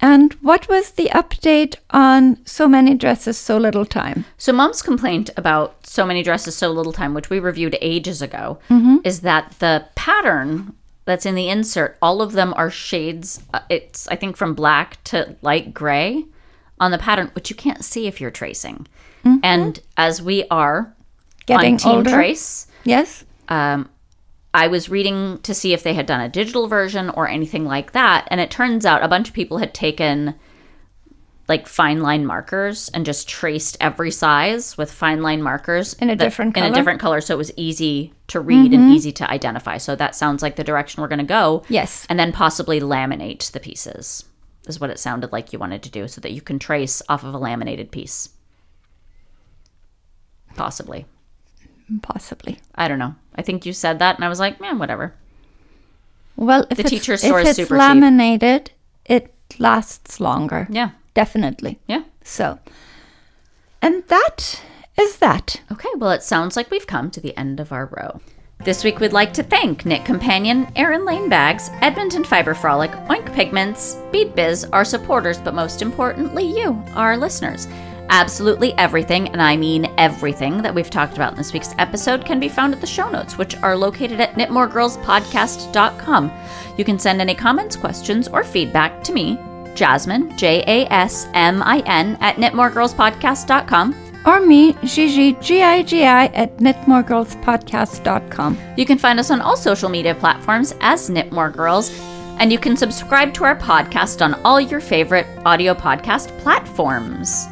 And 0.00 0.34
what 0.34 0.68
was 0.68 0.92
the 0.92 1.08
update 1.14 1.76
on 1.90 2.44
so 2.44 2.68
many 2.68 2.94
dresses, 2.94 3.38
so 3.38 3.56
little 3.56 3.86
time? 3.86 4.24
So, 4.36 4.52
mom's 4.52 4.82
complaint 4.82 5.30
about 5.36 5.86
so 5.86 6.04
many 6.04 6.22
dresses, 6.22 6.56
so 6.56 6.70
little 6.70 6.92
time, 6.92 7.14
which 7.14 7.30
we 7.30 7.38
reviewed 7.38 7.76
ages 7.80 8.20
ago, 8.20 8.58
is 9.04 9.20
that 9.20 9.54
the 9.60 9.86
pattern 9.94 10.74
that's 11.06 11.24
in 11.26 11.34
the 11.34 11.48
insert, 11.48 11.96
all 12.02 12.20
of 12.22 12.32
them 12.32 12.52
are 12.56 12.70
shades. 12.70 13.42
uh, 13.54 13.60
It's, 13.70 14.08
I 14.08 14.16
think, 14.16 14.36
from 14.36 14.54
black 14.54 15.02
to 15.04 15.36
light 15.42 15.72
gray 15.72 16.24
on 16.80 16.90
the 16.90 16.98
pattern, 16.98 17.30
which 17.34 17.48
you 17.50 17.56
can't 17.56 17.84
see 17.84 18.06
if 18.06 18.20
you're 18.20 18.30
tracing. 18.30 18.86
And 19.42 19.80
as 19.96 20.20
we 20.20 20.44
are 20.50 20.92
Getting 21.46 21.74
on 21.74 21.78
Team 21.78 21.92
older? 21.92 22.10
Trace, 22.10 22.66
Yes? 22.84 23.24
um, 23.48 23.88
I 24.54 24.68
was 24.68 24.88
reading 24.88 25.38
to 25.42 25.52
see 25.52 25.72
if 25.72 25.82
they 25.82 25.94
had 25.94 26.06
done 26.06 26.20
a 26.20 26.28
digital 26.28 26.68
version 26.68 27.10
or 27.10 27.28
anything 27.28 27.64
like 27.64 27.90
that, 27.92 28.28
and 28.30 28.40
it 28.40 28.52
turns 28.52 28.86
out 28.86 29.02
a 29.02 29.08
bunch 29.08 29.28
of 29.28 29.34
people 29.34 29.58
had 29.58 29.74
taken 29.74 30.36
like 31.48 31.66
fine 31.66 32.00
line 32.00 32.24
markers 32.24 32.88
and 32.90 33.04
just 33.04 33.28
traced 33.28 33.76
every 33.80 34.10
size 34.10 34.78
with 34.78 34.90
fine 34.90 35.22
line 35.22 35.42
markers 35.42 35.92
In 35.94 36.08
a 36.08 36.16
that- 36.16 36.24
different 36.24 36.56
in 36.56 36.64
a 36.64 36.72
different 36.72 37.00
color 37.00 37.20
so 37.20 37.34
it 37.34 37.36
was 37.36 37.52
easy 37.56 38.14
to 38.28 38.40
read 38.40 38.72
and 38.72 38.84
mm-hmm. 38.84 38.92
easy 38.92 39.12
to 39.12 39.30
identify. 39.30 39.76
So 39.76 39.94
that 39.96 40.14
sounds 40.14 40.42
like 40.42 40.56
the 40.56 40.64
direction 40.64 41.02
we're 41.02 41.08
going 41.08 41.18
to 41.18 41.24
go. 41.24 41.62
Yes. 41.68 42.06
and 42.08 42.18
then 42.18 42.32
possibly 42.32 42.80
laminate 42.80 43.50
the 43.52 43.60
pieces 43.60 44.24
is 44.66 44.80
what 44.80 44.88
it 44.88 44.98
sounded 44.98 45.32
like 45.32 45.52
you 45.52 45.58
wanted 45.58 45.82
to 45.82 45.90
do 45.90 46.08
so 46.08 46.22
that 46.22 46.32
you 46.32 46.40
can 46.40 46.58
trace 46.58 47.02
off 47.10 47.24
of 47.24 47.34
a 47.34 47.38
laminated 47.38 47.90
piece. 47.90 48.30
Possibly 50.54 51.04
Possibly. 52.02 52.58
i 52.74 52.88
don't 52.88 52.98
know 52.98 53.14
i 53.36 53.42
think 53.42 53.66
you 53.66 53.72
said 53.72 53.98
that 53.98 54.16
and 54.16 54.24
i 54.24 54.28
was 54.28 54.40
like 54.40 54.60
man 54.60 54.78
whatever 54.78 55.14
Well, 56.36 56.66
if 56.70 56.76
The 56.78 56.82
it's, 56.82 56.90
teacher's 56.90 57.22
store 57.22 57.40
if 57.40 57.46
is 57.46 57.50
it's 57.50 57.56
super 57.68 57.74
cheap. 57.76 57.78
laminated, 57.78 58.70
it 59.04 59.32
lasts 59.58 60.18
longer. 60.20 60.66
yeah 60.70 60.90
Definitely. 61.14 61.78
yeah 61.86 62.02
So, 62.24 62.58
and 63.80 64.02
that 64.08 64.60
is 64.98 65.18
that. 65.18 65.60
Okay, 65.70 65.88
well, 65.96 66.10
it 66.10 66.22
sounds 66.22 66.56
like 66.56 66.70
we've 66.70 66.86
come 66.86 67.10
to 67.10 67.20
the 67.20 67.36
end 67.36 67.60
of 67.60 67.70
our 67.70 67.86
row. 67.86 68.20
This 68.64 68.82
week, 68.84 68.98
we'd 69.00 69.12
like 69.12 69.32
to 69.34 69.42
thank 69.42 69.84
Knit 69.84 70.04
Companion, 70.04 70.66
Erin 70.74 71.04
Lane 71.04 71.28
Bags, 71.28 71.68
Edmonton 71.82 72.24
Fiber 72.24 72.54
Frolic, 72.54 72.90
Oink 73.12 73.32
Pigments, 73.34 73.96
Bead 74.10 74.34
Biz, 74.34 74.64
our 74.72 74.84
supporters, 74.84 75.38
but 75.38 75.54
most 75.54 75.82
importantly, 75.82 76.44
you, 76.44 76.82
our 76.94 77.16
listeners. 77.16 77.66
Absolutely 78.10 78.76
everything, 78.78 79.28
and 79.28 79.40
I 79.40 79.56
mean 79.56 79.92
everything, 79.98 80.62
that 80.62 80.74
we've 80.74 80.90
talked 80.90 81.14
about 81.14 81.32
in 81.32 81.38
this 81.38 81.52
week's 81.52 81.74
episode 81.78 82.24
can 82.24 82.38
be 82.38 82.48
found 82.48 82.74
at 82.74 82.80
the 82.80 82.86
show 82.86 83.10
notes, 83.10 83.38
which 83.38 83.56
are 83.56 83.76
located 83.76 84.20
at 84.20 84.34
knitmoregirlspodcast.com. 84.34 86.32
You 86.76 86.84
can 86.84 86.98
send 86.98 87.20
any 87.20 87.34
comments, 87.34 87.76
questions, 87.76 88.28
or 88.28 88.44
feedback 88.44 89.02
to 89.04 89.12
me, 89.12 89.38
Jasmin, 89.74 90.36
J 90.36 90.62
A 90.66 90.92
S 90.92 91.28
M 91.34 91.62
I 91.62 91.82
N, 91.86 92.16
at 92.20 92.36
knitmoregirlspodcast.com. 92.36 94.00
Or 94.26 94.40
me, 94.40 94.72
Gigi, 94.84 95.34
G-I-G-I, 95.34 96.26
at 96.26 96.56
knitmoregirlspodcast.com. 96.56 98.58
You 98.76 98.86
can 98.86 98.96
find 98.96 99.20
us 99.20 99.30
on 99.30 99.42
all 99.42 99.56
social 99.56 99.90
media 99.90 100.14
platforms 100.14 100.74
as 100.80 101.10
Knit 101.10 101.30
More 101.30 101.50
Girls, 101.50 101.90
and 102.38 102.50
you 102.50 102.58
can 102.58 102.74
subscribe 102.74 103.34
to 103.34 103.44
our 103.44 103.56
podcast 103.56 104.24
on 104.24 104.32
all 104.42 104.58
your 104.58 104.80
favorite 104.80 105.26
audio 105.44 105.74
podcast 105.74 106.36
platforms. 106.38 107.48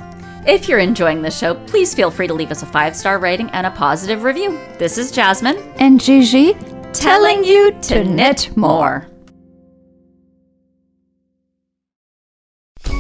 If 0.47 0.69
you're 0.69 0.81
enjoying 0.81 1.23
the 1.23 1.31
show, 1.31 1.55
please 1.67 1.95
feel 1.95 2.11
free 2.11 2.27
to 2.27 2.35
leave 2.35 2.51
us 2.51 2.65
a 2.65 2.67
five 2.67 2.97
star 2.97 3.21
rating 3.21 3.49
and 3.51 3.65
a 3.65 3.71
positive 3.71 4.25
review. 4.25 4.59
This 4.77 4.99
is 4.99 5.13
Jasmin 5.13 5.57
And 5.79 6.01
Gigi, 6.01 6.55
telling 6.93 7.45
you 7.45 7.71
to 7.83 8.03
knit 8.03 8.51
more. 8.57 9.07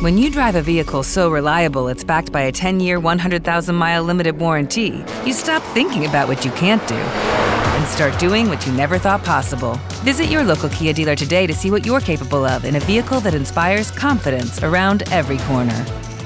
When 0.02 0.18
you 0.18 0.30
drive 0.30 0.54
a 0.54 0.62
vehicle 0.62 1.02
so 1.02 1.30
reliable 1.30 1.88
it's 1.88 2.04
backed 2.04 2.30
by 2.30 2.42
a 2.42 2.52
10 2.52 2.78
year, 2.78 3.00
100,000 3.00 3.74
mile 3.74 4.04
limited 4.04 4.38
warranty, 4.38 5.04
you 5.24 5.32
stop 5.32 5.64
thinking 5.74 6.06
about 6.06 6.28
what 6.28 6.44
you 6.44 6.52
can't 6.52 6.86
do 6.86 6.94
and 6.94 7.86
start 7.88 8.16
doing 8.20 8.48
what 8.48 8.64
you 8.66 8.72
never 8.72 8.98
thought 8.98 9.24
possible. 9.24 9.80
Visit 10.04 10.26
your 10.26 10.44
local 10.44 10.68
Kia 10.68 10.92
dealer 10.92 11.16
today 11.16 11.48
to 11.48 11.54
see 11.54 11.72
what 11.72 11.84
you're 11.84 12.00
capable 12.00 12.44
of 12.44 12.64
in 12.64 12.76
a 12.76 12.80
vehicle 12.80 13.18
that 13.20 13.34
inspires 13.34 13.90
confidence 13.90 14.62
around 14.62 15.02
every 15.10 15.38
corner. 15.38 15.84